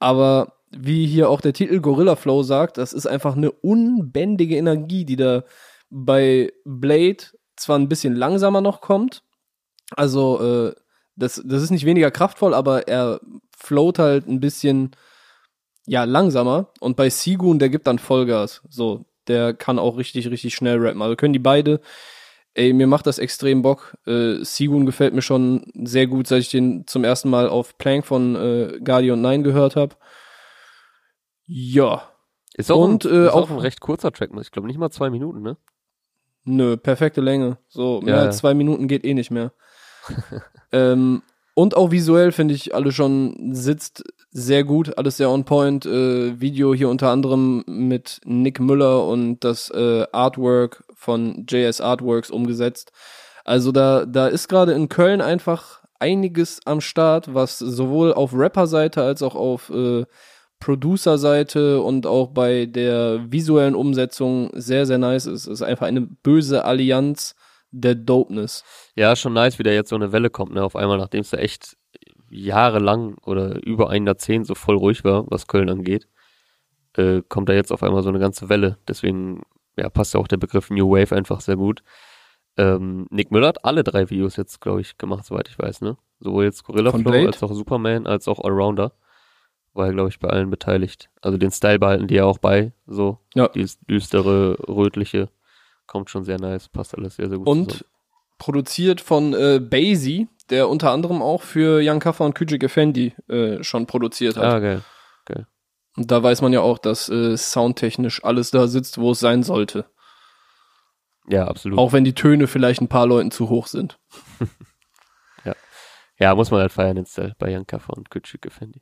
Aber 0.00 0.54
wie 0.70 1.06
hier 1.06 1.30
auch 1.30 1.40
der 1.40 1.52
Titel 1.52 1.80
Gorilla 1.80 2.16
Flow 2.16 2.42
sagt, 2.42 2.78
das 2.78 2.92
ist 2.92 3.06
einfach 3.06 3.36
eine 3.36 3.50
unbändige 3.50 4.56
Energie, 4.56 5.04
die 5.04 5.16
da 5.16 5.44
bei 5.90 6.52
Blade 6.64 7.24
zwar 7.56 7.78
ein 7.78 7.88
bisschen 7.88 8.14
langsamer 8.14 8.60
noch 8.60 8.80
kommt. 8.80 9.22
Also 9.94 10.40
äh, 10.42 10.74
das, 11.14 11.42
das 11.44 11.62
ist 11.62 11.70
nicht 11.70 11.86
weniger 11.86 12.10
kraftvoll, 12.10 12.54
aber 12.54 12.88
er 12.88 13.20
float 13.56 13.98
halt 13.98 14.26
ein 14.26 14.40
bisschen 14.40 14.90
ja 15.86 16.04
langsamer. 16.04 16.72
Und 16.80 16.96
bei 16.96 17.08
Sigun, 17.08 17.58
der 17.58 17.70
gibt 17.70 17.86
dann 17.86 17.98
Vollgas. 17.98 18.62
So, 18.68 19.06
der 19.28 19.54
kann 19.54 19.78
auch 19.78 19.96
richtig, 19.96 20.28
richtig 20.30 20.54
schnell 20.54 20.78
rappen. 20.78 21.02
Also 21.02 21.16
können 21.16 21.32
die 21.32 21.38
beide. 21.38 21.80
Ey, 22.58 22.72
mir 22.72 22.86
macht 22.86 23.06
das 23.06 23.18
extrem 23.18 23.60
Bock. 23.60 23.98
Äh, 24.06 24.42
Sigun 24.42 24.86
gefällt 24.86 25.12
mir 25.14 25.20
schon 25.20 25.66
sehr 25.74 26.06
gut, 26.06 26.26
seit 26.26 26.40
ich 26.40 26.50
den 26.50 26.86
zum 26.86 27.04
ersten 27.04 27.28
Mal 27.28 27.48
auf 27.50 27.76
Plank 27.76 28.06
von 28.06 28.34
äh, 28.34 28.78
Guardian 28.82 29.20
9 29.20 29.42
gehört 29.42 29.76
habe. 29.76 29.94
Ja, 31.46 32.08
Ist 32.54 32.72
auch, 32.72 32.82
Und, 32.82 33.04
ein, 33.04 33.12
äh, 33.12 33.26
ist 33.26 33.32
auch 33.32 33.42
auch- 33.42 33.50
ein 33.50 33.58
recht 33.58 33.80
kurzer 33.80 34.10
Track, 34.12 34.30
ich 34.40 34.50
glaube 34.50 34.66
nicht 34.68 34.78
mal 34.78 34.90
zwei 34.90 35.10
Minuten, 35.10 35.42
ne? 35.42 35.56
Nö, 36.44 36.76
perfekte 36.76 37.20
Länge. 37.20 37.58
So, 37.68 38.00
mehr 38.00 38.16
Ja, 38.16 38.22
als 38.22 38.38
zwei 38.38 38.54
Minuten 38.54 38.88
geht 38.88 39.04
eh 39.04 39.14
nicht 39.14 39.30
mehr. 39.30 39.52
ähm, 40.72 41.22
und 41.54 41.76
auch 41.76 41.90
visuell 41.90 42.32
finde 42.32 42.54
ich 42.54 42.74
alles 42.74 42.94
schon 42.94 43.52
sitzt 43.54 44.04
sehr 44.30 44.64
gut, 44.64 44.96
alles 44.98 45.16
sehr 45.16 45.30
on 45.30 45.44
point. 45.44 45.84
Äh, 45.86 46.40
Video 46.40 46.72
hier 46.74 46.88
unter 46.88 47.10
anderem 47.10 47.64
mit 47.66 48.20
Nick 48.24 48.60
Müller 48.60 49.06
und 49.06 49.40
das 49.44 49.70
äh, 49.70 50.06
Artwork 50.12 50.84
von 51.06 51.46
JS 51.48 51.80
Artworks 51.80 52.30
umgesetzt. 52.30 52.92
Also 53.44 53.72
da, 53.72 54.04
da 54.04 54.26
ist 54.26 54.48
gerade 54.48 54.72
in 54.72 54.88
Köln 54.88 55.20
einfach 55.20 55.82
einiges 55.98 56.60
am 56.66 56.80
Start, 56.80 57.32
was 57.32 57.58
sowohl 57.58 58.12
auf 58.12 58.34
Rapper-Seite 58.34 59.02
als 59.02 59.22
auch 59.22 59.34
auf 59.34 59.70
äh, 59.70 60.04
Producer-Seite 60.60 61.80
und 61.80 62.06
auch 62.06 62.28
bei 62.28 62.66
der 62.66 63.30
visuellen 63.30 63.74
Umsetzung 63.74 64.50
sehr, 64.52 64.84
sehr 64.84 64.98
nice 64.98 65.26
ist. 65.26 65.46
Es 65.46 65.60
ist 65.60 65.62
einfach 65.62 65.86
eine 65.86 66.02
böse 66.02 66.64
Allianz 66.64 67.34
der 67.70 67.94
Dopeness. 67.94 68.64
Ja, 68.94 69.14
schon 69.16 69.32
nice, 69.32 69.58
wie 69.58 69.62
da 69.62 69.70
jetzt 69.70 69.90
so 69.90 69.96
eine 69.96 70.12
Welle 70.12 70.30
kommt, 70.30 70.54
ne? 70.54 70.64
Auf 70.64 70.76
einmal, 70.76 70.98
nachdem 70.98 71.20
es 71.20 71.30
da 71.30 71.38
echt 71.38 71.76
jahrelang 72.30 73.16
oder 73.24 73.64
über 73.64 73.90
ein 73.90 74.06
Jahrzehnt 74.06 74.46
so 74.46 74.54
voll 74.54 74.76
ruhig 74.76 75.04
war, 75.04 75.24
was 75.30 75.46
Köln 75.46 75.68
angeht, 75.68 76.08
äh, 76.96 77.22
kommt 77.28 77.48
da 77.48 77.52
jetzt 77.52 77.72
auf 77.72 77.82
einmal 77.82 78.02
so 78.02 78.08
eine 78.08 78.18
ganze 78.18 78.48
Welle. 78.48 78.78
Deswegen, 78.88 79.42
ja, 79.76 79.88
passt 79.90 80.14
ja 80.14 80.20
auch 80.20 80.28
der 80.28 80.36
Begriff 80.38 80.70
New 80.70 80.90
Wave 80.90 81.14
einfach 81.14 81.40
sehr 81.40 81.56
gut. 81.56 81.82
Ähm, 82.56 83.06
Nick 83.10 83.30
Müller 83.30 83.48
hat 83.48 83.64
alle 83.64 83.84
drei 83.84 84.08
Videos 84.08 84.36
jetzt, 84.36 84.60
glaube 84.60 84.80
ich, 84.80 84.96
gemacht, 84.96 85.24
soweit 85.26 85.48
ich 85.48 85.58
weiß, 85.58 85.82
ne? 85.82 85.98
Sowohl 86.20 86.44
jetzt 86.44 86.64
Gorilla 86.64 86.90
Von 86.90 87.02
Flow 87.02 87.10
Blade? 87.12 87.26
als 87.26 87.42
auch 87.42 87.52
Superman, 87.52 88.06
als 88.06 88.26
auch 88.28 88.40
Allrounder. 88.42 88.92
War 89.74 89.88
er, 89.88 89.92
glaube 89.92 90.08
ich, 90.08 90.18
bei 90.18 90.28
allen 90.30 90.48
beteiligt. 90.48 91.10
Also 91.20 91.36
den 91.36 91.50
Style 91.50 91.78
behalten 91.78 92.06
die 92.06 92.14
ja 92.14 92.24
auch 92.24 92.38
bei, 92.38 92.72
so. 92.86 93.18
Ja. 93.34 93.48
Dieses 93.48 93.78
düstere, 93.80 94.56
rötliche. 94.68 95.28
Kommt 95.86 96.08
schon 96.08 96.24
sehr 96.24 96.40
nice, 96.40 96.68
passt 96.70 96.96
alles 96.96 97.16
sehr, 97.16 97.28
sehr 97.28 97.36
gut 97.36 97.46
Und 97.46 97.70
zusammen. 97.72 97.90
produziert 98.38 99.02
von 99.02 99.34
äh, 99.34 99.60
Basie, 99.60 100.28
der 100.48 100.70
unter 100.70 100.92
anderem 100.92 101.20
auch 101.20 101.42
für 101.42 101.82
Jan 101.82 102.00
Kaffer 102.00 102.24
und 102.24 102.34
Küçük 102.38 102.64
Effendi 102.64 103.14
äh, 103.28 103.62
schon 103.62 103.86
produziert 103.86 104.36
hat. 104.38 104.44
Ah, 104.44 104.58
geil. 104.60 104.82
Und 105.96 106.10
da 106.10 106.22
weiß 106.22 106.42
man 106.42 106.52
ja 106.52 106.60
auch, 106.60 106.78
dass 106.78 107.08
äh, 107.08 107.36
soundtechnisch 107.36 108.24
alles 108.24 108.50
da 108.50 108.68
sitzt, 108.68 108.98
wo 108.98 109.12
es 109.12 109.20
sein 109.20 109.42
sollte. 109.42 109.86
Ja, 111.28 111.48
absolut. 111.48 111.78
Auch 111.78 111.92
wenn 111.92 112.04
die 112.04 112.14
Töne 112.14 112.46
vielleicht 112.46 112.80
ein 112.80 112.88
paar 112.88 113.06
Leuten 113.06 113.30
zu 113.30 113.48
hoch 113.48 113.66
sind. 113.66 113.98
Ja, 116.18 116.34
muss 116.34 116.50
man 116.50 116.60
halt 116.60 116.72
feiern, 116.72 116.96
den 116.96 117.06
Style 117.06 117.34
bei 117.38 117.50
Jan 117.50 117.66
Kaffer 117.66 117.94
und 117.96 118.10
Küçük 118.10 118.46
Effendi. 118.46 118.80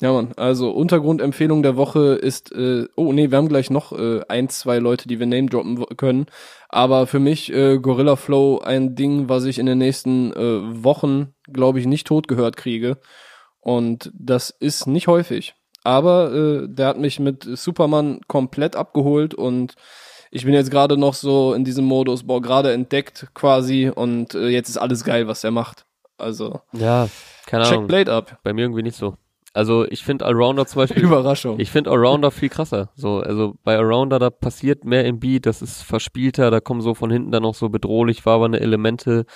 Ja, 0.00 0.12
Mann. 0.12 0.32
Also 0.36 0.72
Untergrundempfehlung 0.72 1.62
der 1.62 1.76
Woche 1.76 2.14
ist, 2.14 2.50
äh, 2.52 2.88
oh 2.96 3.12
nee, 3.12 3.30
wir 3.30 3.38
haben 3.38 3.48
gleich 3.48 3.70
noch 3.70 3.92
äh, 3.92 4.22
ein, 4.28 4.48
zwei 4.48 4.78
Leute, 4.78 5.06
die 5.06 5.20
wir 5.20 5.26
name 5.26 5.46
droppen 5.46 5.84
können. 5.96 6.26
Aber 6.68 7.06
für 7.06 7.20
mich 7.20 7.52
äh, 7.52 7.78
Gorilla 7.78 8.16
Flow 8.16 8.58
ein 8.58 8.96
Ding, 8.96 9.28
was 9.28 9.44
ich 9.44 9.58
in 9.58 9.66
den 9.66 9.78
nächsten 9.78 10.32
äh, 10.32 10.82
Wochen, 10.82 11.34
glaube 11.44 11.78
ich, 11.78 11.86
nicht 11.86 12.06
tot 12.06 12.26
gehört 12.26 12.56
kriege. 12.56 12.98
Und 13.60 14.10
das 14.14 14.50
ist 14.50 14.88
nicht 14.88 15.06
häufig. 15.06 15.54
Aber 15.84 16.32
äh, 16.32 16.68
der 16.68 16.86
hat 16.88 16.98
mich 16.98 17.18
mit 17.18 17.44
Superman 17.44 18.20
komplett 18.28 18.76
abgeholt 18.76 19.34
und 19.34 19.74
ich 20.30 20.44
bin 20.44 20.54
jetzt 20.54 20.70
gerade 20.70 20.96
noch 20.96 21.14
so 21.14 21.52
in 21.54 21.64
diesem 21.64 21.84
Modus, 21.84 22.24
boah, 22.26 22.40
gerade 22.40 22.72
entdeckt 22.72 23.26
quasi 23.34 23.90
und 23.94 24.34
äh, 24.34 24.48
jetzt 24.48 24.68
ist 24.68 24.78
alles 24.78 25.04
geil, 25.04 25.26
was 25.28 25.44
er 25.44 25.50
macht. 25.50 25.84
Also, 26.18 26.60
Ja, 26.72 27.08
keine 27.46 27.64
check 27.64 27.72
Ahnung. 27.74 27.86
Blade 27.88 28.12
ab. 28.12 28.38
Bei 28.42 28.52
mir 28.52 28.62
irgendwie 28.62 28.82
nicht 28.82 28.96
so. 28.96 29.16
Also 29.54 29.84
ich 29.86 30.02
finde 30.04 30.24
Allrounder 30.24 30.64
zum 30.66 30.80
Beispiel, 30.82 31.02
Überraschung. 31.04 31.60
ich 31.60 31.70
finde 31.70 31.90
Allrounder 31.90 32.30
viel 32.30 32.48
krasser. 32.48 32.90
So, 32.94 33.18
also 33.18 33.54
bei 33.64 33.76
Allrounder, 33.76 34.18
da 34.18 34.30
passiert 34.30 34.84
mehr 34.84 35.04
im 35.04 35.20
Beat, 35.20 35.44
das 35.44 35.60
ist 35.60 35.82
verspielter, 35.82 36.50
da 36.50 36.60
kommen 36.60 36.80
so 36.80 36.94
von 36.94 37.10
hinten 37.10 37.32
dann 37.32 37.44
auch 37.44 37.54
so 37.54 37.68
bedrohlich 37.68 38.24
wabernde 38.24 38.60
Elemente 38.60 39.26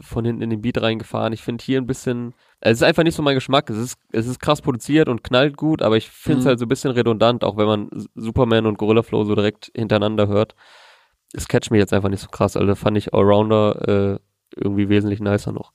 von 0.00 0.24
hinten 0.24 0.42
in 0.42 0.50
den 0.50 0.62
Beat 0.62 0.80
reingefahren. 0.80 1.32
Ich 1.32 1.42
finde 1.42 1.62
hier 1.64 1.80
ein 1.80 1.86
bisschen, 1.86 2.34
es 2.60 2.78
ist 2.78 2.82
einfach 2.82 3.02
nicht 3.02 3.14
so 3.14 3.22
mein 3.22 3.34
Geschmack. 3.34 3.68
Es 3.70 3.76
ist, 3.76 3.98
es 4.12 4.26
ist 4.26 4.40
krass 4.40 4.62
produziert 4.62 5.08
und 5.08 5.22
knallt 5.22 5.56
gut, 5.56 5.82
aber 5.82 5.96
ich 5.96 6.08
finde 6.10 6.38
es 6.40 6.44
Mhm. 6.44 6.48
halt 6.48 6.58
so 6.58 6.64
ein 6.64 6.68
bisschen 6.68 6.90
redundant, 6.92 7.44
auch 7.44 7.56
wenn 7.56 7.66
man 7.66 7.90
Superman 8.14 8.66
und 8.66 8.78
Gorilla 8.78 9.02
Flow 9.02 9.24
so 9.24 9.34
direkt 9.34 9.70
hintereinander 9.74 10.28
hört. 10.28 10.54
Es 11.34 11.48
catcht 11.48 11.70
mich 11.70 11.78
jetzt 11.80 11.92
einfach 11.92 12.08
nicht 12.10 12.20
so 12.20 12.28
krass. 12.28 12.56
Also 12.56 12.74
fand 12.74 12.96
ich 12.96 13.12
Allrounder 13.14 14.16
äh, 14.16 14.18
irgendwie 14.56 14.88
wesentlich 14.88 15.20
nicer 15.20 15.52
noch. 15.52 15.72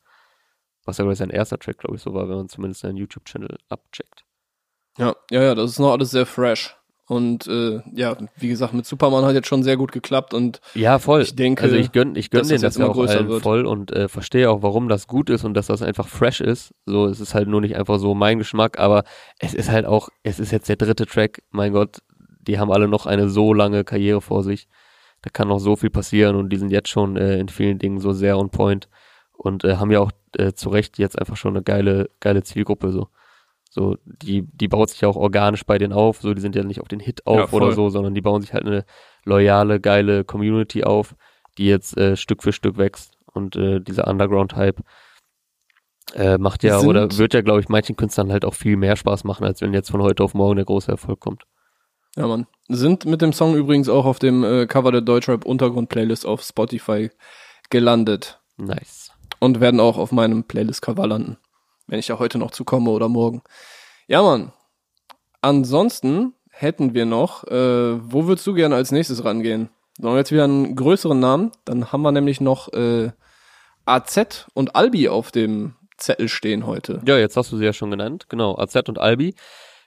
Was 0.86 0.99
ja 0.99 1.15
sein 1.15 1.30
erster 1.30 1.58
Track, 1.60 1.80
glaube 1.80 1.97
ich, 1.97 2.01
so 2.01 2.13
war, 2.13 2.30
wenn 2.30 2.38
man 2.38 2.47
zumindest 2.49 2.82
seinen 2.82 2.95
YouTube-Channel 2.95 3.58
abcheckt. 3.67 4.23
Ja, 4.97 5.15
ja, 5.32 5.43
ja, 5.43 5.56
das 5.56 5.71
ist 5.71 5.80
noch 5.80 5.91
alles 5.91 6.12
sehr 6.12 6.25
fresh. 6.25 6.77
Und 7.08 7.48
äh, 7.48 7.82
ja, 7.96 8.17
wie 8.36 8.50
gesagt, 8.50 8.74
mit 8.74 8.86
Superman 8.86 9.24
hat 9.24 9.34
jetzt 9.34 9.48
schon 9.48 9.63
sehr 9.63 9.78
gut 9.78 9.93
geklappt 9.93 10.34
und 10.34 10.60
Ja, 10.74 11.00
voll. 11.00 11.22
Ich 11.22 11.36
denke, 11.38 11.63
also 11.63 11.78
ich 11.78 11.93
gönn, 11.93 12.17
ich 12.17 12.30
gönn 12.30 12.46
denen 12.46 12.62
das 12.62 12.62
das 12.62 12.76
jetzt 12.76 12.80
ja 12.82 12.88
auch 12.89 12.96
größer 12.96 13.20
allen 13.20 13.30
wird. 13.30 13.43
voll 13.43 13.65
und 13.65 13.93
äh, 13.93 14.10
verstehe 14.10 14.50
auch, 14.50 14.62
warum 14.62 14.89
das 14.89 15.08
gut 15.08 15.30
ist 15.30 15.46
und 15.46 15.54
dass 15.54 15.67
das 15.67 15.82
einfach 15.82 16.10
fresh 16.10 16.41
ist. 16.41 16.74
So, 16.86 17.06
es 17.06 17.22
ist 17.22 17.34
halt 17.34 17.48
nur 17.48 17.62
nicht 17.62 17.78
einfach 17.78 17.98
so 18.00 18.13
mein 18.13 18.39
Geschmack, 18.39 18.78
aber 18.78 19.06
es 19.39 19.54
ist 19.54 19.72
halt 19.72 19.86
auch, 19.86 20.10
es 20.24 20.38
ist 20.41 20.52
jetzt 20.52 20.67
der 20.67 20.76
dritte 20.76 21.06
Track. 21.06 21.43
Mein 21.50 21.72
Gott, 21.72 22.00
die 22.41 22.60
haben 22.60 22.72
alle 22.72 22.89
noch 22.89 23.06
eine 23.06 23.30
so 23.30 23.54
lange 23.54 23.86
Karriere 23.86 24.20
vor 24.20 24.43
sich. 24.43 24.67
Da 25.22 25.30
kann 25.30 25.48
noch 25.48 25.60
so 25.60 25.78
viel 25.78 25.89
passieren 25.89 26.36
und 26.36 26.50
die 26.50 26.58
sind 26.58 26.72
jetzt 26.72 26.89
schon 26.89 27.15
äh, 27.15 27.39
in 27.39 27.48
vielen 27.48 27.80
Dingen 27.80 28.02
so 28.02 28.12
sehr 28.12 28.38
on 28.38 28.50
point 28.50 28.89
und 29.32 29.63
äh, 29.63 29.78
haben 29.78 29.91
ja 29.91 30.02
auch 30.02 30.12
äh, 30.38 30.52
zu 30.52 30.67
Recht 30.70 30.98
jetzt 30.98 31.17
einfach 31.17 31.38
schon 31.38 31.56
eine 31.56 31.63
geile, 31.63 32.10
geile 32.20 32.43
Zielgruppe 32.43 32.91
so. 32.91 33.08
So, 33.78 33.96
die, 34.06 34.42
die 34.42 34.68
baut 34.68 34.90
sich 34.90 35.02
ja 35.02 35.08
auch 35.08 35.16
organisch 35.16 35.63
bei 35.63 35.78
denen 35.78 35.94
auf, 35.94 36.20
so, 36.20 36.34
die 36.34 36.42
sind 36.42 36.56
ja 36.56 36.63
nicht 36.63 36.82
auf 36.82 36.88
den 36.88 37.00
Hit 37.00 37.28
auf 37.28 37.52
Ja, 37.52 37.54
oder 37.54 37.74
so, 37.74 37.90
sondern 37.90 38.16
die 38.16 38.22
bauen 38.22 38.42
sich 38.42 38.54
halt 38.54 38.66
eine 38.66 38.86
loyale, 39.24 39.80
geile 39.80 40.24
Community 40.24 40.84
auf, 40.84 41.13
die 41.60 41.68
jetzt 41.68 41.96
äh, 41.96 42.18
Stück 42.18 42.42
für 42.42 42.54
Stück 42.54 42.80
wächst 42.80 43.13
und 43.34 43.56
äh, 43.56 43.80
dieser 43.80 44.08
Underground-Hype 44.08 44.82
äh, 46.16 46.40
macht 46.40 46.63
ja 46.63 46.80
Sind- 46.80 46.90
oder 46.90 47.16
wird 47.20 47.36
ja, 47.36 47.42
glaube 47.42 47.60
ich, 47.60 47.70
manchen 47.70 47.96
Künstlern 47.96 48.32
halt 48.32 48.46
auch 48.46 48.56
viel 48.56 48.78
mehr 48.78 48.96
Spaß 48.96 49.26
machen, 49.26 49.46
als 49.46 49.62
wenn 49.62 49.76
jetzt 49.76 49.92
von 49.92 50.02
heute 50.02 50.24
auf 50.24 50.34
morgen 50.34 50.56
der 50.56 50.66
große 50.66 50.90
Erfolg 50.90 51.20
kommt. 51.20 51.44
ja, 52.16 52.26
man. 52.26 52.48
Sind 52.70 53.06
mit 53.06 53.22
dem 53.22 53.32
Song 53.32 53.56
übrigens 53.56 53.90
auch 53.90 54.06
auf 54.06 54.18
dem 54.18 54.44
äh, 54.44 54.66
Cover 54.66 54.92
der 54.92 55.02
Deutschrap 55.02 55.46
Untergrund 55.46 55.90
Playlist 55.90 56.26
auf 56.26 56.42
Spotify 56.42 57.12
gelandet 57.70 58.40
Nice. 58.58 59.12
und 59.40 59.60
werden 59.60 59.80
auch 59.80 60.00
auf 60.00 60.12
meinem 60.12 60.46
Playlist 60.46 60.82
Cover 60.82 61.06
landen, 61.06 61.38
wenn 61.88 62.00
ich 62.00 62.08
da 62.08 62.19
heute 62.19 62.38
noch 62.38 62.52
zukomme 62.52 62.91
oder 62.91 63.10
morgen. 63.10 63.41
Ja, 64.08 64.21
Mann. 64.21 64.52
Ansonsten 65.41 66.34
hätten 66.50 66.93
wir 66.93 67.06
noch, 67.06 67.43
äh, 67.45 68.12
wo 68.12 68.28
würdest 68.28 68.45
du 68.47 68.54
gerne 68.54 68.76
als 68.76 68.91
nächstes 68.91 69.23
rangehen? 69.23 69.69
Sollen 70.00 70.13
wir 70.13 70.19
jetzt 70.19 70.32
wieder 70.32 70.43
einen 70.43 70.76
größeren 70.76 71.19
Namen? 71.19 71.52
Dann 71.65 71.91
haben 71.91 72.02
wir 72.02 72.12
nämlich 72.12 72.41
noch 72.41 72.71
äh, 72.73 73.12
AZ 73.86 74.47
und 74.54 74.76
Albi 74.76 75.10
auf 75.10 75.32
dem 75.32 75.76
Zettel 75.97 76.30
stehen 76.30 76.65
heute. 76.65 77.02
Ja, 77.06 77.17
jetzt 77.17 77.38
hast 77.38 77.52
du 77.52 77.58
sie 77.58 77.65
ja 77.65 77.73
schon 77.73 77.91
genannt. 77.91 78.26
Genau, 78.30 78.58
AZ 78.58 78.76
und 78.88 79.00
Albi. 79.00 79.34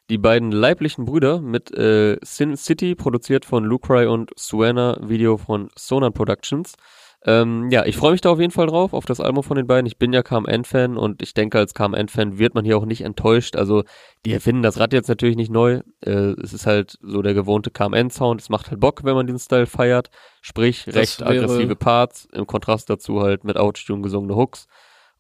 Die 0.08 0.18
beiden 0.18 0.50
leiblichen 0.50 1.04
Brüder 1.04 1.40
mit 1.40 1.72
äh, 1.76 2.18
Sin 2.22 2.56
City, 2.56 2.96
produziert 2.96 3.44
von 3.44 3.64
Lucry 3.64 4.06
und 4.06 4.32
Suena, 4.36 4.98
Video 5.00 5.36
von 5.36 5.68
Sonan 5.76 6.12
Productions. 6.12 6.74
Ähm, 7.26 7.68
ja, 7.70 7.84
ich 7.84 7.98
freue 7.98 8.12
mich 8.12 8.22
da 8.22 8.30
auf 8.30 8.40
jeden 8.40 8.50
Fall 8.50 8.66
drauf, 8.66 8.94
auf 8.94 9.04
das 9.04 9.20
Album 9.20 9.42
von 9.44 9.56
den 9.56 9.66
beiden. 9.66 9.84
Ich 9.86 9.98
bin 9.98 10.12
ja 10.14 10.22
KMN-Fan 10.22 10.96
und 10.96 11.20
ich 11.20 11.34
denke, 11.34 11.58
als 11.58 11.74
KMN-Fan 11.74 12.38
wird 12.38 12.54
man 12.54 12.64
hier 12.64 12.78
auch 12.78 12.86
nicht 12.86 13.02
enttäuscht. 13.02 13.56
Also, 13.56 13.84
die 14.24 14.32
erfinden 14.32 14.62
das 14.62 14.80
Rad 14.80 14.94
jetzt 14.94 15.08
natürlich 15.08 15.36
nicht 15.36 15.50
neu. 15.50 15.80
Äh, 16.00 16.10
es 16.42 16.54
ist 16.54 16.66
halt 16.66 16.96
so 17.02 17.20
der 17.20 17.34
gewohnte 17.34 17.70
KMN-Sound. 17.70 18.40
Es 18.40 18.48
macht 18.48 18.70
halt 18.70 18.80
Bock, 18.80 19.04
wenn 19.04 19.14
man 19.14 19.26
den 19.26 19.38
Style 19.38 19.66
feiert. 19.66 20.08
Sprich, 20.40 20.84
Das 20.86 20.94
recht 20.96 21.22
aggressive 21.22 21.76
Parts, 21.76 22.26
im 22.32 22.46
Kontrast 22.46 22.88
dazu 22.88 23.20
halt 23.20 23.44
mit 23.44 23.58
Autotune 23.58 24.00
gesungene 24.00 24.34
Hooks 24.34 24.66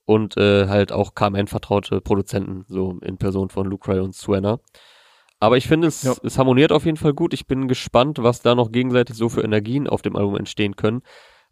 und 0.06 0.38
äh, 0.38 0.68
halt 0.68 0.92
auch 0.92 1.14
KMN-vertraute 1.14 2.00
Produzenten, 2.00 2.64
so 2.66 2.98
in 3.02 3.18
Person 3.18 3.50
von 3.50 3.66
Lucray 3.66 4.00
und 4.00 4.14
Suena. 4.14 4.58
Aber 5.38 5.58
ich 5.58 5.68
finde, 5.68 5.88
es, 5.88 6.02
Ja. 6.02 6.14
es 6.22 6.38
harmoniert 6.38 6.72
auf 6.72 6.86
jeden 6.86 6.96
Fall 6.96 7.12
gut. 7.12 7.34
Ich 7.34 7.46
bin 7.46 7.68
gespannt, 7.68 8.22
was 8.22 8.40
da 8.40 8.54
noch 8.54 8.72
gegenseitig 8.72 9.16
so 9.16 9.28
für 9.28 9.42
Energien 9.42 9.86
auf 9.86 10.00
dem 10.00 10.16
Album 10.16 10.36
entstehen 10.36 10.76
können 10.76 11.02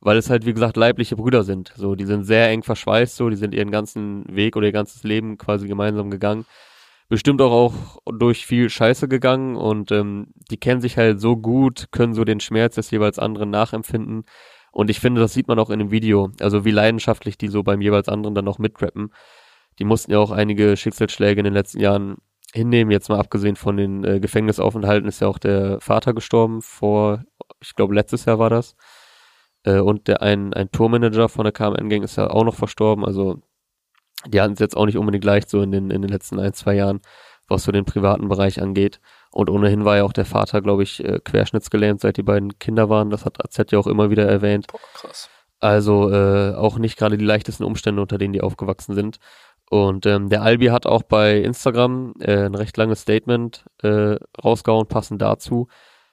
weil 0.01 0.17
es 0.17 0.31
halt, 0.31 0.47
wie 0.47 0.55
gesagt, 0.55 0.77
leibliche 0.77 1.17
Brüder 1.17 1.43
sind. 1.43 1.73
So, 1.77 1.95
die 1.95 2.05
sind 2.05 2.25
sehr 2.25 2.49
eng 2.51 2.63
verschweißt, 2.63 3.17
so, 3.17 3.31
die 3.31 3.37
sind 3.37 3.55
ihren 3.55 3.71
ganzen 3.71 4.25
Weg 4.29 4.57
oder 4.57 4.67
ihr 4.67 4.73
ganzes 4.73 5.03
Leben 5.03 5.39
quasi 5.39 5.67
gemeinsam 5.67 6.11
gegangen. 6.11 6.45
Bestimmt 7.09 7.41
auch, 7.41 7.53
auch 7.53 7.99
durch 8.13 8.47
viel 8.47 8.69
Scheiße 8.69 9.09
gegangen 9.09 9.57
und 9.57 9.91
ähm, 9.93 10.29
die 10.51 10.59
kennen 10.59 10.83
sich 10.83 10.99
halt 10.99 11.21
so 11.21 11.37
gut, 11.37 11.87
können 11.91 12.15
so 12.15 12.25
den 12.25 12.41
Schmerz 12.41 12.75
des 12.75 12.91
jeweils 12.91 13.19
anderen 13.19 13.51
nachempfinden. 13.51 14.25
Und 14.73 14.91
ich 14.91 15.01
finde, 15.01 15.21
das 15.21 15.33
sieht 15.33 15.49
man 15.49 15.59
auch 15.59 15.71
in 15.71 15.79
dem 15.79 15.91
Video. 15.91 16.31
Also 16.41 16.65
wie 16.65 16.71
leidenschaftlich 16.71 17.39
die 17.39 17.49
so 17.49 17.63
beim 17.63 17.81
jeweils 17.81 18.09
anderen 18.09 18.35
dann 18.35 18.45
noch 18.45 18.59
mitrappen. 18.59 19.13
Die 19.79 19.85
mussten 19.85 20.13
ja 20.13 20.19
auch 20.19 20.31
einige 20.31 20.77
Schicksalsschläge 20.77 21.41
in 21.41 21.45
den 21.45 21.55
letzten 21.55 21.81
Jahren 21.81 22.17
hinnehmen. 22.53 22.91
Jetzt 22.91 23.09
mal 23.09 23.19
abgesehen 23.19 23.57
von 23.57 23.77
den 23.77 24.05
äh, 24.05 24.21
Gefängnisaufenthalten 24.21 25.09
ist 25.09 25.21
ja 25.21 25.29
auch 25.29 25.39
der 25.39 25.81
Vater 25.81 26.15
gestorben 26.15 26.63
vor, 26.63 27.25
ich 27.61 27.75
glaube, 27.75 27.95
letztes 27.95 28.27
Jahr 28.27 28.39
war 28.39 28.51
das. 28.51 28.77
Äh, 29.65 29.81
und 29.81 30.09
der 30.09 30.23
ein, 30.23 30.53
ein 30.55 30.71
Tourmanager 30.71 31.29
von 31.29 31.45
der 31.45 31.53
KMN-Gang 31.53 32.03
ist 32.03 32.17
ja 32.17 32.31
auch 32.31 32.45
noch 32.45 32.55
verstorben. 32.55 33.05
Also 33.05 33.41
die 34.27 34.41
hatten 34.41 34.55
es 34.55 34.59
jetzt 34.59 34.77
auch 34.77 34.87
nicht 34.87 34.99
unbedingt 34.99 35.25
leicht 35.25 35.49
so 35.49 35.63
in 35.63 35.71
den, 35.71 35.91
in 35.91 36.03
den 36.03 36.11
letzten 36.11 36.41
ein, 36.41 36.53
zwei 36.53 36.75
Jahren, 36.75 37.01
was 37.47 37.65
so 37.65 37.73
den 37.73 37.85
privaten 37.85 38.29
Bereich 38.29 38.61
angeht. 38.61 39.01
Und 39.31 39.51
ohnehin 39.51 39.85
war 39.85 39.97
ja 39.97 40.05
auch 40.05 40.13
der 40.13 40.25
Vater, 40.25 40.61
glaube 40.61 40.83
ich, 40.83 41.05
äh, 41.05 41.21
querschnittsgelähmt, 41.23 42.01
seit 42.01 42.17
die 42.17 42.23
beiden 42.23 42.59
Kinder 42.59 42.89
waren. 42.89 43.11
Das 43.11 43.25
hat 43.25 43.45
AZ 43.45 43.71
ja 43.71 43.79
auch 43.79 43.87
immer 43.87 44.11
wieder 44.11 44.27
erwähnt. 44.27 44.67
Boah, 44.67 44.81
krass. 44.95 45.29
Also 45.61 46.11
äh, 46.11 46.55
auch 46.55 46.79
nicht 46.79 46.97
gerade 46.97 47.19
die 47.19 47.25
leichtesten 47.25 47.65
Umstände, 47.65 48.01
unter 48.01 48.19
denen 48.19 48.33
die 48.33 48.41
aufgewachsen 48.41 48.95
sind. 48.95 49.19
Und 49.71 50.07
ähm, 50.07 50.31
der 50.31 50.43
Albi 50.43 50.67
hat 50.67 50.87
auch 50.87 51.03
bei 51.03 51.39
Instagram 51.39 52.15
äh, 52.21 52.47
ein 52.47 52.55
recht 52.55 52.77
langes 52.77 53.03
Statement 53.03 53.65
äh, 53.83 54.17
rausgehauen, 54.43 54.87
passend 54.87 55.21
dazu. 55.21 55.69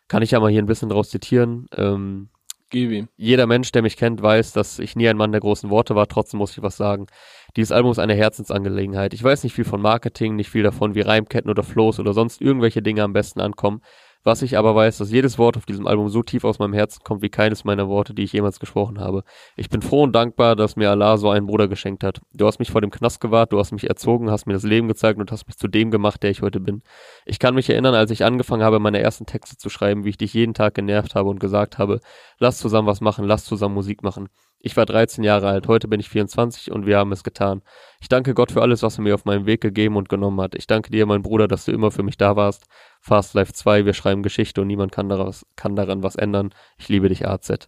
Kann 0.07 0.23
ich 0.23 0.31
ja 0.31 0.39
mal 0.39 0.51
hier 0.51 0.61
ein 0.61 0.67
bisschen 0.67 0.89
draus 0.89 1.09
zitieren. 1.09 1.67
Ähm, 1.75 2.29
Gib 2.75 2.91
ihm. 2.91 3.07
jeder 3.15 3.47
Mensch, 3.47 3.71
der 3.71 3.83
mich 3.83 3.95
kennt, 3.95 4.21
weiß, 4.21 4.51
dass 4.51 4.79
ich 4.79 4.97
nie 4.97 5.07
ein 5.07 5.15
Mann 5.15 5.31
der 5.31 5.39
großen 5.39 5.69
Worte 5.69 5.95
war. 5.95 6.09
Trotzdem 6.09 6.39
muss 6.39 6.57
ich 6.57 6.61
was 6.61 6.75
sagen. 6.75 7.07
Dieses 7.55 7.71
Album 7.71 7.91
ist 7.91 7.99
eine 7.99 8.15
Herzensangelegenheit. 8.15 9.13
Ich 9.13 9.23
weiß 9.23 9.45
nicht 9.45 9.53
viel 9.53 9.63
von 9.63 9.81
Marketing, 9.81 10.35
nicht 10.35 10.49
viel 10.49 10.63
davon, 10.63 10.93
wie 10.93 10.99
Reimketten 10.99 11.49
oder 11.49 11.63
Flows 11.63 12.01
oder 12.01 12.13
sonst 12.13 12.41
irgendwelche 12.41 12.81
Dinge 12.81 13.03
am 13.03 13.13
besten 13.13 13.39
ankommen. 13.39 13.79
Was 14.25 14.41
ich 14.41 14.57
aber 14.57 14.73
weiß, 14.73 14.97
dass 14.97 15.11
jedes 15.11 15.37
Wort 15.37 15.55
auf 15.55 15.67
diesem 15.67 15.85
Album 15.85 16.09
so 16.09 16.23
tief 16.23 16.45
aus 16.45 16.57
meinem 16.57 16.73
Herzen 16.73 17.03
kommt 17.03 17.21
wie 17.21 17.29
keines 17.29 17.63
meiner 17.63 17.87
Worte, 17.87 18.15
die 18.15 18.23
ich 18.23 18.33
jemals 18.33 18.59
gesprochen 18.59 18.99
habe. 18.99 19.23
Ich 19.55 19.69
bin 19.69 19.83
froh 19.83 20.01
und 20.01 20.13
dankbar, 20.13 20.55
dass 20.55 20.75
mir 20.75 20.89
Allah 20.89 21.17
so 21.17 21.29
einen 21.29 21.45
Bruder 21.45 21.67
geschenkt 21.67 22.03
hat. 22.03 22.21
Du 22.33 22.47
hast 22.47 22.57
mich 22.57 22.71
vor 22.71 22.81
dem 22.81 22.89
Knast 22.89 23.21
gewahrt, 23.21 23.53
du 23.53 23.59
hast 23.59 23.71
mich 23.71 23.87
erzogen, 23.87 24.31
hast 24.31 24.47
mir 24.47 24.53
das 24.53 24.63
Leben 24.63 24.87
gezeigt 24.87 25.19
und 25.19 25.31
hast 25.31 25.45
mich 25.45 25.57
zu 25.57 25.67
dem 25.67 25.91
gemacht, 25.91 26.23
der 26.23 26.31
ich 26.31 26.41
heute 26.41 26.59
bin. 26.59 26.81
Ich 27.25 27.37
kann 27.37 27.53
mich 27.53 27.69
erinnern, 27.69 27.93
als 27.93 28.09
ich 28.09 28.25
angefangen 28.25 28.63
habe, 28.63 28.79
meine 28.79 28.99
ersten 28.99 29.27
Texte 29.27 29.57
zu 29.57 29.69
schreiben, 29.69 30.05
wie 30.05 30.09
ich 30.09 30.17
dich 30.17 30.33
jeden 30.33 30.55
Tag 30.55 30.73
genervt 30.73 31.13
habe 31.13 31.29
und 31.29 31.39
gesagt 31.39 31.77
habe, 31.77 31.99
lass 32.39 32.57
zusammen 32.57 32.87
was 32.87 33.01
machen, 33.01 33.25
lass 33.25 33.45
zusammen 33.45 33.75
Musik 33.75 34.01
machen. 34.01 34.29
Ich 34.65 34.75
war 34.75 34.87
13 34.87 35.23
Jahre 35.23 35.47
alt, 35.47 35.67
heute 35.67 35.87
bin 35.87 35.99
ich 35.99 36.09
24 36.09 36.71
und 36.71 36.87
wir 36.87 36.97
haben 36.97 37.11
es 37.11 37.23
getan. 37.23 37.61
Ich 38.01 38.09
danke 38.09 38.33
Gott 38.33 38.51
für 38.51 38.63
alles, 38.63 38.81
was 38.81 38.97
er 38.97 39.03
mir 39.03 39.13
auf 39.13 39.23
meinem 39.23 39.45
Weg 39.45 39.61
gegeben 39.61 39.95
und 39.95 40.09
genommen 40.09 40.41
hat. 40.41 40.55
Ich 40.55 40.65
danke 40.65 40.89
dir, 40.89 41.05
mein 41.05 41.21
Bruder, 41.21 41.47
dass 41.47 41.65
du 41.65 41.71
immer 41.71 41.91
für 41.91 42.01
mich 42.01 42.17
da 42.17 42.35
warst. 42.35 42.65
Fast 42.99 43.35
Life 43.35 43.53
2, 43.53 43.85
wir 43.85 43.93
schreiben 43.93 44.23
Geschichte 44.23 44.61
und 44.61 44.67
niemand 44.67 44.91
kann, 44.91 45.07
daraus, 45.07 45.45
kann 45.55 45.75
daran 45.75 46.01
was 46.01 46.15
ändern. 46.15 46.49
Ich 46.79 46.89
liebe 46.89 47.09
dich, 47.09 47.27
AZ. 47.27 47.67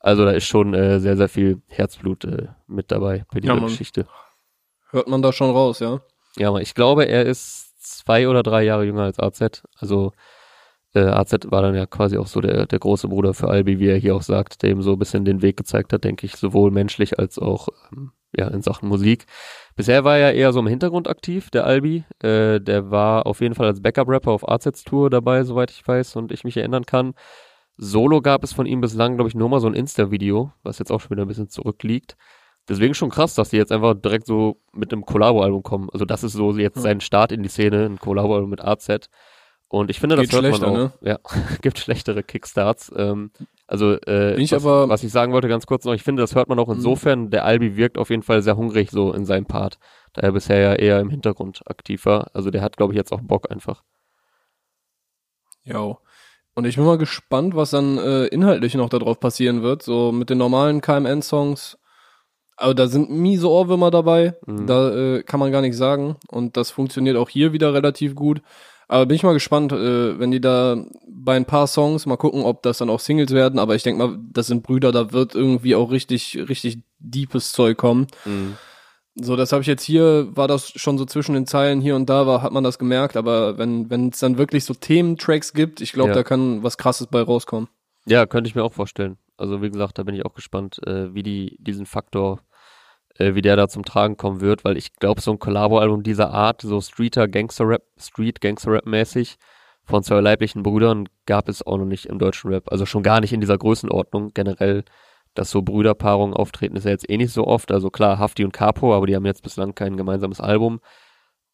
Also 0.00 0.24
da 0.24 0.32
ist 0.32 0.44
schon 0.46 0.74
äh, 0.74 0.98
sehr, 0.98 1.16
sehr 1.16 1.28
viel 1.28 1.62
Herzblut 1.68 2.24
äh, 2.24 2.48
mit 2.66 2.90
dabei 2.90 3.24
bei 3.32 3.38
dieser 3.38 3.54
Ja. 3.54 3.60
Geschichte. 3.60 4.08
Hört 4.90 5.06
man 5.06 5.22
da 5.22 5.32
schon 5.32 5.50
raus, 5.52 5.78
ja? 5.78 6.00
Ja, 6.36 6.56
ich 6.56 6.74
glaube, 6.74 7.04
er 7.04 7.24
ist 7.24 7.80
zwei 7.80 8.26
oder 8.26 8.42
drei 8.42 8.64
Jahre 8.64 8.84
jünger 8.84 9.02
als 9.04 9.20
AZ. 9.20 9.62
Also 9.78 10.10
äh, 10.94 11.00
AZ 11.00 11.32
war 11.50 11.62
dann 11.62 11.74
ja 11.74 11.86
quasi 11.86 12.18
auch 12.18 12.26
so 12.26 12.40
der, 12.40 12.66
der 12.66 12.78
große 12.78 13.08
Bruder 13.08 13.34
für 13.34 13.48
Albi, 13.48 13.78
wie 13.78 13.88
er 13.88 13.96
hier 13.96 14.14
auch 14.14 14.22
sagt, 14.22 14.62
der 14.62 14.70
ihm 14.70 14.82
so 14.82 14.92
ein 14.92 14.98
bisschen 14.98 15.24
den 15.24 15.42
Weg 15.42 15.56
gezeigt 15.56 15.92
hat, 15.92 16.04
denke 16.04 16.26
ich, 16.26 16.36
sowohl 16.36 16.70
menschlich 16.70 17.18
als 17.18 17.38
auch 17.38 17.68
ähm, 17.92 18.12
ja 18.36 18.48
in 18.48 18.62
Sachen 18.62 18.88
Musik. 18.88 19.26
Bisher 19.76 20.04
war 20.04 20.18
er 20.18 20.34
eher 20.34 20.52
so 20.52 20.60
im 20.60 20.66
Hintergrund 20.66 21.08
aktiv, 21.08 21.50
der 21.50 21.66
Albi. 21.66 22.04
Äh, 22.22 22.60
der 22.60 22.90
war 22.90 23.26
auf 23.26 23.40
jeden 23.40 23.54
Fall 23.54 23.66
als 23.66 23.80
Backup-Rapper 23.82 24.30
auf 24.30 24.48
AZs 24.48 24.84
Tour 24.84 25.10
dabei, 25.10 25.44
soweit 25.44 25.70
ich 25.70 25.86
weiß 25.86 26.16
und 26.16 26.32
ich 26.32 26.44
mich 26.44 26.56
erinnern 26.56 26.84
kann. 26.84 27.14
Solo 27.78 28.20
gab 28.20 28.44
es 28.44 28.52
von 28.52 28.66
ihm 28.66 28.80
bislang, 28.80 29.16
glaube 29.16 29.28
ich, 29.28 29.34
nur 29.34 29.48
mal 29.48 29.60
so 29.60 29.66
ein 29.66 29.74
Insta-Video, 29.74 30.52
was 30.62 30.78
jetzt 30.78 30.92
auch 30.92 31.00
schon 31.00 31.10
wieder 31.10 31.22
ein 31.22 31.28
bisschen 31.28 31.48
zurückliegt. 31.48 32.16
Deswegen 32.68 32.94
schon 32.94 33.10
krass, 33.10 33.34
dass 33.34 33.48
die 33.48 33.56
jetzt 33.56 33.72
einfach 33.72 33.94
direkt 33.94 34.26
so 34.26 34.60
mit 34.72 34.92
einem 34.92 35.04
Collabo-Album 35.04 35.62
kommen. 35.62 35.88
Also 35.90 36.04
das 36.04 36.22
ist 36.22 36.34
so 36.34 36.52
jetzt 36.56 36.80
sein 36.80 37.00
Start 37.00 37.32
in 37.32 37.42
die 37.42 37.48
Szene, 37.48 37.86
ein 37.86 37.98
Collabo-Album 37.98 38.50
mit 38.50 38.62
AZ. 38.62 39.08
Und 39.72 39.88
ich 39.90 40.00
finde, 40.00 40.16
das 40.16 40.28
Geht 40.28 40.42
hört 40.42 40.60
man 40.60 40.64
auch. 40.70 40.74
ne? 40.76 40.92
Ja, 41.00 41.18
gibt 41.62 41.78
schlechtere 41.78 42.22
Kickstarts. 42.22 42.92
Ähm, 42.94 43.30
also 43.66 43.94
äh, 44.06 44.34
ich 44.38 44.52
was, 44.52 44.62
aber- 44.66 44.90
was 44.90 45.02
ich 45.02 45.10
sagen 45.10 45.32
wollte 45.32 45.48
ganz 45.48 45.64
kurz 45.64 45.86
noch, 45.86 45.94
ich 45.94 46.02
finde, 46.02 46.22
das 46.22 46.34
hört 46.34 46.50
man 46.50 46.58
auch 46.58 46.66
Mhm. 46.68 46.74
insofern, 46.74 47.30
der 47.30 47.46
Albi 47.46 47.74
wirkt 47.74 47.96
auf 47.96 48.10
jeden 48.10 48.22
Fall 48.22 48.42
sehr 48.42 48.56
hungrig 48.58 48.90
so 48.90 49.14
in 49.14 49.24
seinem 49.24 49.46
Part, 49.46 49.78
da 50.12 50.20
er 50.20 50.32
bisher 50.32 50.58
ja 50.60 50.74
eher 50.74 51.00
im 51.00 51.08
Hintergrund 51.08 51.62
aktiv 51.64 52.04
war. 52.04 52.30
Also 52.34 52.50
der 52.50 52.60
hat, 52.60 52.76
glaube 52.76 52.92
ich, 52.92 52.98
jetzt 52.98 53.12
auch 53.12 53.22
Bock 53.22 53.50
einfach. 53.50 53.82
Ja. 55.64 55.96
Und 56.54 56.66
ich 56.66 56.76
bin 56.76 56.84
mal 56.84 56.98
gespannt, 56.98 57.56
was 57.56 57.70
dann 57.70 57.96
äh, 57.98 58.26
inhaltlich 58.26 58.74
noch 58.74 58.90
darauf 58.90 59.18
passieren 59.20 59.62
wird. 59.62 59.82
So 59.82 60.12
mit 60.12 60.28
den 60.28 60.38
normalen 60.38 60.80
KMN-Songs. 60.82 61.78
Aber 62.56 62.74
da 62.74 62.86
sind 62.88 63.10
miese 63.10 63.48
Ohrwürmer 63.48 63.90
dabei. 63.90 64.34
Mhm. 64.46 64.66
Da 64.66 64.90
äh, 65.16 65.22
kann 65.22 65.40
man 65.40 65.50
gar 65.50 65.62
nichts 65.62 65.78
sagen. 65.78 66.16
Und 66.28 66.56
das 66.58 66.70
funktioniert 66.70 67.16
auch 67.16 67.30
hier 67.30 67.52
wieder 67.54 67.72
relativ 67.72 68.14
gut. 68.14 68.42
Aber 68.92 69.06
bin 69.06 69.14
ich 69.14 69.22
mal 69.22 69.32
gespannt, 69.32 69.72
äh, 69.72 70.18
wenn 70.18 70.30
die 70.30 70.40
da 70.42 70.84
bei 71.08 71.34
ein 71.34 71.46
paar 71.46 71.66
Songs 71.66 72.04
mal 72.04 72.18
gucken, 72.18 72.42
ob 72.42 72.62
das 72.62 72.76
dann 72.76 72.90
auch 72.90 73.00
Singles 73.00 73.30
werden. 73.32 73.58
Aber 73.58 73.74
ich 73.74 73.82
denke 73.82 74.06
mal, 74.06 74.18
das 74.32 74.48
sind 74.48 74.62
Brüder, 74.62 74.92
da 74.92 75.12
wird 75.12 75.34
irgendwie 75.34 75.74
auch 75.74 75.90
richtig, 75.90 76.36
richtig 76.46 76.82
deepes 76.98 77.52
Zeug 77.52 77.78
kommen. 77.78 78.06
Mhm. 78.26 78.56
So, 79.14 79.34
das 79.34 79.52
habe 79.52 79.62
ich 79.62 79.66
jetzt 79.66 79.82
hier, 79.82 80.28
war 80.36 80.46
das 80.46 80.72
schon 80.76 80.98
so 80.98 81.06
zwischen 81.06 81.32
den 81.34 81.46
Zeilen 81.46 81.80
hier 81.80 81.96
und 81.96 82.10
da, 82.10 82.26
war, 82.26 82.42
hat 82.42 82.52
man 82.52 82.64
das 82.64 82.78
gemerkt, 82.78 83.16
aber 83.16 83.56
wenn 83.56 83.88
wenn 83.88 84.10
es 84.10 84.18
dann 84.18 84.36
wirklich 84.36 84.66
so 84.66 84.74
Thementracks 84.74 85.54
gibt, 85.54 85.80
ich 85.80 85.92
glaube, 85.92 86.10
Ja. 86.10 86.16
da 86.16 86.22
kann 86.22 86.62
was 86.62 86.76
krasses 86.76 87.06
bei 87.06 87.22
rauskommen. 87.22 87.68
Ja, 88.04 88.26
könnte 88.26 88.48
ich 88.48 88.54
mir 88.54 88.62
auch 88.64 88.74
vorstellen. 88.74 89.16
Also 89.38 89.62
wie 89.62 89.70
gesagt, 89.70 89.98
da 89.98 90.02
bin 90.02 90.14
ich 90.14 90.26
auch 90.26 90.34
gespannt, 90.34 90.80
äh, 90.86 91.14
wie 91.14 91.22
die 91.22 91.56
diesen 91.60 91.86
Faktor, 91.86 92.40
äh, 93.18 93.34
wie 93.34 93.42
der 93.42 93.56
da 93.56 93.68
zum 93.68 93.84
Tragen 93.84 94.16
kommen 94.16 94.40
wird, 94.40 94.64
weil 94.64 94.76
ich 94.76 94.94
glaube, 94.94 95.20
so 95.20 95.32
ein 95.32 95.38
Collabo-Album 95.38 96.02
dieser 96.02 96.30
Art, 96.30 96.62
so 96.62 96.80
Streeter 96.80 97.28
Gangster-Rap, 97.28 97.82
Street 97.98 98.40
Gangster-Rap 98.40 98.86
mäßig 98.86 99.38
von 99.84 100.02
zwei 100.02 100.20
leiblichen 100.20 100.62
Brüdern 100.62 101.08
gab 101.26 101.48
es 101.48 101.66
auch 101.66 101.76
noch 101.76 101.84
nicht 101.84 102.06
im 102.06 102.18
deutschen 102.18 102.52
Rap. 102.52 102.70
Also 102.70 102.86
schon 102.86 103.02
gar 103.02 103.20
nicht 103.20 103.32
in 103.32 103.40
dieser 103.40 103.58
Größenordnung. 103.58 104.32
Generell, 104.32 104.84
dass 105.34 105.50
so 105.50 105.62
Brüderpaarungen 105.62 106.34
auftreten, 106.34 106.76
ist 106.76 106.84
ja 106.84 106.92
jetzt 106.92 107.08
eh 107.10 107.16
nicht 107.16 107.32
so 107.32 107.46
oft. 107.46 107.72
Also 107.72 107.90
klar, 107.90 108.18
Hafti 108.18 108.44
und 108.44 108.52
Capo, 108.52 108.94
aber 108.94 109.06
die 109.06 109.16
haben 109.16 109.26
jetzt 109.26 109.42
bislang 109.42 109.74
kein 109.74 109.96
gemeinsames 109.96 110.40
Album. 110.40 110.80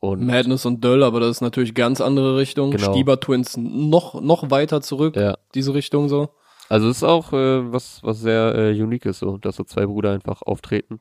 Und 0.00 0.24
Madness 0.24 0.64
und 0.64 0.84
Döll, 0.84 1.02
aber 1.02 1.18
das 1.18 1.30
ist 1.30 1.40
natürlich 1.40 1.74
ganz 1.74 2.00
andere 2.00 2.36
Richtung. 2.36 2.70
Genau. 2.70 2.92
Stieber 2.92 3.18
Twins 3.18 3.56
noch 3.56 4.20
noch 4.20 4.48
weiter 4.48 4.80
zurück, 4.80 5.16
ja, 5.16 5.36
diese 5.54 5.74
Richtung 5.74 6.08
so. 6.08 6.28
Also 6.68 6.88
es 6.88 6.98
ist 6.98 7.02
auch 7.02 7.32
äh, 7.32 7.72
was, 7.72 8.00
was 8.04 8.20
sehr 8.20 8.54
äh, 8.54 8.80
unique 8.80 9.06
ist, 9.06 9.20
so, 9.20 9.38
dass 9.38 9.56
so 9.56 9.64
zwei 9.64 9.86
Brüder 9.86 10.12
einfach 10.12 10.42
auftreten. 10.42 11.00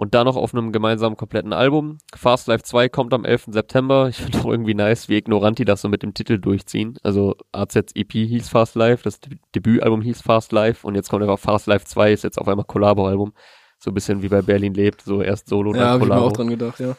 Und 0.00 0.14
da 0.14 0.24
noch 0.24 0.36
auf 0.36 0.54
einem 0.54 0.72
gemeinsamen 0.72 1.18
kompletten 1.18 1.52
Album. 1.52 1.98
Fast 2.16 2.48
Life 2.48 2.64
2 2.64 2.88
kommt 2.88 3.12
am 3.12 3.26
11. 3.26 3.48
September. 3.48 4.08
Ich 4.08 4.16
finde 4.16 4.38
auch 4.38 4.46
irgendwie 4.46 4.72
nice, 4.72 5.10
wie 5.10 5.18
Ignoranti 5.18 5.66
das 5.66 5.82
so 5.82 5.90
mit 5.90 6.02
dem 6.02 6.14
Titel 6.14 6.38
durchziehen. 6.38 6.98
Also 7.02 7.36
AZ's 7.52 7.92
EP 7.94 8.10
hieß 8.10 8.48
Fast 8.48 8.76
Life, 8.76 9.04
das 9.04 9.20
De 9.20 9.36
Debütalbum 9.54 10.00
hieß 10.00 10.22
Fast 10.22 10.52
Life 10.52 10.86
und 10.86 10.94
jetzt 10.94 11.10
kommt 11.10 11.22
einfach 11.22 11.38
Fast 11.38 11.66
Life 11.66 11.84
2, 11.84 12.14
ist 12.14 12.24
jetzt 12.24 12.38
auf 12.38 12.48
einmal 12.48 12.64
Collabo-Album. 12.64 13.34
So 13.78 13.90
ein 13.90 13.94
bisschen 13.94 14.22
wie 14.22 14.28
bei 14.28 14.40
Berlin 14.40 14.72
lebt, 14.72 15.02
so 15.02 15.20
erst 15.20 15.50
Solo, 15.50 15.74
Ja, 15.74 15.80
dann 15.80 15.88
habe 15.90 16.04
ich 16.04 16.08
mir 16.08 16.16
auch 16.16 16.32
dran 16.32 16.48
gedacht, 16.48 16.80
ja. 16.80 16.96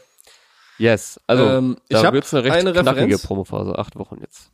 Yes, 0.78 1.20
also 1.26 1.44
ähm, 1.48 1.78
ich 1.90 1.98
da 1.98 2.04
habe 2.04 2.18
wird's 2.18 2.32
eine 2.36 2.44
recht 2.44 2.56
eine 2.56 2.72
knackige. 2.72 3.18
Promophase, 3.18 3.80
acht 3.80 3.98
Wochen 3.98 4.20
jetzt. 4.22 4.52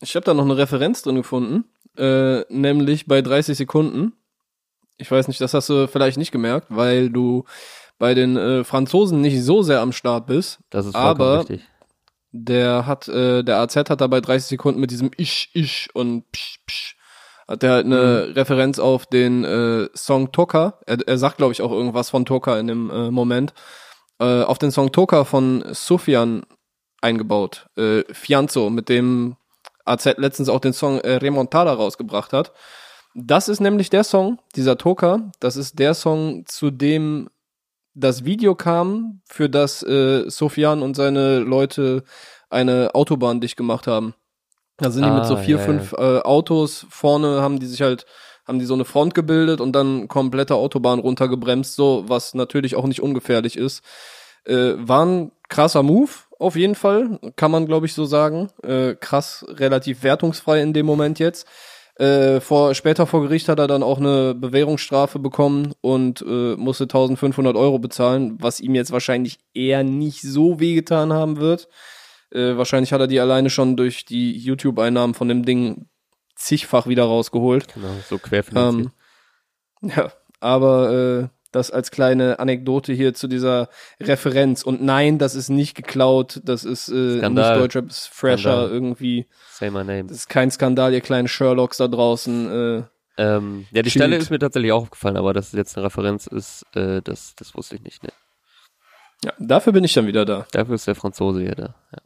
Ich 0.00 0.16
habe 0.16 0.24
da 0.24 0.34
noch 0.34 0.46
eine 0.46 0.56
Referenz 0.56 1.02
drin 1.02 1.14
gefunden, 1.14 1.66
äh, 1.96 2.40
nämlich 2.52 3.06
bei 3.06 3.22
30 3.22 3.56
Sekunden. 3.56 4.14
Ich 4.96 5.08
weiß 5.08 5.28
nicht, 5.28 5.40
das 5.40 5.54
hast 5.54 5.68
du 5.68 5.86
vielleicht 5.86 6.18
nicht 6.18 6.32
gemerkt, 6.32 6.66
weil 6.70 7.10
du 7.10 7.44
bei 7.98 8.14
den 8.14 8.36
äh, 8.36 8.64
Franzosen 8.64 9.20
nicht 9.20 9.42
so 9.42 9.62
sehr 9.62 9.80
am 9.80 9.92
Start 9.92 10.26
bist. 10.26 10.58
Das 10.70 10.86
ist 10.86 10.94
Aber 10.94 11.40
richtig. 11.40 11.62
Der 12.32 12.86
hat, 12.86 13.06
äh, 13.06 13.44
der 13.44 13.58
AZ 13.58 13.76
hat 13.76 14.00
da 14.00 14.06
bei 14.08 14.20
30 14.20 14.48
Sekunden 14.48 14.80
mit 14.80 14.90
diesem 14.90 15.10
Isch, 15.16 15.50
Isch 15.54 15.88
und 15.94 16.30
Psch, 16.32 16.58
Psch, 16.66 16.96
hat 17.46 17.62
er 17.62 17.72
halt 17.72 17.86
eine 17.86 18.34
Referenz 18.34 18.78
auf 18.80 19.06
den 19.06 19.44
äh, 19.44 19.88
Song 19.94 20.32
Toka. 20.32 20.80
Er, 20.86 20.98
er 21.06 21.18
sagt, 21.18 21.36
glaube 21.36 21.52
ich, 21.52 21.62
auch 21.62 21.70
irgendwas 21.70 22.10
von 22.10 22.24
Toka 22.24 22.58
in 22.58 22.66
dem 22.66 22.90
äh, 22.90 23.10
Moment. 23.10 23.54
Äh, 24.18 24.42
auf 24.42 24.58
den 24.58 24.72
Song 24.72 24.90
Toka 24.90 25.24
von 25.24 25.64
Sufjan 25.72 26.44
eingebaut. 27.00 27.68
Äh, 27.76 28.02
Fianzo, 28.12 28.70
mit 28.70 28.88
dem 28.88 29.36
AZ 29.84 30.04
letztens 30.16 30.48
auch 30.48 30.60
den 30.60 30.72
Song 30.72 31.00
äh, 31.00 31.16
Remontada 31.16 31.72
rausgebracht 31.72 32.32
hat. 32.32 32.52
Das 33.14 33.48
ist 33.48 33.60
nämlich 33.60 33.90
der 33.90 34.02
Song, 34.02 34.40
dieser 34.56 34.76
Toka, 34.76 35.30
das 35.38 35.56
ist 35.56 35.78
der 35.78 35.94
Song, 35.94 36.46
zu 36.46 36.72
dem 36.72 37.28
das 37.94 38.24
Video 38.24 38.54
kam, 38.54 39.20
für 39.24 39.48
das 39.48 39.82
äh, 39.82 40.28
Sofian 40.28 40.82
und 40.82 40.94
seine 40.94 41.38
Leute 41.38 42.04
eine 42.50 42.94
Autobahn 42.94 43.40
dicht 43.40 43.56
gemacht 43.56 43.86
haben. 43.86 44.14
Da 44.76 44.90
sind 44.90 45.04
die 45.04 45.10
mit 45.10 45.26
so 45.26 45.34
Ah, 45.34 45.38
vier, 45.38 45.56
ja, 45.58 45.62
fünf 45.62 45.92
Äh, 45.92 46.18
Autos 46.20 46.86
vorne, 46.90 47.40
haben 47.40 47.60
die 47.60 47.66
sich 47.66 47.80
halt, 47.82 48.06
haben 48.46 48.58
die 48.58 48.64
so 48.64 48.74
eine 48.74 48.84
Front 48.84 49.14
gebildet 49.14 49.60
und 49.60 49.72
dann 49.72 50.08
komplette 50.08 50.56
Autobahn 50.56 50.98
runtergebremst, 50.98 51.74
so, 51.76 52.04
was 52.08 52.34
natürlich 52.34 52.74
auch 52.74 52.86
nicht 52.86 53.00
ungefährlich 53.00 53.56
ist. 53.56 53.82
Äh, 54.44 54.74
war 54.76 55.06
ein 55.06 55.32
krasser 55.48 55.82
Move, 55.82 56.10
auf 56.38 56.56
jeden 56.56 56.74
Fall, 56.74 57.20
kann 57.36 57.50
man 57.52 57.66
glaube 57.66 57.86
ich 57.86 57.94
so 57.94 58.04
sagen. 58.04 58.48
Äh, 58.62 58.94
krass, 58.96 59.44
relativ 59.48 60.02
wertungsfrei 60.02 60.60
in 60.60 60.72
dem 60.72 60.86
Moment 60.86 61.18
jetzt. 61.20 61.46
Äh, 61.96 62.40
vor, 62.40 62.74
später 62.74 63.06
vor 63.06 63.22
Gericht 63.22 63.48
hat 63.48 63.60
er 63.60 63.68
dann 63.68 63.84
auch 63.84 63.98
eine 63.98 64.34
Bewährungsstrafe 64.34 65.20
bekommen 65.20 65.74
und 65.80 66.22
äh, 66.22 66.56
musste 66.56 66.84
1500 66.84 67.56
Euro 67.56 67.78
bezahlen, 67.78 68.36
was 68.40 68.58
ihm 68.58 68.74
jetzt 68.74 68.90
wahrscheinlich 68.90 69.38
eher 69.54 69.84
nicht 69.84 70.22
so 70.22 70.58
wehgetan 70.58 71.12
haben 71.12 71.36
wird. 71.36 71.68
Äh, 72.32 72.56
wahrscheinlich 72.56 72.92
hat 72.92 73.00
er 73.00 73.06
die 73.06 73.20
alleine 73.20 73.48
schon 73.48 73.76
durch 73.76 74.04
die 74.04 74.36
YouTube-Einnahmen 74.36 75.14
von 75.14 75.28
dem 75.28 75.44
Ding 75.44 75.86
zigfach 76.34 76.88
wieder 76.88 77.04
rausgeholt. 77.04 77.72
Genau, 77.74 77.94
so 78.08 78.18
querfinanziert. 78.18 78.90
Ähm, 79.82 79.90
ja, 79.96 80.12
aber 80.40 81.30
äh, 81.30 81.33
das 81.54 81.70
als 81.70 81.90
kleine 81.90 82.38
Anekdote 82.38 82.92
hier 82.92 83.14
zu 83.14 83.28
dieser 83.28 83.68
Referenz. 84.00 84.62
Und 84.62 84.82
nein, 84.82 85.18
das 85.18 85.34
ist 85.34 85.48
nicht 85.48 85.74
geklaut, 85.74 86.40
das 86.44 86.64
ist 86.64 86.88
äh, 86.88 87.18
Skandal. 87.18 87.52
nicht 87.52 87.62
Deutschrap, 87.62 87.88
ist 87.88 88.08
fresher 88.08 88.38
Skandal. 88.38 88.70
irgendwie. 88.70 89.26
Say 89.52 89.70
my 89.70 89.84
name. 89.84 90.04
Das 90.04 90.16
ist 90.18 90.28
kein 90.28 90.50
Skandal, 90.50 90.92
ihr 90.92 91.00
kleinen 91.00 91.28
Sherlocks 91.28 91.76
da 91.78 91.88
draußen. 91.88 92.50
Äh, 92.50 92.82
Ähm, 93.16 93.66
ja, 93.70 93.82
die 93.82 93.90
Schild. 93.90 94.02
Stelle 94.02 94.16
ist 94.16 94.30
mir 94.30 94.40
tatsächlich 94.40 94.72
auch 94.72 94.82
aufgefallen, 94.82 95.16
aber 95.16 95.32
dass 95.32 95.48
es 95.48 95.52
jetzt 95.52 95.76
eine 95.76 95.86
Referenz 95.86 96.26
ist, 96.26 96.66
äh, 96.74 97.00
das, 97.00 97.34
das 97.36 97.54
wusste 97.54 97.76
ich 97.76 97.82
nicht. 97.82 98.02
Ne? 98.02 98.10
ja, 99.24 99.32
dafür 99.38 99.72
bin 99.72 99.84
ich 99.84 99.92
dann 99.92 100.08
wieder 100.08 100.24
da. 100.24 100.46
Dafür 100.50 100.74
ist 100.74 100.86
der 100.88 100.96
Franzose 100.96 101.40
hier 101.40 101.54
da. 101.54 101.74
Ja. 101.92 101.98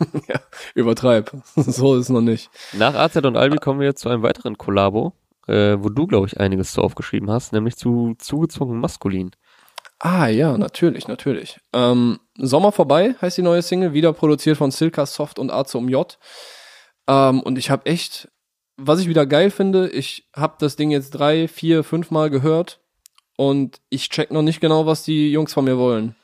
ja, 0.28 0.40
übertreib. 0.74 1.32
so 1.56 1.96
ist 1.96 2.02
es 2.02 2.08
noch 2.10 2.20
nicht. 2.20 2.48
Nach 2.74 2.94
AZ 2.94 3.16
und 3.16 3.36
Albi 3.36 3.56
kommen 3.56 3.80
wir 3.80 3.88
jetzt 3.88 4.02
zu 4.02 4.08
einem 4.08 4.22
weiteren 4.22 4.56
Kollabo, 4.56 5.12
äh, 5.48 5.82
wo 5.82 5.88
du, 5.88 6.06
glaube 6.06 6.26
ich, 6.26 6.38
einiges 6.38 6.72
zu 6.72 6.82
aufgeschrieben 6.82 7.30
hast, 7.30 7.52
nämlich 7.52 7.76
zu 7.76 8.14
zugezogen 8.18 8.78
maskulin. 8.80 9.30
Ah 10.00 10.28
ja, 10.28 10.56
natürlich, 10.56 11.08
natürlich. 11.08 11.58
Ähm, 11.72 12.20
Sommer 12.36 12.70
vorbei 12.70 13.16
heißt 13.20 13.38
die 13.38 13.42
neue 13.42 13.62
Single, 13.62 13.92
wieder 13.92 14.12
produziert 14.12 14.56
von 14.56 14.70
Silka 14.70 15.06
Soft 15.06 15.38
und 15.38 15.50
Azum 15.50 15.88
J. 15.88 16.16
Ähm, 17.08 17.40
und 17.40 17.58
ich 17.58 17.70
habe 17.70 17.86
echt, 17.86 18.28
was 18.76 19.00
ich 19.00 19.08
wieder 19.08 19.26
geil 19.26 19.50
finde, 19.50 19.88
ich 19.88 20.28
habe 20.36 20.54
das 20.60 20.76
Ding 20.76 20.90
jetzt 20.90 21.10
drei, 21.10 21.48
vier, 21.48 21.82
fünf 21.82 22.12
Mal 22.12 22.30
gehört 22.30 22.80
und 23.36 23.80
ich 23.88 24.08
check 24.08 24.30
noch 24.30 24.42
nicht 24.42 24.60
genau, 24.60 24.86
was 24.86 25.02
die 25.02 25.32
Jungs 25.32 25.52
von 25.52 25.64
mir 25.64 25.78
wollen. 25.78 26.14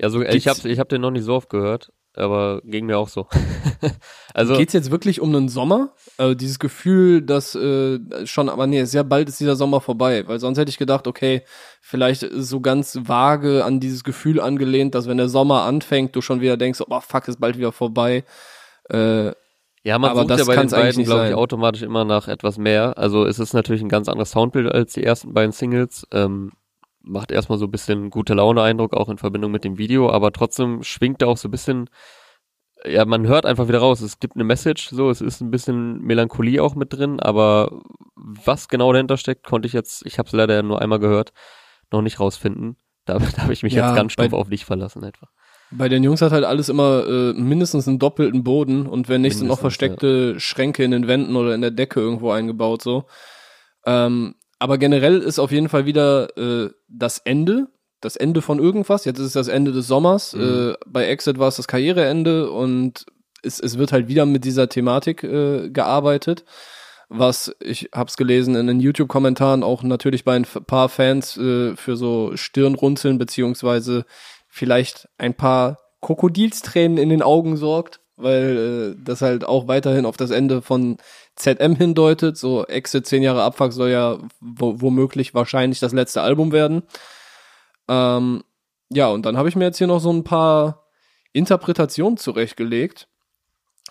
Ja, 0.00 0.10
so, 0.10 0.22
ich 0.22 0.46
habe 0.46 0.68
ich 0.68 0.78
hab 0.78 0.88
den 0.88 1.00
noch 1.00 1.10
nicht 1.10 1.24
so 1.24 1.34
oft 1.34 1.50
gehört, 1.50 1.92
aber 2.18 2.60
ging 2.64 2.86
mir 2.86 2.98
auch 2.98 3.08
so. 3.08 3.26
also, 4.34 4.56
Geht's 4.56 4.72
jetzt 4.72 4.90
wirklich 4.90 5.20
um 5.20 5.34
einen 5.34 5.48
Sommer? 5.48 5.94
Also 6.16 6.34
dieses 6.34 6.58
Gefühl, 6.58 7.22
dass 7.22 7.54
äh, 7.54 7.98
schon, 8.24 8.48
aber 8.48 8.66
nee, 8.66 8.84
sehr 8.84 9.04
bald 9.04 9.28
ist 9.28 9.40
dieser 9.40 9.56
Sommer 9.56 9.80
vorbei, 9.80 10.26
weil 10.26 10.40
sonst 10.40 10.58
hätte 10.58 10.70
ich 10.70 10.78
gedacht, 10.78 11.06
okay, 11.06 11.42
vielleicht 11.80 12.26
so 12.32 12.60
ganz 12.60 12.98
vage 13.04 13.64
an 13.64 13.80
dieses 13.80 14.04
Gefühl 14.04 14.40
angelehnt, 14.40 14.94
dass 14.94 15.08
wenn 15.08 15.16
der 15.16 15.28
Sommer 15.28 15.62
anfängt, 15.62 16.14
du 16.16 16.20
schon 16.20 16.40
wieder 16.40 16.56
denkst, 16.56 16.80
oh 16.88 17.00
fuck, 17.00 17.28
ist 17.28 17.40
bald 17.40 17.56
wieder 17.56 17.72
vorbei. 17.72 18.24
Äh, 18.90 19.32
ja, 19.84 19.98
man 19.98 20.10
aber 20.10 20.20
sucht 20.20 20.30
das 20.30 20.40
ja 20.40 20.46
bei 20.46 20.56
den 20.56 20.70
beiden, 20.70 21.04
glaube 21.04 21.28
ich, 21.28 21.34
automatisch 21.34 21.82
immer 21.82 22.04
nach 22.04 22.28
etwas 22.28 22.58
mehr. 22.58 22.98
Also 22.98 23.24
es 23.24 23.38
ist 23.38 23.54
natürlich 23.54 23.82
ein 23.82 23.88
ganz 23.88 24.08
anderes 24.08 24.32
Soundbild 24.32 24.70
als 24.70 24.92
die 24.92 25.04
ersten 25.04 25.32
beiden 25.32 25.52
Singles. 25.52 26.06
Ähm, 26.12 26.52
macht 27.08 27.32
erstmal 27.32 27.58
so 27.58 27.64
ein 27.66 27.70
bisschen 27.70 28.10
gute 28.10 28.34
Laune-Eindruck, 28.34 28.94
auch 28.94 29.08
in 29.08 29.18
Verbindung 29.18 29.50
mit 29.50 29.64
dem 29.64 29.78
Video, 29.78 30.10
aber 30.10 30.32
trotzdem 30.32 30.82
schwingt 30.82 31.22
da 31.22 31.26
auch 31.26 31.36
so 31.36 31.48
ein 31.48 31.50
bisschen, 31.50 31.88
ja, 32.84 33.04
man 33.04 33.26
hört 33.26 33.46
einfach 33.46 33.66
wieder 33.68 33.78
raus, 33.80 34.00
es 34.00 34.20
gibt 34.20 34.36
eine 34.36 34.44
Message, 34.44 34.90
so, 34.90 35.10
es 35.10 35.20
ist 35.20 35.40
ein 35.40 35.50
bisschen 35.50 36.00
Melancholie 36.02 36.62
auch 36.62 36.74
mit 36.74 36.92
drin, 36.92 37.18
aber 37.20 37.80
was 38.14 38.68
genau 38.68 38.92
dahinter 38.92 39.16
steckt, 39.16 39.44
konnte 39.46 39.66
ich 39.66 39.72
jetzt, 39.72 40.06
ich 40.06 40.18
habe 40.18 40.26
es 40.28 40.32
leider 40.32 40.62
nur 40.62 40.80
einmal 40.80 40.98
gehört, 41.00 41.32
noch 41.90 42.02
nicht 42.02 42.20
rausfinden. 42.20 42.76
Da, 43.04 43.18
da 43.36 43.42
habe 43.42 43.52
ich 43.52 43.62
mich 43.62 43.72
Ja, 43.72 43.86
jetzt 43.88 43.96
ganz 43.96 44.12
stumpf 44.12 44.32
auf 44.34 44.48
dich 44.50 44.64
verlassen 44.66 45.02
etwa. 45.02 45.28
bei 45.70 45.88
den 45.88 46.04
Jungs 46.04 46.22
hat 46.22 46.32
halt 46.32 46.44
alles 46.44 46.68
immer 46.68 47.06
äh, 47.06 47.32
mindestens 47.32 47.88
einen 47.88 47.98
doppelten 47.98 48.44
Boden 48.44 48.86
und 48.86 49.08
wenn 49.08 49.22
nicht, 49.22 49.36
sind 49.38 49.48
noch 49.48 49.60
Mindestens, 49.60 49.60
versteckte 49.60 50.40
Schränke 50.40 50.84
in 50.84 50.90
den 50.92 51.08
Wänden 51.08 51.34
oder 51.36 51.54
in 51.54 51.62
der 51.62 51.70
Decke 51.70 52.00
irgendwo 52.00 52.30
eingebaut 52.30 52.82
so. 52.82 53.04
Ähm, 53.86 54.34
aber 54.58 54.78
generell 54.78 55.18
ist 55.18 55.38
auf 55.38 55.52
jeden 55.52 55.68
Fall 55.68 55.86
wieder 55.86 56.36
äh, 56.36 56.70
das 56.88 57.18
Ende, 57.18 57.68
das 58.00 58.16
Ende 58.16 58.42
von 58.42 58.58
irgendwas. 58.58 59.04
Jetzt 59.04 59.18
ist 59.18 59.26
es 59.26 59.32
das 59.32 59.48
Ende 59.48 59.72
des 59.72 59.86
Sommers. 59.86 60.34
Mhm. 60.34 60.70
Äh, 60.70 60.74
bei 60.86 61.06
Exit 61.06 61.38
war 61.38 61.48
es 61.48 61.56
das 61.56 61.68
Karriereende 61.68 62.50
und 62.50 63.06
es, 63.42 63.60
es 63.60 63.78
wird 63.78 63.92
halt 63.92 64.08
wieder 64.08 64.26
mit 64.26 64.44
dieser 64.44 64.68
Thematik 64.68 65.22
äh, 65.22 65.70
gearbeitet. 65.70 66.44
Was 67.08 67.56
ich 67.60 67.88
hab's 67.94 68.18
gelesen 68.18 68.54
in 68.54 68.66
den 68.66 68.80
YouTube-Kommentaren 68.80 69.62
auch 69.62 69.82
natürlich 69.82 70.24
bei 70.24 70.36
ein 70.36 70.44
paar 70.44 70.90
Fans 70.90 71.36
äh, 71.38 71.74
für 71.74 71.96
so 71.96 72.36
Stirnrunzeln 72.36 73.16
beziehungsweise 73.16 74.04
vielleicht 74.48 75.08
ein 75.16 75.34
paar 75.34 75.78
Krokodilstränen 76.02 76.98
in 76.98 77.08
den 77.08 77.22
Augen 77.22 77.56
sorgt, 77.56 78.00
weil 78.16 78.96
äh, 78.98 79.02
das 79.02 79.22
halt 79.22 79.44
auch 79.44 79.68
weiterhin 79.68 80.04
auf 80.04 80.18
das 80.18 80.30
Ende 80.30 80.60
von 80.60 80.98
ZM 81.38 81.76
hindeutet. 81.76 82.36
So 82.36 82.66
Exit 82.66 83.06
10 83.06 83.22
Jahre 83.22 83.42
Abfuck 83.42 83.72
soll 83.72 83.90
ja 83.90 84.18
wo, 84.40 84.80
womöglich 84.80 85.34
wahrscheinlich 85.34 85.80
das 85.80 85.92
letzte 85.92 86.22
Album 86.22 86.52
werden. 86.52 86.82
Ähm, 87.88 88.42
ja, 88.90 89.08
und 89.08 89.24
dann 89.24 89.36
habe 89.36 89.48
ich 89.48 89.56
mir 89.56 89.64
jetzt 89.64 89.78
hier 89.78 89.86
noch 89.86 90.00
so 90.00 90.12
ein 90.12 90.24
paar 90.24 90.86
Interpretationen 91.32 92.16
zurechtgelegt. 92.16 93.08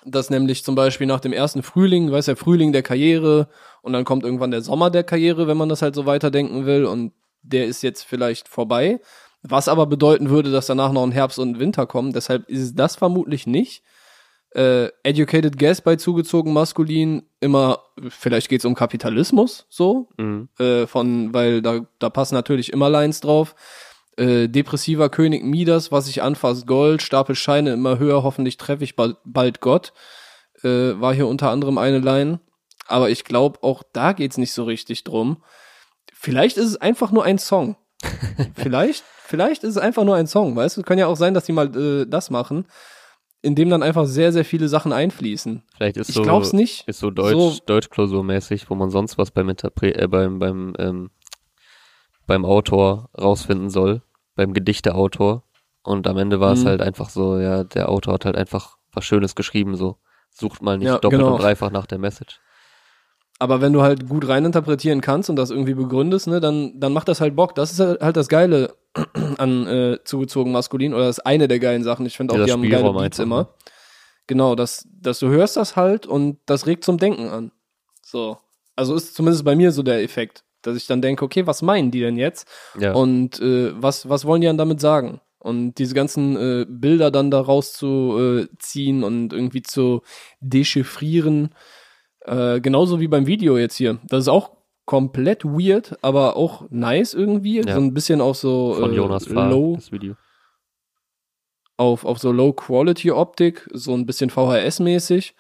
Dass 0.05 0.29
nämlich 0.29 0.63
zum 0.63 0.75
Beispiel 0.75 1.07
nach 1.07 1.19
dem 1.19 1.33
ersten 1.33 1.63
Frühling, 1.63 2.11
weiß 2.11 2.25
der 2.25 2.37
Frühling 2.37 2.71
der 2.71 2.83
Karriere 2.83 3.49
und 3.81 3.93
dann 3.93 4.05
kommt 4.05 4.23
irgendwann 4.23 4.51
der 4.51 4.61
Sommer 4.61 4.89
der 4.89 5.03
Karriere, 5.03 5.47
wenn 5.47 5.57
man 5.57 5.69
das 5.69 5.81
halt 5.81 5.95
so 5.95 6.05
weiterdenken 6.05 6.65
will 6.65 6.85
und 6.85 7.13
der 7.41 7.65
ist 7.65 7.81
jetzt 7.81 8.03
vielleicht 8.03 8.47
vorbei. 8.47 9.01
Was 9.41 9.67
aber 9.67 9.85
bedeuten 9.85 10.29
würde, 10.29 10.51
dass 10.51 10.67
danach 10.67 10.91
noch 10.91 11.03
ein 11.03 11.11
Herbst 11.11 11.39
und 11.39 11.51
ein 11.51 11.59
Winter 11.59 11.85
kommen. 11.85 12.13
Deshalb 12.13 12.47
ist 12.49 12.61
es 12.61 12.75
das 12.75 12.95
vermutlich 12.95 13.47
nicht. 13.47 13.83
Äh, 14.55 14.87
educated 15.03 15.57
Guess 15.59 15.81
bei 15.81 15.97
zugezogen 15.97 16.53
maskulin 16.53 17.23
immer, 17.41 17.79
vielleicht 18.09 18.49
geht's 18.49 18.65
um 18.65 18.75
Kapitalismus, 18.75 19.65
so, 19.69 20.09
Mhm. 20.17 20.49
äh, 20.57 20.87
von, 20.87 21.33
weil 21.33 21.61
da, 21.61 21.81
da 21.99 22.09
passen 22.09 22.35
natürlich 22.35 22.71
immer 22.71 22.89
Lines 22.89 23.19
drauf. 23.19 23.55
Äh, 24.17 24.47
depressiver 24.47 25.09
König 25.09 25.43
Midas, 25.43 25.91
was 25.91 26.07
ich 26.07 26.23
anfasst, 26.23 26.65
Gold, 26.65 27.01
Stapel 27.03 27.35
Scheine 27.35 27.73
immer 27.73 27.99
höher, 27.99 28.23
hoffentlich 28.23 28.57
treffe 28.57 28.83
ich 28.83 28.95
bald, 28.95 29.17
bald 29.25 29.61
Gott. 29.61 29.93
Äh, 30.63 30.99
war 30.99 31.13
hier 31.13 31.27
unter 31.27 31.51
anderem 31.51 31.77
eine 31.77 31.99
Line. 31.99 32.39
Aber 32.87 33.09
ich 33.09 33.25
glaube, 33.25 33.61
auch 33.61 33.83
da 33.93 34.13
geht's 34.13 34.37
nicht 34.37 34.53
so 34.53 34.63
richtig 34.63 35.03
drum. 35.03 35.43
Vielleicht 36.13 36.57
ist 36.57 36.65
es 36.65 36.77
einfach 36.77 37.11
nur 37.11 37.25
ein 37.25 37.37
Song. 37.37 37.75
vielleicht, 38.55 39.03
vielleicht 39.23 39.63
ist 39.63 39.71
es 39.71 39.77
einfach 39.77 40.03
nur 40.03 40.15
ein 40.15 40.25
Song, 40.25 40.55
weißt 40.55 40.77
du? 40.77 40.81
Kann 40.83 40.97
ja 40.97 41.05
auch 41.07 41.17
sein, 41.17 41.33
dass 41.33 41.43
die 41.45 41.51
mal 41.51 41.75
äh, 41.75 42.05
das 42.07 42.29
machen, 42.31 42.65
in 43.41 43.55
dem 43.55 43.69
dann 43.69 43.83
einfach 43.83 44.05
sehr, 44.05 44.31
sehr 44.33 44.43
viele 44.45 44.67
Sachen 44.67 44.91
einfließen. 44.93 45.63
Vielleicht 45.75 45.97
ist 45.97 46.09
Ich 46.09 46.15
so, 46.15 46.23
glaub's 46.23 46.53
nicht. 46.53 46.87
ist 46.87 46.99
so 46.99 47.11
Deutsch, 47.11 47.33
So- 47.33 47.57
Deutschklausurmäßig, 47.65 48.69
wo 48.69 48.75
man 48.75 48.89
sonst 48.89 49.17
was 49.17 49.31
beim 49.31 49.49
Interpre 49.49 49.93
äh, 49.95 50.07
beim, 50.07 50.39
beim, 50.39 50.73
ähm, 50.79 51.11
beim 52.25 52.45
Autor 52.45 53.09
rausfinden 53.17 53.69
soll, 53.69 54.01
beim 54.35 54.53
Gedichteautor. 54.53 55.43
Und 55.83 56.07
am 56.07 56.17
Ende 56.17 56.39
war 56.39 56.53
es 56.53 56.63
Mhm. 56.63 56.67
halt 56.67 56.81
einfach 56.81 57.09
so, 57.09 57.37
ja, 57.39 57.63
der 57.63 57.89
Autor 57.89 58.15
hat 58.15 58.25
halt 58.25 58.35
einfach 58.35 58.77
was 58.91 59.05
Schönes 59.05 59.35
geschrieben, 59.35 59.75
so. 59.75 59.97
Sucht 60.29 60.61
mal 60.61 60.77
nicht 60.77 60.87
Ja, 60.87 60.97
doppelt 60.99 61.21
genau. 61.21 61.33
und 61.35 61.41
dreifach 61.41 61.71
nach 61.71 61.85
der 61.87 61.97
Message. 61.99 62.39
Aber 63.39 63.61
wenn 63.61 63.73
du 63.73 63.83
halt 63.83 64.09
gut 64.09 64.27
reininterpretieren 64.27 65.01
kannst 65.01 65.29
und 65.29 65.35
das 65.35 65.51
irgendwie 65.51 65.75
begründest, 65.75 66.27
ne, 66.27 66.39
dann, 66.39 66.79
dann 66.79 66.91
macht 66.91 67.07
das 67.07 67.21
halt 67.21 67.35
Bock. 67.35 67.53
Das 67.53 67.71
ist 67.71 67.79
halt 67.79 68.17
das 68.17 68.29
Geile 68.29 68.75
an 69.37 69.67
äh, 69.67 69.99
zugezogen 70.03 70.51
maskulin 70.51 70.93
oder 70.93 71.05
das 71.05 71.19
ist 71.19 71.25
eine 71.25 71.47
der 71.47 71.59
geilen 71.59 71.83
Sachen. 71.83 72.05
Ich 72.05 72.17
finde 72.17 72.33
auch, 72.33 72.37
Dieser 72.37 72.45
die 72.45 72.51
haben 72.53 72.69
geile 72.69 72.93
Beats 72.93 73.19
immer. 73.19 73.41
ne? 73.41 73.47
Genau, 74.25 74.55
dass, 74.55 74.87
dass 74.91 75.19
du 75.19 75.29
hörst 75.29 75.55
das 75.55 75.75
halt 75.75 76.07
und 76.07 76.39
das 76.47 76.65
regt 76.65 76.83
zum 76.83 76.97
Denken 76.97 77.29
an. 77.29 77.51
So. 78.01 78.39
Also 78.75 78.95
ist 78.95 79.15
zumindest 79.15 79.45
bei 79.45 79.55
mir 79.55 79.71
so 79.71 79.83
der 79.83 80.03
Effekt, 80.03 80.43
dass 80.63 80.75
ich 80.75 80.87
dann 80.87 81.01
denke, 81.01 81.23
okay, 81.23 81.45
was 81.45 81.61
meinen 81.61 81.91
die 81.91 82.01
denn 82.01 82.17
jetzt? 82.17 82.47
Ja. 82.79 82.93
Und 82.93 83.39
äh, 83.39 83.71
was, 83.81 84.09
was 84.09 84.25
wollen 84.25 84.41
die 84.41 84.47
dann 84.47 84.57
damit 84.57 84.81
sagen? 84.81 85.21
Und 85.39 85.75
diese 85.75 85.93
ganzen 85.93 86.35
äh, 86.35 86.65
Bilder 86.67 87.11
dann 87.11 87.31
daraus 87.31 87.71
zu 87.71 88.47
ziehen 88.59 89.03
und 89.03 89.31
irgendwie 89.31 89.61
zu 89.61 90.01
dechiffrieren, 90.41 91.53
Äh, 92.27 92.59
genauso 92.61 92.99
wie 92.99 93.07
beim 93.07 93.25
Video 93.25 93.57
jetzt 93.57 93.75
hier. 93.75 93.99
Das 94.07 94.21
ist 94.21 94.27
auch 94.27 94.51
komplett 94.85 95.45
weird, 95.45 95.97
aber 96.01 96.35
auch 96.35 96.65
nice 96.69 97.13
irgendwie. 97.13 97.57
Ja. 97.57 97.73
So 97.73 97.79
ein 97.79 97.93
bisschen 97.93 98.21
auch 98.21 98.35
so 98.35 98.73
Von 98.73 98.93
äh, 98.93 98.95
Jonas 98.95 99.27
Fahr, 99.27 99.49
low, 99.49 99.75
das 99.75 99.91
Video. 99.91 100.15
auf, 101.77 102.05
auf 102.05 102.19
so 102.19 102.31
Low-Quality-Optik, 102.31 103.69
so 103.73 103.93
ein 103.93 104.05
bisschen 104.05 104.29
VHS-mäßig. 104.29 105.33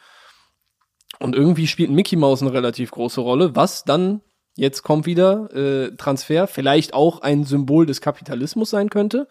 Und 1.19 1.35
irgendwie 1.35 1.67
spielt 1.67 1.89
Mickey 1.89 2.15
Mouse 2.15 2.41
eine 2.41 2.53
relativ 2.53 2.91
große 2.91 3.21
Rolle, 3.21 3.55
was 3.55 3.83
dann, 3.83 4.21
jetzt 4.55 4.83
kommt 4.83 5.05
wieder, 5.05 5.53
äh, 5.53 5.95
Transfer, 5.95 6.47
vielleicht 6.47 6.93
auch 6.93 7.21
ein 7.21 7.43
Symbol 7.43 7.85
des 7.85 8.01
Kapitalismus 8.01 8.69
sein 8.69 8.89
könnte. 8.89 9.27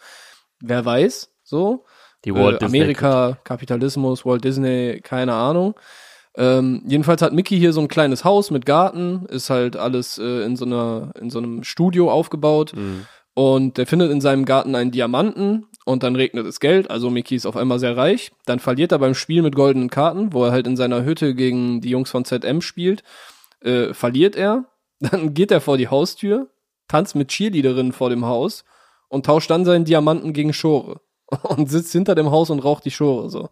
Wer 0.60 0.84
weiß, 0.84 1.32
so. 1.42 1.84
Die 2.24 2.34
Walt 2.34 2.62
äh, 2.62 2.64
Amerika, 2.64 3.38
Kapitalismus, 3.44 4.24
Walt 4.24 4.42
Disney, 4.44 5.00
keine 5.02 5.34
Ahnung. 5.34 5.74
Ähm, 6.36 6.82
jedenfalls 6.86 7.22
hat 7.22 7.32
Mickey 7.32 7.58
hier 7.58 7.72
so 7.72 7.80
ein 7.80 7.88
kleines 7.88 8.24
Haus 8.24 8.50
mit 8.50 8.66
Garten, 8.66 9.26
ist 9.26 9.48
halt 9.48 9.76
alles 9.76 10.18
äh, 10.18 10.44
in 10.44 10.56
so 10.56 10.66
einer, 10.66 11.12
in 11.18 11.30
so 11.30 11.38
einem 11.38 11.64
Studio 11.64 12.10
aufgebaut. 12.10 12.74
Mhm. 12.74 13.06
Und 13.34 13.76
der 13.78 13.86
findet 13.86 14.10
in 14.10 14.20
seinem 14.20 14.44
Garten 14.44 14.74
einen 14.74 14.90
Diamanten 14.90 15.66
und 15.84 16.02
dann 16.02 16.16
regnet 16.16 16.46
es 16.46 16.58
Geld. 16.58 16.90
Also 16.90 17.10
Mickey 17.10 17.36
ist 17.36 17.46
auf 17.46 17.56
einmal 17.56 17.78
sehr 17.78 17.96
reich. 17.96 18.32
Dann 18.46 18.58
verliert 18.58 18.92
er 18.92 18.98
beim 18.98 19.14
Spiel 19.14 19.42
mit 19.42 19.54
goldenen 19.54 19.90
Karten, 19.90 20.32
wo 20.32 20.44
er 20.44 20.52
halt 20.52 20.66
in 20.66 20.76
seiner 20.76 21.04
Hütte 21.04 21.34
gegen 21.34 21.80
die 21.80 21.90
Jungs 21.90 22.10
von 22.10 22.24
ZM 22.24 22.60
spielt. 22.60 23.02
Äh, 23.60 23.92
verliert 23.94 24.36
er. 24.36 24.64
Dann 25.00 25.34
geht 25.34 25.50
er 25.50 25.60
vor 25.60 25.76
die 25.76 25.88
Haustür, 25.88 26.48
tanzt 26.88 27.14
mit 27.14 27.28
Cheerleaderinnen 27.28 27.92
vor 27.92 28.08
dem 28.08 28.24
Haus 28.24 28.64
und 29.08 29.26
tauscht 29.26 29.50
dann 29.50 29.66
seinen 29.66 29.84
Diamanten 29.84 30.32
gegen 30.32 30.54
Schore. 30.54 31.00
Und 31.42 31.68
sitzt 31.68 31.92
hinter 31.92 32.14
dem 32.14 32.30
Haus 32.30 32.50
und 32.50 32.60
raucht 32.60 32.84
die 32.84 32.90
Schore 32.92 33.28
so. 33.28 33.50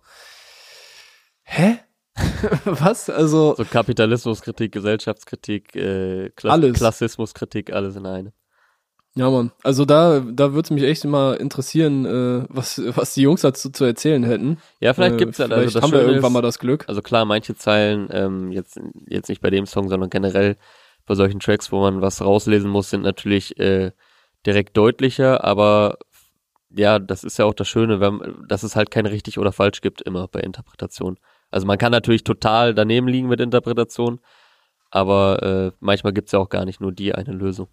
Hä? 1.43 1.81
Was? 2.65 3.11
Also. 3.11 3.55
So 3.57 3.65
Kapitalismuskritik, 3.65 4.73
Gesellschaftskritik, 4.73 5.75
äh, 5.75 6.31
Kla 6.31 6.53
Alles. 6.53 6.79
Klassismuskritik, 6.79 7.73
alles 7.73 7.97
in 7.97 8.07
einem. 8.07 8.33
Ja, 9.17 9.31
Mann. 9.31 9.53
Also 9.63 9.85
da, 9.85 10.21
da 10.21 10.53
würde 10.53 10.67
es 10.67 10.71
mich 10.71 10.83
echt 10.83 11.05
immer 11.05 11.39
interessieren, 11.39 12.05
äh, 12.05 12.47
was, 12.49 12.81
was 12.97 13.15
die 13.15 13.23
Jungs 13.23 13.43
dazu 13.43 13.71
zu 13.71 13.85
erzählen 13.85 14.25
hätten. 14.25 14.59
Ja, 14.81 14.93
vielleicht 14.93 15.15
äh, 15.15 15.19
gibt's 15.19 15.39
ja, 15.39 15.45
also 15.45 15.55
vielleicht 15.55 15.77
das 15.77 15.83
haben 15.83 15.93
wir 15.93 16.01
Schöne 16.01 16.11
irgendwann 16.11 16.31
ist, 16.31 16.35
mal 16.35 16.43
das 16.43 16.59
Glück. 16.59 16.85
Also 16.89 17.01
klar, 17.01 17.25
manche 17.25 17.55
Zeilen, 17.55 18.09
ähm, 18.11 18.51
jetzt, 18.51 18.81
jetzt 19.07 19.29
nicht 19.29 19.41
bei 19.41 19.51
dem 19.51 19.67
Song, 19.67 19.89
sondern 19.89 20.11
generell 20.11 20.57
bei 21.07 21.15
solchen 21.15 21.39
Tracks, 21.39 21.71
wo 21.71 21.81
man 21.81 22.01
was 22.01 22.23
rauslesen 22.23 22.69
muss, 22.69 22.91
sind 22.91 23.03
natürlich 23.03 23.59
äh, 23.61 23.93
direkt 24.47 24.77
deutlicher, 24.77 25.45
aber 25.45 25.99
ja, 26.71 26.99
das 26.99 27.23
ist 27.23 27.39
ja 27.39 27.45
auch 27.45 27.55
das 27.55 27.69
Schöne, 27.69 28.01
wenn, 28.01 28.21
dass 28.49 28.65
es 28.65 28.75
halt 28.75 28.91
kein 28.91 29.07
richtig 29.07 29.39
oder 29.39 29.53
falsch 29.53 29.81
gibt 29.81 30.03
immer 30.03 30.27
bei 30.27 30.41
Interpretation. 30.41 31.19
Also 31.55 31.69
man 31.69 31.79
kann 31.79 31.93
natürlich 31.93 32.25
total 32.25 32.75
daneben 32.75 33.07
liegen 33.07 33.29
mit 33.29 33.41
Interpretation, 33.41 34.19
aber 34.91 35.41
äh, 35.41 35.71
manchmal 35.79 36.13
gibt's 36.13 36.33
ja 36.33 36.41
auch 36.41 36.49
gar 36.49 36.65
nicht 36.65 36.81
nur 36.81 36.91
die 36.91 37.15
eine 37.15 37.31
Lösung. 37.31 37.69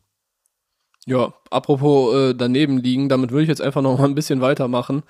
Ja, 1.07 1.33
apropos 1.49 2.13
äh, 2.13 2.35
daneben 2.35 2.77
liegen, 2.77 3.09
damit 3.09 3.31
würde 3.31 3.41
ich 3.41 3.49
jetzt 3.49 3.59
einfach 3.59 3.81
noch 3.81 3.97
mal 3.97 4.05
ein 4.05 4.13
bisschen 4.13 4.39
weitermachen, 4.39 5.01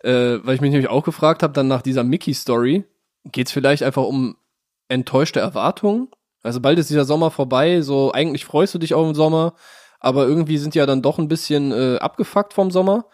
äh, 0.00 0.40
weil 0.42 0.56
ich 0.56 0.60
mich 0.60 0.72
nämlich 0.72 0.90
auch 0.90 1.04
gefragt 1.04 1.44
habe, 1.44 1.52
dann 1.52 1.68
nach 1.68 1.82
dieser 1.82 2.02
Mickey-Story, 2.02 2.82
geht's 3.26 3.52
vielleicht 3.52 3.84
einfach 3.84 4.02
um 4.02 4.36
enttäuschte 4.88 5.38
Erwartungen? 5.38 6.08
Also 6.42 6.60
bald 6.60 6.80
ist 6.80 6.90
dieser 6.90 7.04
Sommer 7.04 7.30
vorbei, 7.30 7.80
so 7.80 8.10
eigentlich 8.10 8.44
freust 8.44 8.74
du 8.74 8.78
dich 8.78 8.92
auf 8.92 9.06
den 9.06 9.14
Sommer, 9.14 9.54
aber 10.00 10.26
irgendwie 10.26 10.58
sind 10.58 10.74
die 10.74 10.78
ja 10.80 10.86
dann 10.86 11.00
doch 11.00 11.20
ein 11.20 11.28
bisschen 11.28 11.70
äh, 11.70 11.98
abgefuckt 11.98 12.54
vom 12.54 12.72
Sommer. 12.72 13.06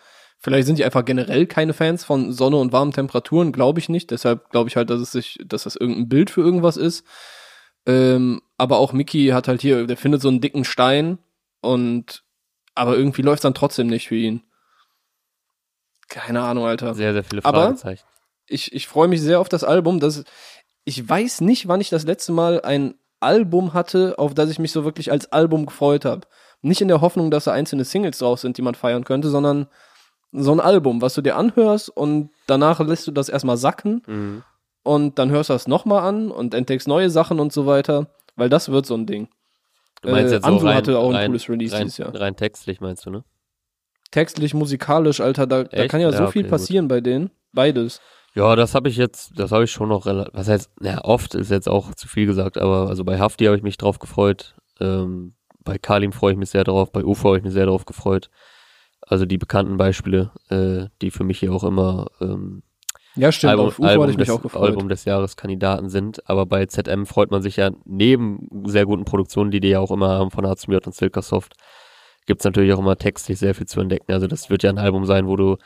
Vielleicht 0.42 0.66
sind 0.66 0.78
die 0.78 0.84
einfach 0.84 1.04
generell 1.04 1.46
keine 1.46 1.72
Fans 1.72 2.04
von 2.04 2.32
Sonne 2.32 2.56
und 2.56 2.72
warmen 2.72 2.90
Temperaturen, 2.92 3.52
glaube 3.52 3.78
ich 3.78 3.88
nicht. 3.88 4.10
Deshalb 4.10 4.50
glaube 4.50 4.68
ich 4.68 4.76
halt, 4.76 4.90
dass 4.90 5.00
es 5.00 5.12
sich, 5.12 5.38
dass 5.44 5.62
das 5.62 5.76
irgendein 5.76 6.08
Bild 6.08 6.30
für 6.30 6.40
irgendwas 6.40 6.76
ist. 6.76 7.06
Ähm, 7.86 8.42
aber 8.58 8.78
auch 8.78 8.92
Mickey 8.92 9.28
hat 9.28 9.46
halt 9.46 9.60
hier, 9.60 9.86
der 9.86 9.96
findet 9.96 10.20
so 10.20 10.28
einen 10.28 10.40
dicken 10.40 10.64
Stein 10.64 11.18
und 11.60 12.24
aber 12.74 12.96
irgendwie 12.96 13.22
läuft 13.22 13.44
dann 13.44 13.54
trotzdem 13.54 13.86
nicht 13.86 14.08
für 14.08 14.16
ihn. 14.16 14.42
Keine 16.08 16.42
Ahnung, 16.42 16.64
Alter. 16.66 16.94
Sehr, 16.94 17.12
sehr 17.12 17.24
viele 17.24 17.44
Aber- 17.44 17.62
Fragezeichen. 17.62 18.04
Ich, 18.48 18.72
ich 18.72 18.88
freue 18.88 19.08
mich 19.08 19.20
sehr 19.20 19.40
auf 19.40 19.48
das 19.48 19.62
Album. 19.64 20.00
Das, 20.00 20.24
ich 20.84 21.08
weiß 21.08 21.40
nicht, 21.40 21.68
wann 21.68 21.80
ich 21.80 21.88
das 21.90 22.04
letzte 22.04 22.32
Mal 22.32 22.60
ein 22.62 22.94
Album 23.20 23.72
hatte, 23.72 24.18
auf 24.18 24.34
das 24.34 24.50
ich 24.50 24.58
mich 24.58 24.72
so 24.72 24.84
wirklich 24.84 25.12
als 25.12 25.30
Album 25.32 25.66
gefreut 25.66 26.04
habe. 26.04 26.26
Nicht 26.60 26.80
in 26.80 26.88
der 26.88 27.00
Hoffnung, 27.00 27.30
dass 27.30 27.44
da 27.44 27.52
einzelne 27.52 27.84
Singles 27.84 28.18
drauf 28.18 28.40
sind, 28.40 28.58
die 28.58 28.62
man 28.62 28.74
feiern 28.74 29.04
könnte, 29.04 29.30
sondern 29.30 29.68
so 30.32 30.52
ein 30.52 30.60
Album, 30.60 31.00
was 31.02 31.14
du 31.14 31.20
dir 31.22 31.36
anhörst 31.36 31.88
und 31.90 32.30
danach 32.46 32.80
lässt 32.80 33.06
du 33.06 33.10
das 33.12 33.28
erstmal 33.28 33.56
sacken 33.58 34.02
Mhm. 34.06 34.42
und 34.82 35.18
dann 35.18 35.30
hörst 35.30 35.50
du 35.50 35.52
das 35.54 35.68
nochmal 35.68 36.02
an 36.02 36.30
und 36.30 36.54
entdeckst 36.54 36.88
neue 36.88 37.10
Sachen 37.10 37.38
und 37.38 37.52
so 37.52 37.66
weiter, 37.66 38.08
weil 38.36 38.48
das 38.48 38.70
wird 38.70 38.86
so 38.86 38.94
ein 38.94 39.06
Ding. 39.06 39.28
Du 40.00 40.10
meinst 40.10 40.32
Äh, 40.32 40.36
jetzt 40.36 40.46
so 40.46 40.56
rein, 40.56 40.74
hatte 40.76 40.98
auch 40.98 41.10
ein 41.10 41.14
rein, 41.16 41.26
cooles 41.28 41.48
Release 41.48 41.74
rein, 41.74 41.82
dieses 41.84 41.98
Jahr. 41.98 42.14
rein 42.14 42.34
textlich 42.34 42.80
meinst 42.80 43.04
du, 43.06 43.10
ne? 43.10 43.24
Textlich, 44.10 44.52
musikalisch, 44.52 45.20
Alter, 45.20 45.46
da, 45.46 45.64
da 45.64 45.86
kann 45.88 46.00
ja, 46.00 46.10
Ja, 46.10 46.16
so 46.16 46.26
viel 46.26 46.42
okay, 46.42 46.42
gut. 46.42 46.50
passieren 46.50 46.88
bei 46.88 47.00
denen. 47.00 47.30
Beides. 47.52 48.00
Ja, 48.34 48.56
das 48.56 48.74
habe 48.74 48.88
ich 48.88 48.96
jetzt, 48.96 49.38
das 49.38 49.52
habe 49.52 49.64
ich 49.64 49.70
schon 49.70 49.88
noch 49.90 50.06
relativ, 50.06 50.34
was 50.34 50.48
heißt, 50.48 50.70
na, 50.80 51.02
oft 51.04 51.34
ist 51.34 51.50
jetzt 51.50 51.68
auch 51.68 51.94
zu 51.94 52.08
viel 52.08 52.26
gesagt, 52.26 52.56
aber 52.58 52.88
also 52.88 53.04
bei 53.04 53.18
Hafti 53.18 53.44
habe 53.44 53.56
ich 53.56 53.62
mich 53.62 53.76
drauf 53.76 53.98
gefreut, 53.98 54.54
ähm, 54.80 55.34
bei 55.64 55.78
Kalim 55.78 56.12
freue 56.12 56.32
ich 56.32 56.38
mich 56.38 56.50
sehr 56.50 56.64
drauf, 56.64 56.90
bei 56.92 57.04
UFO 57.04 57.28
habe 57.28 57.38
ich 57.38 57.44
mich 57.44 57.52
sehr 57.52 57.66
drauf 57.66 57.84
gefreut. 57.84 58.30
Also 59.12 59.26
die 59.26 59.36
bekannten 59.36 59.76
Beispiele, 59.76 60.30
äh, 60.48 60.88
die 61.02 61.10
für 61.10 61.22
mich 61.22 61.38
hier 61.38 61.52
auch 61.52 61.64
immer 61.64 62.06
ähm, 62.22 62.62
Ja, 63.14 63.30
stimmt. 63.30 63.50
Album, 63.50 63.66
auf 63.66 63.78
UFO 63.78 63.86
Album, 63.86 64.02
hatte 64.04 64.12
ich 64.12 64.16
mich 64.16 64.28
des, 64.28 64.34
auch 64.34 64.40
gefreut. 64.40 64.70
Album 64.70 64.88
des 64.88 65.04
Jahres 65.04 65.36
Kandidaten 65.36 65.90
sind, 65.90 66.26
aber 66.30 66.46
bei 66.46 66.64
ZM 66.64 67.04
freut 67.04 67.30
man 67.30 67.42
sich 67.42 67.56
ja 67.56 67.72
neben 67.84 68.48
sehr 68.64 68.86
guten 68.86 69.04
Produktionen, 69.04 69.50
die 69.50 69.60
die 69.60 69.68
ja 69.68 69.80
auch 69.80 69.90
immer 69.90 70.08
haben 70.08 70.30
von 70.30 70.46
Harzmjörd 70.46 70.86
und 70.86 70.94
Silkersoft, 70.94 71.56
gibt's 72.24 72.46
natürlich 72.46 72.72
auch 72.72 72.78
immer 72.78 72.96
textlich 72.96 73.38
sehr 73.38 73.54
viel 73.54 73.66
zu 73.66 73.80
entdecken. 73.82 74.10
Also 74.10 74.28
das 74.28 74.48
wird 74.48 74.62
ja 74.62 74.70
ein 74.70 74.78
Album 74.78 75.04
sein, 75.04 75.26
wo 75.26 75.36
du 75.36 75.58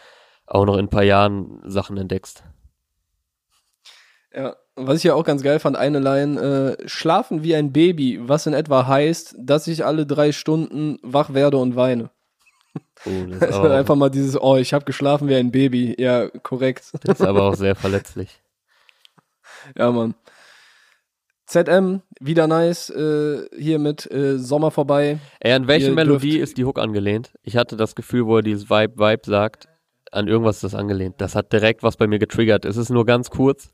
auch 0.49 0.67
noch 0.67 0.75
in 0.75 0.87
ein 0.87 0.91
paar 0.91 1.05
Jahren 1.05 1.61
Sachen 1.63 1.97
entdeckst. 1.99 2.43
Ja, 4.35 4.57
was 4.75 4.97
ich 4.99 5.05
ja 5.05 5.15
auch 5.15 5.25
ganz 5.25 5.45
geil 5.45 5.61
fand, 5.61 5.77
eine 5.77 6.01
Line, 6.01 6.77
äh, 6.81 6.89
schlafen 6.89 7.45
wie 7.45 7.55
ein 7.55 7.73
Baby, 7.73 8.19
was 8.29 8.47
in 8.47 8.55
etwa 8.55 8.89
heißt, 8.89 9.37
dass 9.39 9.69
ich 9.69 9.85
alle 9.85 10.05
drei 10.05 10.33
Stunden 10.33 10.99
wach 11.05 11.33
werde 11.33 11.59
und 11.59 11.77
weine. 11.77 12.11
Oh, 13.05 13.11
Also 13.41 13.63
einfach 13.63 13.95
mal 13.95 14.11
dieses, 14.11 14.41
oh, 14.41 14.57
ich 14.57 14.73
habe 14.73 14.85
geschlafen 14.85 15.29
wie 15.29 15.37
ein 15.37 15.51
Baby. 15.51 15.95
Ja, 15.99 16.29
korrekt. 16.29 16.93
das 17.03 17.21
ist 17.21 17.27
aber 17.27 17.43
auch 17.43 17.55
sehr 17.55 17.75
verletzlich. 17.75 18.41
Ja, 19.77 19.91
Mann. 19.91 20.15
ZM, 21.47 22.03
wieder 22.21 22.47
nice, 22.47 22.89
äh, 22.91 23.49
hier 23.59 23.81
mit 23.81 24.09
äh, 24.13 24.39
Sommer 24.39 24.71
vorbei. 24.71 25.19
Ey, 25.41 25.53
an 25.53 25.67
welche 25.67 25.89
Ihr 25.89 25.95
Melodie 25.95 26.39
ist 26.39 26.57
die 26.57 26.65
Hook 26.65 26.79
angelehnt? 26.79 27.33
Ich 27.43 27.57
hatte 27.57 27.77
das 27.77 27.97
Gefühl, 27.97 28.27
wo 28.27 28.37
er 28.37 28.43
dieses 28.43 28.71
Vibe, 28.71 28.97
Vibe 28.97 29.23
sagt, 29.25 29.69
an 30.13 30.29
irgendwas 30.29 30.57
ist 30.57 30.65
das 30.65 30.75
angelehnt. 30.75 31.21
Das 31.21 31.35
hat 31.35 31.53
direkt 31.53 31.83
was 31.83 31.97
bei 31.97 32.07
mir 32.07 32.19
getriggert. 32.19 32.65
Es 32.65 32.77
ist 32.77 32.91
nur 32.91 33.07
ganz 33.07 33.31
kurz 33.31 33.73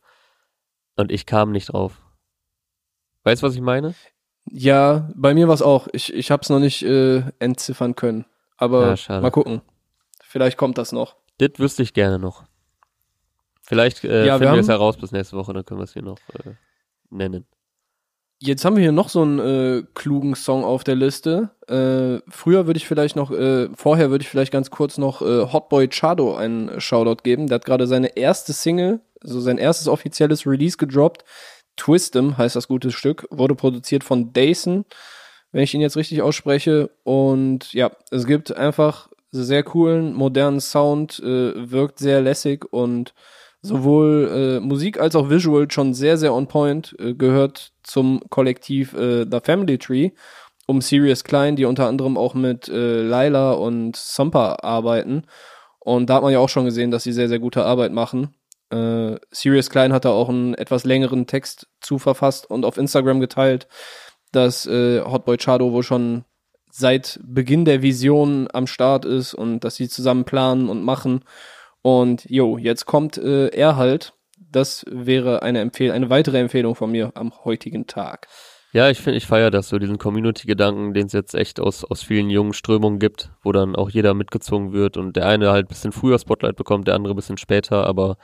und 0.97 1.11
ich 1.11 1.27
kam 1.27 1.53
nicht 1.53 1.73
drauf. 1.73 2.01
Weißt 3.25 3.43
du, 3.43 3.47
was 3.47 3.55
ich 3.55 3.61
meine? 3.61 3.95
Ja, 4.51 5.11
bei 5.15 5.35
mir 5.35 5.49
war's 5.49 5.63
auch. 5.63 5.89
Ich, 5.93 6.13
ich 6.13 6.31
hab's 6.31 6.51
noch 6.51 6.59
nicht 6.59 6.83
äh, 6.83 7.23
entziffern 7.39 7.95
können. 7.95 8.25
Aber 8.63 8.95
Ja, 8.95 9.21
mal 9.21 9.31
gucken. 9.31 9.61
Vielleicht 10.23 10.57
kommt 10.57 10.79
das 10.79 10.93
noch. 10.93 11.17
Das 11.39 11.51
wüsste 11.59 11.83
ich 11.83 11.95
gerne 11.95 12.19
noch. 12.19 12.45
Vielleicht 13.63 14.05
äh, 14.05 14.27
Ja, 14.27 14.35
wir 14.35 14.47
finden 14.47 14.55
wir 14.55 14.61
es 14.61 14.69
haben- 14.69 14.75
heraus 14.79 14.97
bis 14.97 15.13
nächste 15.13 15.37
Woche, 15.37 15.53
dann 15.53 15.65
können 15.65 15.81
wir 15.81 15.85
es 15.85 15.93
hier 15.93 16.03
noch 16.03 16.19
äh, 16.45 16.53
nennen. 17.11 17.47
Jetzt 18.39 18.65
haben 18.65 18.75
wir 18.77 18.83
hier 18.83 18.93
noch 18.93 19.09
so 19.09 19.23
einen 19.23 19.39
äh, 19.39 19.83
klugen 19.95 20.35
Song 20.35 20.65
auf 20.65 20.83
der 20.85 20.97
Liste. 20.97 21.51
Äh, 21.69 22.21
früher 22.29 22.67
würde 22.67 22.77
ich 22.79 22.87
vielleicht 22.89 23.15
noch, 23.15 23.31
äh, 23.31 23.69
vorher 23.75 24.11
würde 24.11 24.23
ich 24.23 24.29
vielleicht 24.29 24.53
ganz 24.53 24.71
kurz 24.71 24.99
noch 24.99 25.23
äh, 25.23 25.47
Hotboy 25.53 25.89
Chado 25.89 26.35
einen 26.37 26.81
Shoutout 26.81 27.23
geben. 27.23 27.47
Der 27.47 27.57
hat 27.57 27.65
gerade 27.65 27.87
seine 27.87 28.17
erste 28.17 28.53
Single, 28.53 29.01
also 29.23 29.41
sein 29.41 29.59
erstes 29.59 29.87
offizielles 29.87 30.45
Release 30.47 30.77
gedroppt. 30.77 31.25
Twistem 31.77 32.37
heißt 32.37 32.57
das 32.57 32.67
gute 32.69 32.91
Stück, 32.91 33.27
wurde 33.31 33.55
produziert 33.55 34.03
von 34.05 34.33
Dason, 34.33 34.85
wenn 35.53 35.63
ich 35.63 35.75
ihn 35.75 35.81
jetzt 35.81 35.97
richtig 35.97 36.23
ausspreche. 36.23 36.91
Und 37.05 37.73
ja, 37.73 37.91
es 38.11 38.27
gibt 38.27 38.57
einfach 38.57 39.09
sehr 39.31 39.63
coolen, 39.63 40.13
modernen 40.13 40.61
Sound, 40.61 41.21
äh, 41.21 41.71
wirkt 41.71 41.99
sehr 41.99 42.21
lässig 42.21 42.65
und 42.71 43.15
sowohl 43.63 44.59
äh, 44.61 44.61
Musik 44.61 44.99
als 45.01 45.15
auch 45.15 45.31
Visual 45.31 45.71
schon 45.71 45.95
sehr, 45.95 46.19
sehr 46.19 46.35
on 46.35 46.49
point, 46.49 46.97
äh, 46.99 47.15
gehört 47.15 47.73
zum 47.83 48.21
Kollektiv 48.29 48.93
äh, 48.95 49.25
The 49.31 49.39
Family 49.43 49.79
Tree 49.79 50.11
um 50.67 50.81
Sirius 50.81 51.25
Klein, 51.25 51.57
die 51.57 51.65
unter 51.65 51.87
anderem 51.87 52.17
auch 52.17 52.35
mit 52.35 52.69
äh, 52.69 53.03
Laila 53.03 53.53
und 53.53 53.97
Sampa 53.97 54.57
arbeiten. 54.63 55.25
Und 55.79 56.09
da 56.09 56.15
hat 56.15 56.23
man 56.23 56.33
ja 56.33 56.39
auch 56.39 56.49
schon 56.49 56.65
gesehen, 56.65 56.91
dass 56.91 57.03
sie 57.03 57.13
sehr, 57.13 57.29
sehr 57.29 57.41
gute 57.41 57.65
Arbeit 57.65 57.93
machen. 57.93 58.35
Äh, 58.71 59.17
Sirius 59.31 59.71
Klein 59.71 59.93
hat 59.93 60.05
da 60.05 60.11
auch 60.11 60.29
einen 60.29 60.55
etwas 60.55 60.85
längeren 60.85 61.27
Text 61.27 61.69
zu 61.81 61.99
verfasst 61.99 62.49
und 62.49 62.65
auf 62.65 62.79
Instagram 62.79 63.21
geteilt, 63.21 63.67
dass 64.33 64.67
äh, 64.67 65.01
Hotboy 65.03 65.37
Chado 65.39 65.73
wohl 65.73 65.83
schon 65.83 66.25
seit 66.71 67.21
Beginn 67.23 67.65
der 67.65 67.83
Vision 67.83 68.49
am 68.53 68.67
Start 68.67 69.05
ist 69.05 69.35
und 69.35 69.61
dass 69.61 69.77
sie 69.77 69.89
zusammen 69.89 70.25
planen 70.25 70.69
und 70.69 70.83
machen. 70.83 71.21
Und 71.83 72.25
jo, 72.29 72.59
jetzt 72.59 72.87
kommt 72.87 73.19
äh, 73.19 73.49
er 73.49 73.77
halt, 73.77 74.15
das 74.39 74.85
wäre 74.91 75.43
eine 75.43 75.61
Empfehl 75.61 75.93
eine 75.93 76.11
weitere 76.11 76.39
Empfehlung 76.39 76.75
von 76.75 76.91
mir 76.91 77.13
am 77.15 77.33
heutigen 77.45 77.87
Tag. 77.87 78.27
Ja, 78.75 78.89
ich 78.89 79.01
finde, 79.01 79.19
ich 79.19 79.27
feiere 79.27 79.51
das 79.51 79.69
so, 79.69 79.79
diesen 79.79 79.99
Community-Gedanken, 79.99 80.95
den 80.95 81.07
es 81.07 81.13
jetzt 81.13 81.35
echt 81.35 81.61
aus, 81.61 81.85
aus 81.85 82.03
vielen 82.03 82.31
jungen 82.31 82.55
Strömungen 82.55 82.99
gibt, 82.99 83.31
wo 83.43 83.53
dann 83.53 83.77
auch 83.77 83.91
jeder 83.91 84.15
mitgezogen 84.15 84.73
wird 84.73 84.97
und 84.97 85.15
der 85.15 85.27
eine 85.27 85.51
halt 85.51 85.67
ein 85.67 85.69
bisschen 85.69 85.93
früher 85.93 86.19
Spotlight 86.19 86.57
bekommt, 86.57 86.89
der 86.89 86.95
andere 86.95 87.13
ein 87.13 87.17
bisschen 87.17 87.37
später, 87.37 87.87
aber 87.87 88.17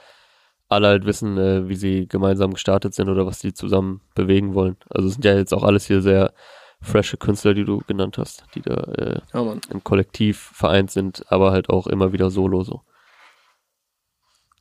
alle 0.68 0.88
halt 0.88 1.06
wissen, 1.06 1.38
äh, 1.38 1.68
wie 1.68 1.76
sie 1.76 2.06
gemeinsam 2.06 2.54
gestartet 2.54 2.94
sind 2.94 3.08
oder 3.08 3.26
was 3.26 3.38
die 3.38 3.54
zusammen 3.54 4.00
bewegen 4.14 4.54
wollen. 4.54 4.76
Also 4.90 5.08
es 5.08 5.14
sind 5.14 5.24
ja 5.24 5.34
jetzt 5.34 5.54
auch 5.54 5.62
alles 5.62 5.86
hier 5.86 6.02
sehr 6.02 6.32
frische 6.80 7.16
Künstler, 7.16 7.54
die 7.54 7.64
du 7.64 7.82
genannt 7.86 8.18
hast, 8.18 8.44
die 8.54 8.62
da 8.62 8.74
äh, 8.74 9.20
Ja, 9.32 9.56
im 9.70 9.82
Kollektiv 9.82 10.50
vereint 10.54 10.90
sind, 10.90 11.24
aber 11.28 11.50
halt 11.50 11.70
auch 11.70 11.86
immer 11.86 12.12
wieder 12.12 12.30
solo 12.30 12.62
so. 12.62 12.82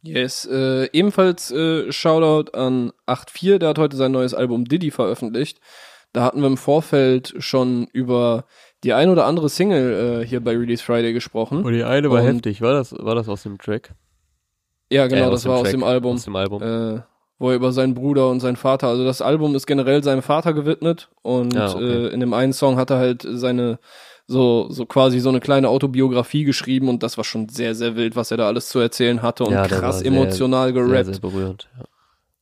Yes, 0.01 0.45
äh, 0.45 0.89
ebenfalls 0.93 1.51
äh, 1.51 1.91
Shoutout 1.91 2.51
an 2.57 2.91
8.4, 3.07 3.57
der 3.57 3.69
hat 3.69 3.79
heute 3.79 3.97
sein 3.97 4.11
neues 4.11 4.33
Album 4.33 4.65
Diddy 4.65 4.91
veröffentlicht. 4.91 5.59
Da 6.13 6.23
hatten 6.23 6.39
wir 6.39 6.47
im 6.47 6.57
Vorfeld 6.57 7.33
schon 7.39 7.87
über 7.91 8.45
die 8.83 8.93
ein 8.93 9.09
oder 9.09 9.25
andere 9.25 9.49
Single 9.49 10.21
äh, 10.21 10.25
hier 10.25 10.39
bei 10.39 10.55
Release 10.55 10.83
Friday 10.83 11.13
gesprochen. 11.13 11.63
Und 11.63 11.73
die 11.73 11.83
eine 11.83 12.09
war 12.09 12.21
heftig, 12.21 12.61
war 12.61 12.73
das, 12.73 12.93
war 12.93 13.15
das 13.15 13.27
aus 13.27 13.43
dem 13.43 13.57
Track? 13.57 13.93
Ja, 14.89 15.07
genau, 15.07 15.27
Äh, 15.27 15.31
das 15.31 15.45
war 15.45 15.55
aus 15.57 15.63
Track, 15.63 15.71
dem 15.71 15.83
Album. 15.83 16.15
Aus 16.15 16.23
dem 16.23 16.35
Album. 16.35 16.61
äh, 16.61 17.01
wo 17.39 17.49
er 17.51 17.55
über 17.55 17.71
seinen 17.71 17.93
Bruder 17.93 18.29
und 18.29 18.39
seinen 18.39 18.55
Vater, 18.55 18.87
also 18.87 19.03
das 19.05 19.21
Album 19.21 19.53
ist 19.55 19.67
generell 19.67 20.03
seinem 20.03 20.23
Vater 20.23 20.53
gewidmet 20.53 21.09
und 21.21 21.55
Ah, 21.55 21.71
okay. 21.73 21.83
äh, 21.83 22.07
in 22.07 22.19
dem 22.19 22.33
einen 22.33 22.51
Song 22.53 22.77
hat 22.77 22.89
er 22.89 22.97
halt 22.97 23.25
seine 23.29 23.77
so 24.25 24.67
so 24.71 24.85
quasi 24.85 25.19
so 25.19 25.29
eine 25.29 25.39
kleine 25.39 25.69
Autobiografie 25.69 26.43
geschrieben 26.45 26.89
und 26.89 27.03
das 27.03 27.15
war 27.17 27.23
schon 27.23 27.47
sehr 27.47 27.75
sehr 27.75 27.95
wild, 27.95 28.15
was 28.15 28.31
er 28.31 28.37
da 28.37 28.47
alles 28.47 28.69
zu 28.69 28.79
erzählen 28.79 29.21
hatte 29.21 29.43
und 29.45 29.53
Ja, 29.53 29.67
krass 29.67 29.99
sehr, 29.99 30.07
emotional 30.07 30.73
sehr, 30.73 30.83
gerappt. 30.83 31.05
sehr 31.05 31.19
berührend. 31.19 31.69
Ja. 31.77 31.85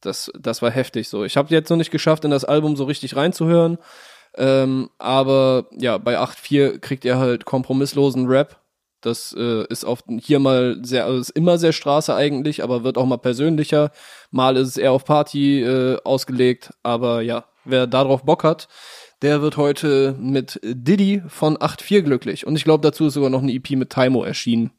Das 0.01 0.31
das 0.39 0.61
war 0.61 0.71
heftig 0.71 1.09
so. 1.09 1.23
Ich 1.25 1.35
habe 1.37 1.49
jetzt 1.53 1.69
noch 1.69 1.77
nicht 1.77 1.91
geschafft 1.91 2.23
in 2.25 2.31
das 2.31 2.45
Album 2.45 2.75
so 2.75 2.85
richtig 2.85 3.15
reinzuhören, 3.17 3.77
ähm, 4.37 4.89
aber 4.97 5.65
ja, 5.77 5.97
bei 5.97 6.17
8.4 6.19 6.79
kriegt 6.79 7.05
er 7.05 7.19
halt 7.19 7.45
kompromisslosen 7.45 8.27
Rap. 8.27 8.57
Das 9.01 9.35
äh, 9.37 9.65
ist 9.67 9.85
auf 9.85 10.03
hier 10.19 10.39
mal 10.39 10.79
sehr, 10.83 11.05
also 11.05 11.19
ist 11.19 11.29
immer 11.29 11.57
sehr 11.57 11.73
Straße 11.73 12.15
eigentlich, 12.15 12.63
aber 12.63 12.83
wird 12.83 12.97
auch 12.97 13.05
mal 13.05 13.17
persönlicher. 13.17 13.91
Mal 14.31 14.57
ist 14.57 14.69
es 14.69 14.77
eher 14.77 14.91
auf 14.91 15.05
Party 15.05 15.61
äh, 15.61 15.97
ausgelegt, 16.03 16.73
aber 16.81 17.21
ja, 17.21 17.45
wer 17.65 17.87
darauf 17.87 18.23
Bock 18.23 18.43
hat, 18.43 18.67
der 19.21 19.41
wird 19.41 19.57
heute 19.57 20.15
mit 20.19 20.59
Diddy 20.63 21.23
von 21.27 21.57
8.4 21.57 22.01
glücklich. 22.01 22.47
Und 22.47 22.55
ich 22.55 22.63
glaube, 22.63 22.81
dazu 22.81 23.07
ist 23.07 23.13
sogar 23.13 23.29
noch 23.29 23.41
eine 23.41 23.53
EP 23.53 23.71
mit 23.71 23.91
Taimo 23.91 24.23
erschienen. 24.23 24.71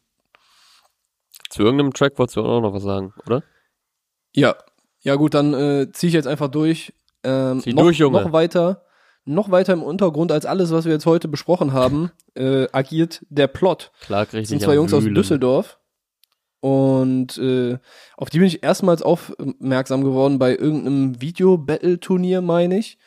Zu 1.49 1.63
irgendeinem 1.63 1.93
Track 1.93 2.19
wolltest 2.19 2.37
du 2.37 2.43
auch 2.43 2.61
noch 2.61 2.73
was 2.73 2.83
sagen, 2.83 3.15
oder? 3.27 3.43
Ja, 4.35 4.57
ja 5.01 5.15
gut, 5.15 5.35
dann 5.35 5.55
äh, 5.55 5.93
ziehe 5.93 6.09
ich 6.09 6.15
jetzt 6.15 6.27
einfach 6.27 6.49
durch. 6.49 6.93
Ähm, 7.23 7.61
Zieh 7.61 7.73
noch, 7.73 7.85
durch, 7.85 7.99
Junge. 7.99 8.23
Noch 8.23 8.33
weiter, 8.33 8.86
noch 9.27 9.51
weiter 9.51 9.73
im 9.73 9.83
Untergrund 9.83 10.33
als 10.33 10.47
alles, 10.47 10.71
was 10.71 10.85
wir 10.87 10.93
jetzt 10.93 11.07
heute 11.07 11.29
besprochen 11.29 11.73
haben, 11.73 12.11
äh, 12.35 12.67
agiert 12.73 13.25
der 13.29 13.49
Plot. 13.49 13.93
Klar, 14.01 14.25
Das 14.25 14.33
richtig. 14.35 14.49
sind 14.49 14.63
zwei 14.63 14.75
Jungs 14.77 14.95
aus 14.95 15.05
Düsseldorf. 15.05 15.79
Und 16.61 17.37
äh, 17.39 17.79
auf 18.17 18.31
die 18.31 18.39
bin 18.39 18.47
ich 18.49 18.63
erstmals 18.63 19.03
aufmerksam 19.03 20.03
geworden 20.03 20.39
bei 20.39 20.57
irgendeinem 20.57 21.21
Video-Battle-Turnier, 21.21 22.41
meine 22.41 22.79
ich. 22.79 22.99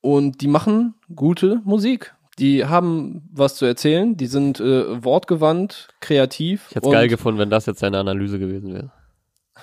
Und 0.00 0.40
die 0.40 0.48
machen 0.48 0.94
gute 1.14 1.60
Musik. 1.64 2.14
Die 2.38 2.64
haben 2.64 3.28
was 3.32 3.54
zu 3.56 3.64
erzählen, 3.64 4.16
die 4.16 4.26
sind 4.26 4.58
äh, 4.60 5.04
wortgewandt, 5.04 5.88
kreativ. 6.00 6.66
Ich 6.70 6.76
hätte 6.76 6.86
es 6.88 6.92
geil 6.92 7.08
gefunden, 7.08 7.38
wenn 7.38 7.50
das 7.50 7.66
jetzt 7.66 7.82
deine 7.82 7.98
Analyse 7.98 8.38
gewesen 8.38 8.74
wäre. 8.74 8.92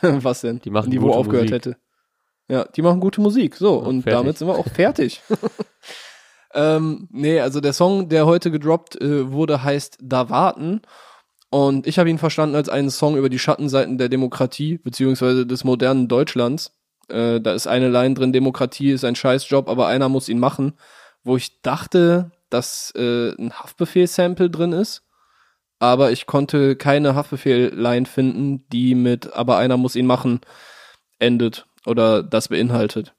Was 0.23 0.39
denn? 0.41 0.59
Die 0.61 0.69
machen 0.69 0.89
die 0.89 1.01
wo 1.01 1.07
gute 1.07 1.17
aufgehört 1.17 1.49
Musik. 1.49 1.65
hätte. 1.65 1.77
Ja, 2.51 2.65
die 2.65 2.81
machen 2.81 2.99
gute 2.99 3.21
Musik. 3.21 3.55
So, 3.55 3.79
Ja, 3.79 3.87
und 3.87 4.03
fertig. 4.03 4.19
damit 4.19 4.37
sind 4.37 4.47
wir 4.49 4.55
auch 4.55 4.67
fertig. 4.67 5.21
ähm, 6.53 7.07
nee, 7.09 7.39
also 7.39 7.61
der 7.61 7.71
Song, 7.71 8.09
der 8.09 8.25
heute 8.25 8.51
gedroppt 8.51 9.01
äh, 9.01 9.31
wurde, 9.31 9.63
heißt 9.63 9.99
Da 10.01 10.29
warten. 10.29 10.81
Und 11.49 11.87
ich 11.87 11.97
habe 11.97 12.09
ihn 12.09 12.17
verstanden 12.17 12.55
als 12.55 12.67
einen 12.67 12.89
Song 12.89 13.15
über 13.15 13.29
die 13.29 13.39
Schattenseiten 13.39 13.97
der 13.97 14.09
Demokratie, 14.09 14.77
beziehungsweise 14.77 15.45
des 15.45 15.63
modernen 15.63 16.09
Deutschlands. 16.09 16.73
Äh, 17.07 17.39
da 17.39 17.53
ist 17.53 17.67
eine 17.67 17.87
Line 17.87 18.15
drin, 18.15 18.33
Demokratie 18.33 18.91
ist 18.91 19.05
ein 19.05 19.15
Scheißjob, 19.15 19.69
aber 19.69 19.87
einer 19.87 20.09
muss 20.09 20.27
ihn 20.27 20.39
machen. 20.39 20.73
Wo 21.23 21.37
ich 21.37 21.61
dachte, 21.61 22.31
dass 22.49 22.91
äh, 22.97 23.31
ein 23.31 23.53
Haftbefehl-Sample 23.53 24.49
drin 24.49 24.73
ist 24.73 25.03
aber 25.79 26.11
ich 26.11 26.27
konnte 26.27 26.75
keine 26.75 27.15
Haftbefehl-Line 27.15 28.05
finden, 28.05 28.67
die 28.69 28.93
mit 28.93 29.33
aber 29.33 29.57
einer 29.57 29.77
muss 29.77 29.95
ihn 29.95 30.05
machen 30.05 30.41
endet 31.17 31.65
oder 31.85 32.23
das 32.23 32.47
beinhaltet. 32.49 33.13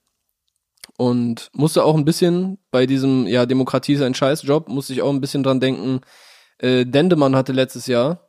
Und 0.96 1.50
musste 1.52 1.84
auch 1.84 1.96
ein 1.96 2.04
bisschen 2.04 2.58
bei 2.70 2.86
diesem, 2.86 3.26
ja, 3.26 3.46
Demokratie 3.46 3.94
ist 3.94 4.02
ein 4.02 4.14
Scheißjob, 4.14 4.68
musste 4.68 4.92
ich 4.92 5.02
auch 5.02 5.10
ein 5.10 5.20
bisschen 5.20 5.42
dran 5.42 5.60
denken, 5.60 6.00
äh, 6.58 6.84
Dendemann 6.84 7.34
hatte 7.34 7.52
letztes 7.52 7.86
Jahr, 7.86 8.28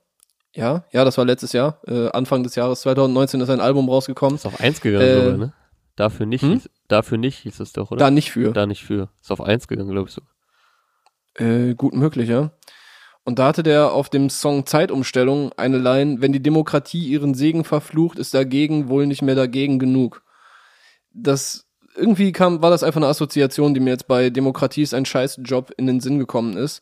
ja, 0.56 0.86
ja, 0.92 1.04
das 1.04 1.18
war 1.18 1.26
letztes 1.26 1.54
Jahr, 1.54 1.82
äh, 1.88 2.10
Anfang 2.10 2.44
des 2.44 2.56
Jahres 2.56 2.82
2019 2.82 3.42
ist 3.42 3.50
ein 3.50 3.60
Album 3.60 3.90
rausgekommen, 3.90 4.36
Ist 4.36 4.46
auf 4.46 4.60
eins 4.60 4.82
gegangen 4.82 5.06
Äh, 5.06 5.22
sogar, 5.24 5.38
ne? 5.38 5.54
Dafür 5.96 6.26
nicht, 6.26 6.42
hm? 6.42 6.54
hieß, 6.54 6.70
dafür 6.88 7.18
nicht 7.18 7.40
hieß 7.40 7.60
es 7.60 7.74
doch, 7.74 7.92
oder? 7.92 8.00
da 8.00 8.12
nicht 8.12 8.32
für. 8.32 8.52
Da 8.52 8.66
nicht 8.66 8.84
für. 8.84 9.10
Ist 9.22 9.32
auf 9.32 9.42
eins 9.42 9.68
gegangen, 9.68 9.92
glaube 9.92 10.10
ich 10.10 10.16
so. 10.16 10.22
Äh, 11.44 11.76
gut 11.76 11.94
möglich, 11.94 12.30
ja. 12.30 12.52
Und 13.26 13.40
da 13.40 13.48
hatte 13.48 13.64
der 13.64 13.94
auf 13.94 14.10
dem 14.10 14.30
Song 14.30 14.66
Zeitumstellung 14.66 15.52
eine 15.56 15.78
Line, 15.78 16.18
wenn 16.20 16.34
die 16.34 16.44
Demokratie 16.44 17.08
ihren 17.08 17.34
Segen 17.34 17.64
verflucht, 17.64 18.20
ist 18.20 18.34
dagegen 18.34 18.90
wohl 18.90 19.08
nicht 19.08 19.22
mehr 19.22 19.36
dagegen 19.36 19.80
genug. 19.80 20.24
Das 21.14 21.66
irgendwie 21.96 22.32
kam, 22.32 22.62
war 22.62 22.70
das 22.70 22.84
einfach 22.84 23.00
eine 23.00 23.08
Assoziation, 23.08 23.74
die 23.74 23.80
mir 23.80 23.92
jetzt 23.92 24.08
bei 24.08 24.30
Demokratie 24.30 24.82
ist 24.82 24.94
ein 24.94 25.06
Scheißjob 25.06 25.72
in 25.78 25.88
den 25.88 26.00
Sinn 26.00 26.20
gekommen 26.20 26.58
ist. 26.58 26.82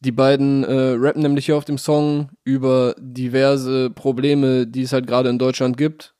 Die 0.00 0.12
beiden 0.12 0.62
äh, 0.64 0.94
rappen 0.96 1.22
nämlich 1.22 1.46
hier 1.46 1.56
auf 1.56 1.64
dem 1.64 1.78
Song 1.78 2.30
über 2.44 2.94
diverse 2.98 3.90
Probleme, 3.90 4.66
die 4.66 4.82
es 4.82 4.92
halt 4.92 5.06
gerade 5.06 5.28
in 5.30 5.38
Deutschland 5.38 5.76
gibt, 5.76 6.14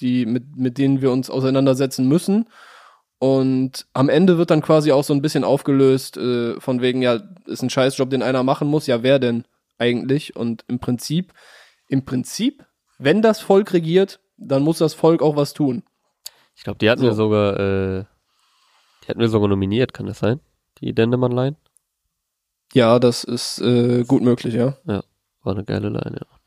die 0.00 0.26
mit, 0.26 0.56
mit 0.56 0.78
denen 0.78 1.02
wir 1.02 1.12
uns 1.12 1.30
auseinandersetzen 1.30 2.08
müssen. 2.08 2.48
Und 3.18 3.86
am 3.94 4.08
Ende 4.08 4.38
wird 4.38 4.50
dann 4.50 4.62
quasi 4.62 4.92
auch 4.92 5.02
so 5.02 5.12
ein 5.12 5.22
bisschen 5.22 5.42
aufgelöst, 5.42 6.16
äh, 6.16 6.60
von 6.60 6.80
wegen, 6.80 7.02
ja, 7.02 7.20
ist 7.46 7.62
ein 7.62 7.70
Scheißjob, 7.70 8.10
den 8.10 8.22
einer 8.22 8.44
machen 8.44 8.68
muss. 8.68 8.86
Ja, 8.86 9.02
wer 9.02 9.18
denn 9.18 9.44
eigentlich? 9.76 10.36
Und 10.36 10.64
im 10.68 10.78
Prinzip, 10.78 11.32
im 11.88 12.04
Prinzip, 12.04 12.64
wenn 12.98 13.20
das 13.22 13.40
Volk 13.40 13.72
regiert, 13.72 14.20
dann 14.36 14.62
muss 14.62 14.78
das 14.78 14.94
Volk 14.94 15.20
auch 15.20 15.34
was 15.34 15.52
tun. 15.52 15.82
Ich 16.56 16.62
glaube, 16.62 16.78
die 16.78 16.88
hatten 16.90 17.00
So. 17.00 17.06
wir 17.08 17.14
sogar, 17.14 17.58
äh, 17.58 18.04
die 19.04 19.08
hatten 19.08 19.20
wir 19.20 19.28
sogar 19.28 19.48
nominiert, 19.48 19.92
kann 19.92 20.06
das 20.06 20.20
sein? 20.20 20.40
Die 20.80 20.92
Dendemann-Line? 20.92 21.56
Ja, 22.72 22.98
das 22.98 23.24
ist 23.24 23.60
äh, 23.60 24.04
gut 24.04 24.22
möglich, 24.22 24.54
ja. 24.54 24.76
War 24.84 25.02
eine 25.44 25.64
geile 25.64 25.88
Line, 25.88 26.18
ja. 26.20 26.37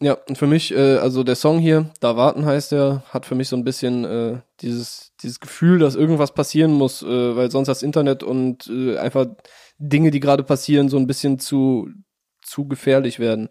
Ja, 0.00 0.14
und 0.28 0.36
für 0.36 0.46
mich, 0.48 0.74
äh, 0.74 0.96
also 0.96 1.22
der 1.22 1.36
Song 1.36 1.58
hier, 1.60 1.90
Da 2.00 2.16
warten 2.16 2.44
heißt 2.44 2.72
er, 2.72 3.04
hat 3.10 3.26
für 3.26 3.34
mich 3.36 3.48
so 3.48 3.56
ein 3.56 3.62
bisschen 3.64 4.04
äh, 4.04 4.40
dieses, 4.60 5.12
dieses 5.22 5.38
Gefühl, 5.40 5.78
dass 5.78 5.94
irgendwas 5.94 6.32
passieren 6.34 6.72
muss, 6.72 7.02
äh, 7.02 7.36
weil 7.36 7.50
sonst 7.50 7.68
das 7.68 7.82
Internet 7.84 8.22
und 8.24 8.66
äh, 8.68 8.98
einfach 8.98 9.26
Dinge, 9.78 10.10
die 10.10 10.20
gerade 10.20 10.42
passieren, 10.42 10.88
so 10.88 10.96
ein 10.96 11.06
bisschen 11.06 11.38
zu, 11.38 11.88
zu 12.42 12.66
gefährlich 12.66 13.18
werden. 13.20 13.50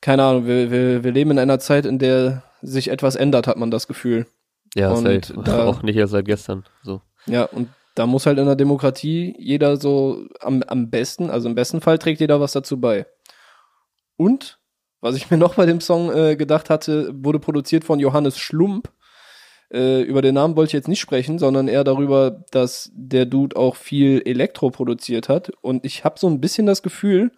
Keine 0.00 0.24
Ahnung, 0.24 0.46
wir, 0.46 0.70
wir, 0.72 1.04
wir 1.04 1.12
leben 1.12 1.30
in 1.32 1.38
einer 1.38 1.58
Zeit, 1.60 1.86
in 1.86 1.98
der 1.98 2.42
sich 2.62 2.88
etwas 2.88 3.14
ändert, 3.16 3.46
hat 3.46 3.56
man 3.56 3.70
das 3.70 3.86
Gefühl. 3.86 4.26
Ja, 4.74 4.90
Und 4.92 5.24
safe. 5.26 5.42
da- 5.44 5.66
Auch 5.68 5.82
nicht 5.82 5.96
erst 5.96 6.12
seit 6.12 6.24
gestern. 6.26 6.64
So. 6.82 7.00
Ja, 7.26 7.44
und 7.44 7.68
da 7.94 8.06
muss 8.06 8.26
halt 8.26 8.38
in 8.38 8.46
der 8.46 8.56
Demokratie 8.56 9.34
jeder 9.38 9.76
so 9.76 10.26
am, 10.40 10.62
am 10.66 10.90
besten, 10.90 11.30
also 11.30 11.48
im 11.48 11.54
besten 11.54 11.80
Fall 11.80 11.98
trägt 11.98 12.20
jeder 12.20 12.40
was 12.40 12.52
dazu 12.52 12.80
bei. 12.80 13.06
Und, 14.16 14.58
was 15.00 15.16
ich 15.16 15.30
mir 15.30 15.36
noch 15.38 15.54
bei 15.54 15.66
dem 15.66 15.80
Song 15.80 16.12
äh, 16.12 16.36
gedacht 16.36 16.70
hatte, 16.70 17.12
wurde 17.14 17.38
produziert 17.38 17.84
von 17.84 18.00
Johannes 18.00 18.38
Schlump. 18.38 18.92
Äh, 19.72 20.02
über 20.02 20.22
den 20.22 20.34
Namen 20.34 20.56
wollte 20.56 20.70
ich 20.70 20.74
jetzt 20.74 20.88
nicht 20.88 21.00
sprechen, 21.00 21.38
sondern 21.38 21.68
eher 21.68 21.84
darüber, 21.84 22.44
dass 22.50 22.90
der 22.94 23.26
Dude 23.26 23.56
auch 23.56 23.76
viel 23.76 24.22
Elektro 24.24 24.70
produziert 24.70 25.28
hat. 25.28 25.50
Und 25.60 25.84
ich 25.84 26.04
habe 26.04 26.18
so 26.18 26.28
ein 26.28 26.40
bisschen 26.40 26.66
das 26.66 26.82
Gefühl, 26.82 27.30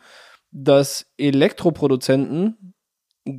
dass 0.51 1.07
Elektroproduzenten 1.19 2.75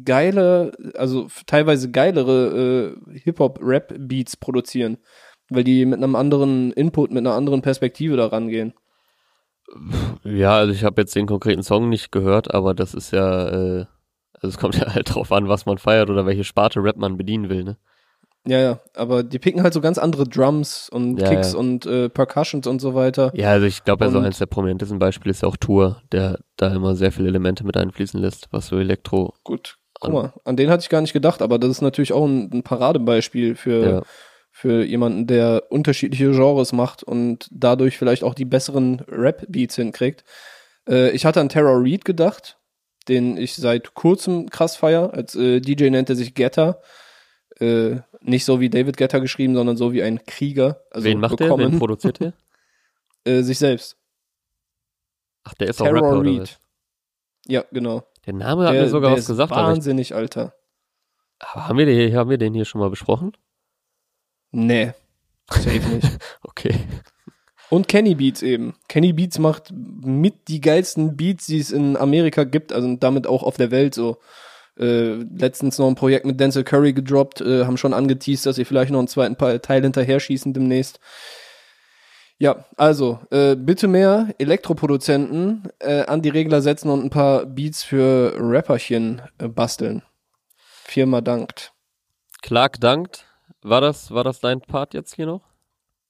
geile, 0.05 0.71
also 0.95 1.27
teilweise 1.45 1.91
geilere 1.91 2.95
äh, 3.11 3.19
Hip-Hop-Rap-Beats 3.19 4.37
produzieren 4.37 4.97
weil 5.49 5.63
die 5.63 5.85
mit 5.85 5.97
einem 5.97 6.15
anderen 6.15 6.71
Input, 6.73 7.11
mit 7.11 7.19
einer 7.19 7.35
anderen 7.35 7.61
Perspektive 7.61 8.17
da 8.17 8.27
rangehen. 8.27 8.73
Ja, 10.23 10.57
also 10.57 10.73
ich 10.73 10.83
habe 10.83 11.01
jetzt 11.01 11.15
den 11.15 11.25
konkreten 11.25 11.63
Song 11.63 11.89
nicht 11.89 12.11
gehört, 12.11 12.53
aber 12.53 12.73
das 12.73 12.93
ist 12.93 13.11
ja, 13.11 13.49
äh, 13.49 13.85
also 14.43 14.53
es 14.55 14.57
kommt 14.59 14.75
ja 14.77 14.93
halt 14.93 15.13
drauf 15.13 15.31
an, 15.31 15.47
was 15.47 15.65
man 15.65 15.77
feiert 15.77 16.09
oder 16.09 16.25
welche 16.25 16.43
Sparte 16.43 16.83
Rap 16.83 16.97
man 16.97 17.17
bedienen 17.17 17.49
will, 17.49 17.63
ne? 17.63 17.77
Ja, 18.45 18.59
ja, 18.59 18.79
aber 18.93 19.23
die 19.23 19.39
picken 19.39 19.63
halt 19.63 19.73
so 19.73 19.79
ganz 19.79 19.97
andere 19.97 20.25
Drums 20.27 20.89
und 20.89 21.17
Ja, 21.17 21.29
Kicks 21.29 21.53
ja. 21.53 21.59
und 21.59 21.85
äh, 21.85 22.09
Percussions 22.09 22.67
und 22.67 22.81
so 22.81 22.93
weiter. 22.93 23.31
Ja, 23.35 23.51
also 23.51 23.65
ich 23.65 23.85
glaube, 23.85 24.03
ja, 24.03 24.11
so 24.11 24.17
Und- 24.17 24.25
eins 24.25 24.37
der 24.37 24.47
prominentesten 24.47 24.99
Beispiele 24.99 25.31
ist 25.31 25.43
ja 25.43 25.47
auch 25.47 25.55
Tour, 25.55 26.01
der 26.11 26.39
da 26.57 26.67
immer 26.75 26.93
sehr 26.95 27.13
viele 27.13 27.29
Elemente 27.29 27.65
mit 27.65 27.77
einfließen 27.77 28.19
lässt, 28.19 28.49
was 28.51 28.67
so 28.67 28.77
Elektro 28.77 29.33
Gut, 29.45 29.77
Guck 30.01 30.11
mal, 30.13 30.33
an 30.43 30.57
den 30.57 30.69
hatte 30.69 30.81
ich 30.81 30.89
gar 30.89 30.99
nicht 30.99 31.13
gedacht, 31.13 31.41
aber 31.41 31.57
das 31.57 31.69
ist 31.71 31.81
natürlich 31.81 32.11
auch 32.11 32.25
ein, 32.25 32.49
ein 32.51 32.63
Paradebeispiel 32.63 33.55
für, 33.55 33.85
Ja. 33.89 34.01
für 34.51 34.83
jemanden, 34.83 35.25
der 35.25 35.63
unterschiedliche 35.69 36.31
Genres 36.31 36.73
macht 36.73 37.01
und 37.01 37.47
dadurch 37.49 37.97
vielleicht 37.97 38.25
auch 38.25 38.33
die 38.33 38.43
besseren 38.43 38.99
Rap-Beats 39.07 39.77
hinkriegt. 39.77 40.25
Äh, 40.89 41.11
ich 41.11 41.25
hatte 41.25 41.39
an 41.39 41.47
Terror 41.47 41.81
Reed 41.81 42.03
gedacht, 42.03 42.57
den 43.07 43.37
ich 43.37 43.55
seit 43.55 43.93
kurzem 43.93 44.49
krass 44.49 44.75
feier. 44.75 45.13
Als 45.13 45.35
äh, 45.35 45.59
DJ 45.59 45.89
nennt 45.89 46.09
er 46.09 46.15
sich 46.15 46.33
Getter. 46.33 46.81
Äh, 47.59 47.97
nicht 48.21 48.45
so 48.45 48.59
wie 48.59 48.69
David 48.69 48.97
Getter 48.97 49.19
geschrieben, 49.21 49.55
sondern 49.55 49.77
so 49.77 49.93
wie 49.93 50.03
ein 50.03 50.25
Krieger. 50.25 50.81
Also 50.91 51.05
Wen 51.05 51.19
macht 51.19 51.39
der? 51.39 51.45
bekommen, 51.45 51.73
Wen 51.73 51.79
produziert 51.79 52.19
der? 52.19 52.33
äh, 53.25 53.41
sich 53.41 53.59
selbst. 53.59 53.97
Ach, 55.43 55.53
der 55.55 55.69
ist 55.69 55.81
auch 55.81 55.85
Terror 55.85 56.01
Rapper 56.01 56.19
oder 56.19 56.29
Reed. 56.29 56.41
was? 56.41 56.59
Ja, 57.45 57.65
genau. 57.71 58.07
Der 58.25 58.33
Name 58.33 58.65
hat 58.65 58.73
der, 58.73 58.83
mir 58.83 58.89
sogar 58.89 59.09
der 59.09 59.17
was 59.17 59.23
ist 59.25 59.27
gesagt, 59.27 59.51
aber, 59.51 59.61
ich, 59.61 59.67
wahnsinnig, 59.67 60.15
Alter. 60.15 60.53
aber 61.39 61.67
haben, 61.67 61.77
wir 61.77 61.85
den, 61.85 62.15
haben 62.15 62.29
wir 62.29 62.37
den 62.37 62.53
hier 62.53 62.65
schon 62.65 62.79
mal 62.79 62.89
besprochen? 62.89 63.33
Nee, 64.51 64.93
safe 65.49 65.79
nicht. 65.79 66.17
Okay. 66.43 66.75
Und 67.69 67.87
Kenny 67.87 68.15
Beats 68.15 68.41
eben. 68.41 68.75
Kenny 68.87 69.13
Beats 69.13 69.39
macht 69.39 69.71
mit 69.71 70.47
die 70.47 70.61
geilsten 70.61 71.15
Beats, 71.15 71.47
die 71.47 71.59
es 71.59 71.71
in 71.71 71.97
Amerika 71.97 72.43
gibt, 72.43 72.71
also 72.71 72.95
damit 72.97 73.25
auch 73.25 73.43
auf 73.43 73.57
der 73.57 73.71
Welt 73.71 73.95
so. 73.95 74.17
Äh, 74.77 75.23
letztens 75.37 75.77
noch 75.77 75.87
ein 75.87 75.95
Projekt 75.95 76.25
mit 76.25 76.39
Denzel 76.39 76.63
Curry 76.63 76.93
gedroppt, 76.93 77.41
äh, 77.41 77.65
haben 77.65 77.77
schon 77.77 77.93
angeteased, 77.93 78.45
dass 78.45 78.55
sie 78.55 78.65
vielleicht 78.65 78.91
noch 78.91 78.99
einen 78.99 79.07
zweiten 79.07 79.37
Teil 79.37 79.83
hinterher 79.83 80.19
schießen 80.19 80.51
demnächst. 80.53 80.99
Ja, 82.39 82.65
also, 82.75 83.19
äh, 83.29 83.55
bitte 83.55 83.87
mehr 83.87 84.33
Elektroproduzenten 84.39 85.69
äh, 85.79 86.01
an 86.05 86.23
die 86.23 86.29
Regler 86.29 86.61
setzen 86.61 86.89
und 86.89 87.03
ein 87.03 87.09
paar 87.11 87.45
Beats 87.45 87.83
für 87.83 88.33
Rapperchen 88.37 89.21
äh, 89.37 89.47
basteln. 89.47 90.01
Firma 90.83 91.21
dankt. 91.21 91.71
Clark 92.41 92.79
dankt. 92.81 93.25
War 93.61 93.79
das, 93.79 94.11
war 94.11 94.23
das 94.23 94.39
dein 94.39 94.59
Part 94.59 94.93
jetzt 94.93 95.15
hier 95.15 95.27
noch? 95.27 95.52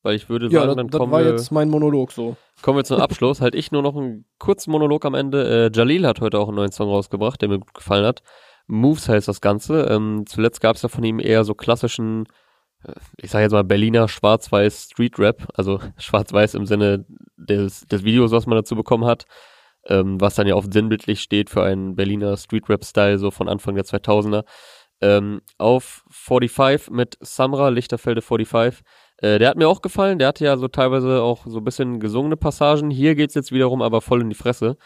Weil 0.04 0.16
ich 0.16 0.30
würde 0.30 0.48
Ja, 0.48 0.62
sagen, 0.62 0.68
das, 0.68 0.76
dann 0.76 0.88
das 0.90 1.00
kommen 1.00 1.12
war 1.14 1.24
wir, 1.24 1.32
jetzt 1.32 1.52
mein 1.52 1.70
Monolog 1.70 2.12
so. 2.12 2.36
kommen 2.62 2.78
wir 2.78 2.84
zum 2.84 3.00
Abschluss. 3.00 3.42
halt 3.42 3.56
ich 3.56 3.72
nur 3.72 3.82
noch 3.82 3.96
einen 3.96 4.26
kurzen 4.38 4.72
Monolog 4.72 5.06
am 5.06 5.14
Ende. 5.16 5.70
Äh, 5.74 5.78
Jalil 5.78 6.06
hat 6.06 6.22
heute 6.22 6.40
auch 6.40 6.50
einen 6.50 6.58
neuen 6.58 6.72
Song 6.72 6.90
rausgebracht, 6.90 7.42
der 7.42 7.50
mir 7.50 7.60
gut 7.60 7.74
gefallen 7.74 8.06
hat. 8.06 8.22
Moves 8.68 9.08
heißt 9.10 9.28
das 9.28 9.42
Ganze. 9.42 9.84
Ähm, 9.90 10.26
zuletzt 10.28 10.62
gab 10.62 10.76
es 10.76 10.82
ja 10.82 10.90
von 10.90 11.04
ihm 11.04 11.20
eher 11.20 11.44
so 11.46 11.54
klassischen, 11.56 12.26
äh, 12.86 12.94
ich 13.18 13.32
sage 13.32 13.44
jetzt 13.44 13.54
mal 13.54 13.64
Berliner 13.64 14.08
Schwarz-Weiß 14.10 14.90
Street 14.92 15.18
Rap, 15.20 15.48
also 15.56 15.80
Schwarz-Weiß 15.98 16.56
im 16.56 16.66
Sinne 16.66 17.06
des, 17.38 17.82
des 17.88 18.04
Videos, 18.04 18.32
was 18.32 18.46
man 18.46 18.58
dazu 18.58 18.76
bekommen 18.76 19.06
hat, 19.06 19.26
ähm, 19.86 20.20
was 20.20 20.36
dann 20.36 20.48
ja 20.48 20.56
oft 20.56 20.72
sinnbildlich 20.74 21.22
steht 21.22 21.50
für 21.50 21.64
einen 21.64 21.96
Berliner 21.96 22.36
Street 22.38 22.68
Rap-Style, 22.70 23.20
so 23.20 23.32
von 23.32 23.48
Anfang 23.48 23.76
der 23.76 23.86
2000er. 23.86 24.44
Ähm, 25.02 25.42
auf 25.58 26.04
45 26.10 26.90
mit 26.92 27.18
Samra, 27.20 27.70
Lichterfelde 27.70 28.22
45. 28.22 28.82
Äh, 29.18 29.40
der 29.40 29.50
hat 29.50 29.58
mir 29.58 29.68
auch 29.68 29.82
gefallen, 29.82 30.20
der 30.20 30.30
hatte 30.30 30.46
ja 30.46 30.58
so 30.58 30.68
teilweise 30.68 31.22
auch 31.22 31.46
so 31.46 31.60
ein 31.60 31.64
bisschen 31.64 32.00
gesungene 32.00 32.38
Passagen. 32.38 32.90
Hier 32.90 33.16
geht's 33.16 33.36
jetzt 33.36 33.52
wiederum 33.52 33.82
aber 33.82 34.02
voll 34.02 34.22
in 34.22 34.30
die 34.30 34.36
Fresse 34.36 34.78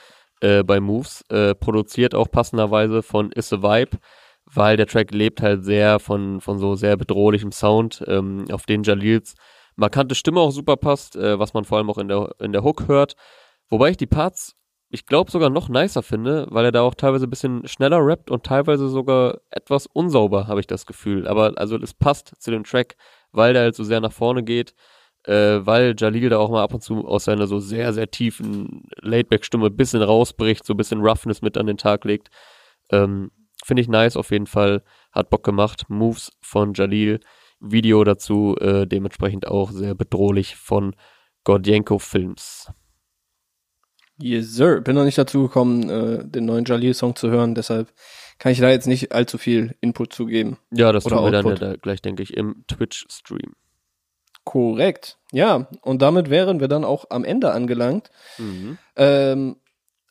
äh, 0.42 0.64
bei 0.64 0.80
Moves. 0.80 1.24
Äh, 1.30 1.56
produziert 1.56 2.16
auch 2.16 2.30
passenderweise 2.30 3.04
von 3.04 3.32
Is 3.32 3.54
a 3.54 3.62
Vibe, 3.62 3.98
weil 4.46 4.78
der 4.78 4.88
Track 4.88 5.12
lebt 5.12 5.42
halt 5.42 5.66
sehr 5.66 6.00
von, 6.00 6.42
von 6.42 6.60
so 6.60 6.76
sehr 6.76 6.98
bedrohlichem 6.98 7.52
Sound, 7.52 8.04
ähm, 8.08 8.46
auf 8.52 8.66
den 8.66 8.84
Jalils 8.84 9.36
markante 9.78 10.16
Stimme 10.16 10.42
auch 10.42 10.52
super 10.52 10.76
passt, 10.76 11.16
äh, 11.16 11.40
was 11.40 11.54
man 11.54 11.64
vor 11.64 11.78
allem 11.78 11.90
auch 11.90 11.98
in 11.98 12.10
der, 12.10 12.36
in 12.40 12.52
der 12.52 12.64
Hook 12.64 12.88
hört. 12.88 13.16
Wobei 13.70 13.92
ich 13.92 13.98
die 13.98 14.08
Parts, 14.08 14.56
ich 14.90 15.06
glaube, 15.06 15.32
sogar 15.32 15.50
noch 15.50 15.70
nicer 15.70 16.04
finde, 16.04 16.48
weil 16.50 16.66
er 16.66 16.72
da 16.72 16.82
auch 16.82 16.96
teilweise 16.96 17.28
ein 17.28 17.30
bisschen 17.30 17.68
schneller 17.68 18.06
rappt 18.06 18.32
und 18.32 18.46
teilweise 18.46 18.90
sogar 18.90 19.40
etwas 19.50 19.86
unsauber, 19.86 20.48
habe 20.48 20.60
ich 20.60 20.68
das 20.68 20.86
Gefühl. 20.86 21.28
Aber 21.28 21.54
also 21.58 21.78
es 21.78 21.94
passt 21.94 22.34
zu 22.40 22.52
dem 22.52 22.64
Track, 22.64 22.96
weil 23.32 23.54
der 23.54 23.64
halt 23.64 23.76
so 23.76 23.84
sehr 23.84 24.02
nach 24.02 24.12
vorne 24.12 24.44
geht, 24.44 24.74
äh, 25.26 25.60
weil 25.66 25.96
Jalil 25.98 26.30
da 26.30 26.38
auch 26.38 26.50
mal 26.50 26.64
ab 26.64 26.74
und 26.74 26.82
zu 26.82 27.06
aus 27.06 27.26
seiner 27.26 27.48
so 27.48 27.60
sehr, 27.60 27.94
sehr 27.94 28.10
tiefen 28.10 28.84
Laidback-Stimme 29.02 29.68
ein 29.68 29.76
bisschen 29.76 30.02
rausbricht, 30.02 30.66
so 30.66 30.74
ein 30.74 30.78
bisschen 30.78 31.02
Roughness 31.02 31.42
mit 31.42 31.58
an 31.58 31.68
den 31.68 31.78
Tag 31.78 32.06
legt. 32.06 32.30
Ähm, 32.90 33.32
Finde 33.66 33.82
ich 33.82 33.88
nice 33.88 34.16
auf 34.16 34.32
jeden 34.32 34.48
Fall. 34.48 34.84
Hat 35.12 35.30
Bock 35.30 35.44
gemacht. 35.44 35.86
Moves 35.90 36.32
von 36.42 36.74
Jalil. 36.74 37.20
Video 37.60 38.04
dazu 38.04 38.56
äh, 38.60 38.86
dementsprechend 38.86 39.48
auch 39.48 39.72
sehr 39.72 39.96
bedrohlich 39.96 40.56
von 40.56 40.96
Gordienko 41.44 41.98
Films. 41.98 42.72
Yes, 44.20 44.54
sir. 44.54 44.82
Bin 44.82 44.96
noch 44.96 45.06
nicht 45.06 45.18
dazu 45.18 45.44
gekommen, 45.44 45.90
äh, 45.90 46.28
den 46.28 46.46
neuen 46.46 46.66
Jalil-Song 46.66 47.16
zu 47.16 47.30
hören, 47.30 47.56
deshalb 47.56 47.92
kann 48.40 48.52
ich 48.52 48.60
da 48.60 48.70
jetzt 48.70 48.88
nicht 48.88 49.12
allzu 49.12 49.38
viel 49.38 49.76
Input 49.82 50.14
zugeben. 50.14 50.58
Ja, 50.72 50.92
das 50.92 51.04
tun 51.06 51.24
wir 51.24 51.32
dann 51.32 51.46
ja 51.56 51.76
gleich, 51.76 52.02
denke 52.02 52.24
ich, 52.24 52.36
im 52.36 52.64
Twitch-Stream. 52.68 53.54
Korrekt. 54.44 55.18
Ja, 55.32 55.68
und 55.82 56.02
damit 56.02 56.30
wären 56.30 56.60
wir 56.60 56.68
dann 56.68 56.86
auch 56.86 57.06
am 57.10 57.26
Ende 57.26 57.52
angelangt. 57.52 58.10
Mhm. 58.38 58.78
Ähm, 58.96 59.58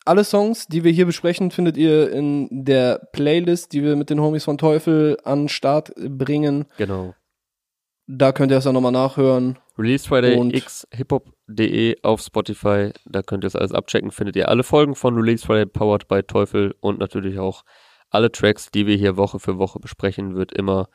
alle 0.05 0.23
Songs, 0.23 0.67
die 0.67 0.83
wir 0.83 0.91
hier 0.91 1.05
besprechen, 1.05 1.51
findet 1.51 1.75
ihr 1.75 2.11
in 2.11 2.47
der 2.51 3.09
Playlist, 3.11 3.73
die 3.73 3.83
wir 3.83 3.95
mit 3.95 4.09
den 4.09 4.21
Homies 4.21 4.43
von 4.43 4.57
Teufel 4.57 5.17
an 5.23 5.43
den 5.43 5.49
Start 5.49 5.91
bringen. 5.95 6.65
Genau. 6.77 7.13
Da 8.05 8.31
könnt 8.31 8.51
ihr 8.51 8.57
es 8.59 8.63
dann 8.63 8.73
nochmal 8.73 8.93
nachhören. 8.93 9.57
Release 9.77 10.07
Friday 10.07 10.37
Und- 10.37 10.55
x 10.55 10.87
hiphop.de 10.93 11.97
auf 12.03 12.21
Spotify. 12.21 12.91
Da 13.05 13.21
könnt 13.21 13.43
ihr 13.43 13.47
es 13.47 13.55
alles 13.55 13.73
abchecken. 13.73 14.11
Findet 14.11 14.35
ihr 14.37 14.47
alle 14.47 14.63
Folgen 14.63 14.95
von 14.95 15.15
Release 15.15 15.45
Friday 15.45 15.65
powered 15.65 16.07
by 16.07 16.23
Teufel 16.23 16.73
und 16.79 16.99
natürlich 16.99 17.37
auch 17.37 17.63
alle 18.17 18.31
Tracks, 18.31 18.71
die 18.71 18.87
wir 18.87 18.97
hier 18.97 19.15
Woche 19.15 19.39
für 19.39 19.59
Woche 19.59 19.79
besprechen, 19.79 20.35
wird 20.35 20.51
immer 20.51 20.89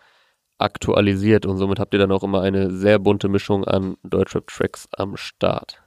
aktualisiert 0.58 1.46
und 1.46 1.56
somit 1.56 1.78
habt 1.78 1.94
ihr 1.94 2.00
dann 2.00 2.10
auch 2.10 2.24
immer 2.24 2.42
eine 2.42 2.72
sehr 2.72 2.98
bunte 2.98 3.28
Mischung 3.28 3.64
an 3.64 3.96
Deutschrap-Tracks 4.02 4.88
am 4.96 5.16
Start. 5.16 5.80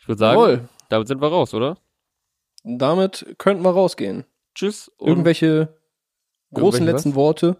Ich 0.00 0.08
würde 0.08 0.18
sagen, 0.18 0.38
Jawohl. 0.38 0.68
damit 0.90 1.08
sind 1.08 1.22
wir 1.22 1.28
raus, 1.28 1.54
oder? 1.54 1.78
Damit 2.64 3.34
könnten 3.38 3.64
wir 3.64 3.70
rausgehen. 3.70 4.26
Tschüss. 4.54 4.92
Irgendwelche 5.00 5.74
großen 6.52 6.82
Irgendwelche 6.82 6.84
letzten 6.84 7.10
was? 7.10 7.16
Worte. 7.16 7.56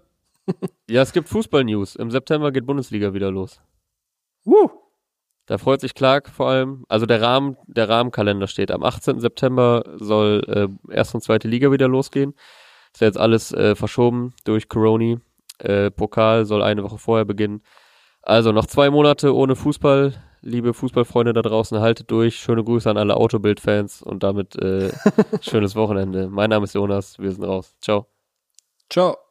ja, 0.90 1.00
es 1.00 1.12
gibt 1.12 1.30
Fußball-News. 1.30 1.96
Im 1.96 2.10
September 2.10 2.52
geht 2.52 2.66
Bundesliga 2.66 3.14
wieder 3.14 3.30
los. 3.30 3.62
Woo. 4.44 4.70
Da 5.46 5.58
freut 5.58 5.80
sich 5.80 5.94
Clark 5.94 6.28
vor 6.28 6.48
allem. 6.48 6.84
Also 6.88 7.06
der 7.06 7.22
Rahmen, 7.22 7.56
der 7.66 7.88
Rahmenkalender 7.88 8.48
steht. 8.48 8.70
Am 8.70 8.82
18. 8.82 9.20
September 9.20 9.84
soll 9.96 10.42
äh, 10.90 10.94
erste 10.94 11.16
und 11.16 11.22
zweite 11.22 11.48
Liga 11.48 11.70
wieder 11.70 11.88
losgehen. 11.88 12.34
Ist 12.92 13.00
ja 13.00 13.06
jetzt 13.06 13.18
alles 13.18 13.52
äh, 13.52 13.76
verschoben 13.76 14.34
durch 14.44 14.68
Corona. 14.68 15.18
Äh, 15.58 15.90
Pokal 15.90 16.44
soll 16.46 16.62
eine 16.62 16.82
Woche 16.82 16.98
vorher 16.98 17.24
beginnen. 17.24 17.62
Also 18.22 18.50
noch 18.50 18.66
zwei 18.66 18.90
Monate 18.90 19.34
ohne 19.34 19.54
Fußball. 19.54 20.14
Liebe 20.42 20.74
Fußballfreunde 20.74 21.32
da 21.32 21.42
draußen, 21.42 21.80
haltet 21.80 22.10
durch. 22.10 22.36
Schöne 22.36 22.62
Grüße 22.62 22.90
an 22.90 22.98
alle 22.98 23.16
Autobild-Fans 23.16 24.02
und 24.02 24.22
damit 24.22 24.56
äh, 24.56 24.90
schönes 25.40 25.76
Wochenende. 25.76 26.28
Mein 26.28 26.50
Name 26.50 26.64
ist 26.64 26.74
Jonas. 26.74 27.18
Wir 27.18 27.30
sind 27.30 27.44
raus. 27.44 27.74
Ciao. 27.80 28.06
Ciao. 28.90 29.25